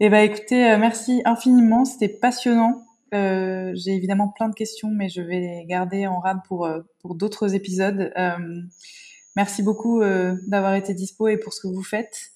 Eh 0.00 0.08
ben, 0.08 0.20
écoutez, 0.20 0.70
euh, 0.70 0.78
merci 0.78 1.22
infiniment. 1.24 1.84
C'était 1.84 2.08
passionnant. 2.08 2.82
Euh, 3.12 3.72
J'ai 3.74 3.92
évidemment 3.92 4.28
plein 4.28 4.48
de 4.48 4.54
questions, 4.54 4.88
mais 4.90 5.08
je 5.08 5.20
vais 5.20 5.38
les 5.38 5.66
garder 5.66 6.06
en 6.06 6.18
rade 6.18 6.38
pour 6.48 6.66
euh, 6.66 6.80
pour 7.00 7.14
d'autres 7.14 7.54
épisodes. 7.54 8.10
Euh, 8.16 8.62
merci 9.36 9.62
beaucoup 9.62 10.00
d'avoir 10.46 10.74
été 10.74 10.94
dispo 10.94 11.28
et 11.28 11.36
pour 11.36 11.52
ce 11.52 11.60
que 11.60 11.68
vous 11.68 11.82
faites. 11.82 12.33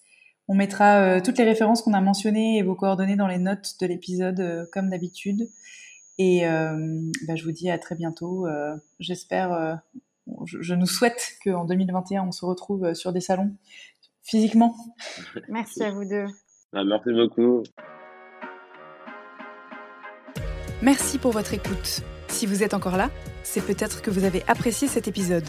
On 0.49 0.55
mettra 0.55 1.21
toutes 1.21 1.39
les 1.39 1.45
références 1.45 1.83
qu'on 1.83 1.93
a 1.93 2.01
mentionnées 2.01 2.59
et 2.59 2.63
vos 2.63 2.75
coordonnées 2.75 3.17
dans 3.17 3.27
les 3.27 3.39
notes 3.39 3.75
de 3.81 3.87
l'épisode, 3.87 4.69
comme 4.73 4.89
d'habitude. 4.89 5.51
Et 6.17 6.41
ben, 6.43 7.37
je 7.37 7.45
vous 7.45 7.53
dis 7.53 7.71
à 7.71 7.79
très 7.79 7.95
bientôt. 7.95 8.47
J'espère 8.99 9.81
je, 10.45 10.75
nous 10.75 10.87
souhaite 10.87 11.37
qu'en 11.45 11.65
2021, 11.65 12.25
on 12.25 12.33
se 12.33 12.45
retrouve 12.45 12.85
euh, 12.85 12.95
sur 12.95 13.13
des 13.13 13.21
salons 13.21 13.55
physiquement. 14.23 14.75
Merci 15.49 15.83
à 15.83 15.91
vous 15.91 16.05
deux. 16.05 16.27
Ah, 16.75 16.85
merci 16.85 17.11
beaucoup. 17.15 17.63
Merci 20.83 21.19
pour 21.19 21.33
votre 21.33 21.55
écoute. 21.55 22.03
Si 22.29 22.45
vous 22.45 22.63
êtes 22.63 22.75
encore 22.75 22.99
là, 22.99 23.11
c'est 23.43 23.65
peut-être 23.65 24.03
que 24.03 24.11
vous 24.11 24.25
avez 24.25 24.45
apprécié 24.47 24.87
cet 24.87 25.09
épisode. 25.09 25.49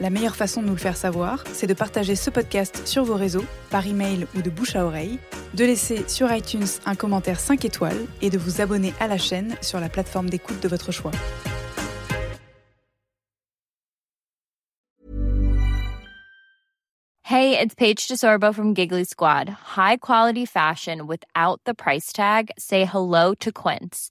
La 0.00 0.10
meilleure 0.10 0.36
façon 0.36 0.62
de 0.62 0.66
nous 0.68 0.74
le 0.74 0.78
faire 0.78 0.96
savoir, 0.96 1.42
c'est 1.52 1.66
de 1.66 1.74
partager 1.74 2.14
ce 2.14 2.30
podcast 2.30 2.86
sur 2.86 3.02
vos 3.02 3.16
réseaux, 3.16 3.44
par 3.68 3.84
email 3.84 4.28
ou 4.36 4.42
de 4.42 4.50
bouche 4.50 4.76
à 4.76 4.84
oreille, 4.84 5.18
de 5.54 5.64
laisser 5.64 6.08
sur 6.08 6.32
iTunes 6.32 6.68
un 6.86 6.94
commentaire 6.94 7.40
5 7.40 7.64
étoiles 7.64 8.06
et 8.22 8.30
de 8.30 8.38
vous 8.38 8.60
abonner 8.60 8.94
à 9.00 9.08
la 9.08 9.18
chaîne 9.18 9.56
sur 9.60 9.80
la 9.80 9.88
plateforme 9.88 10.30
d'écoute 10.30 10.62
de 10.62 10.68
votre 10.68 10.92
choix. 10.92 11.10
Hey, 17.24 17.58
it's 17.58 17.74
Paige 17.74 18.06
DeSorbo 18.06 18.54
from 18.54 18.74
Giggly 18.74 19.04
Squad. 19.04 19.50
High 19.76 19.96
quality 19.96 20.46
fashion 20.46 21.06
without 21.06 21.60
the 21.66 21.74
price 21.74 22.12
tag. 22.12 22.50
Say 22.56 22.84
hello 22.86 23.34
to 23.40 23.52
Quince. 23.52 24.10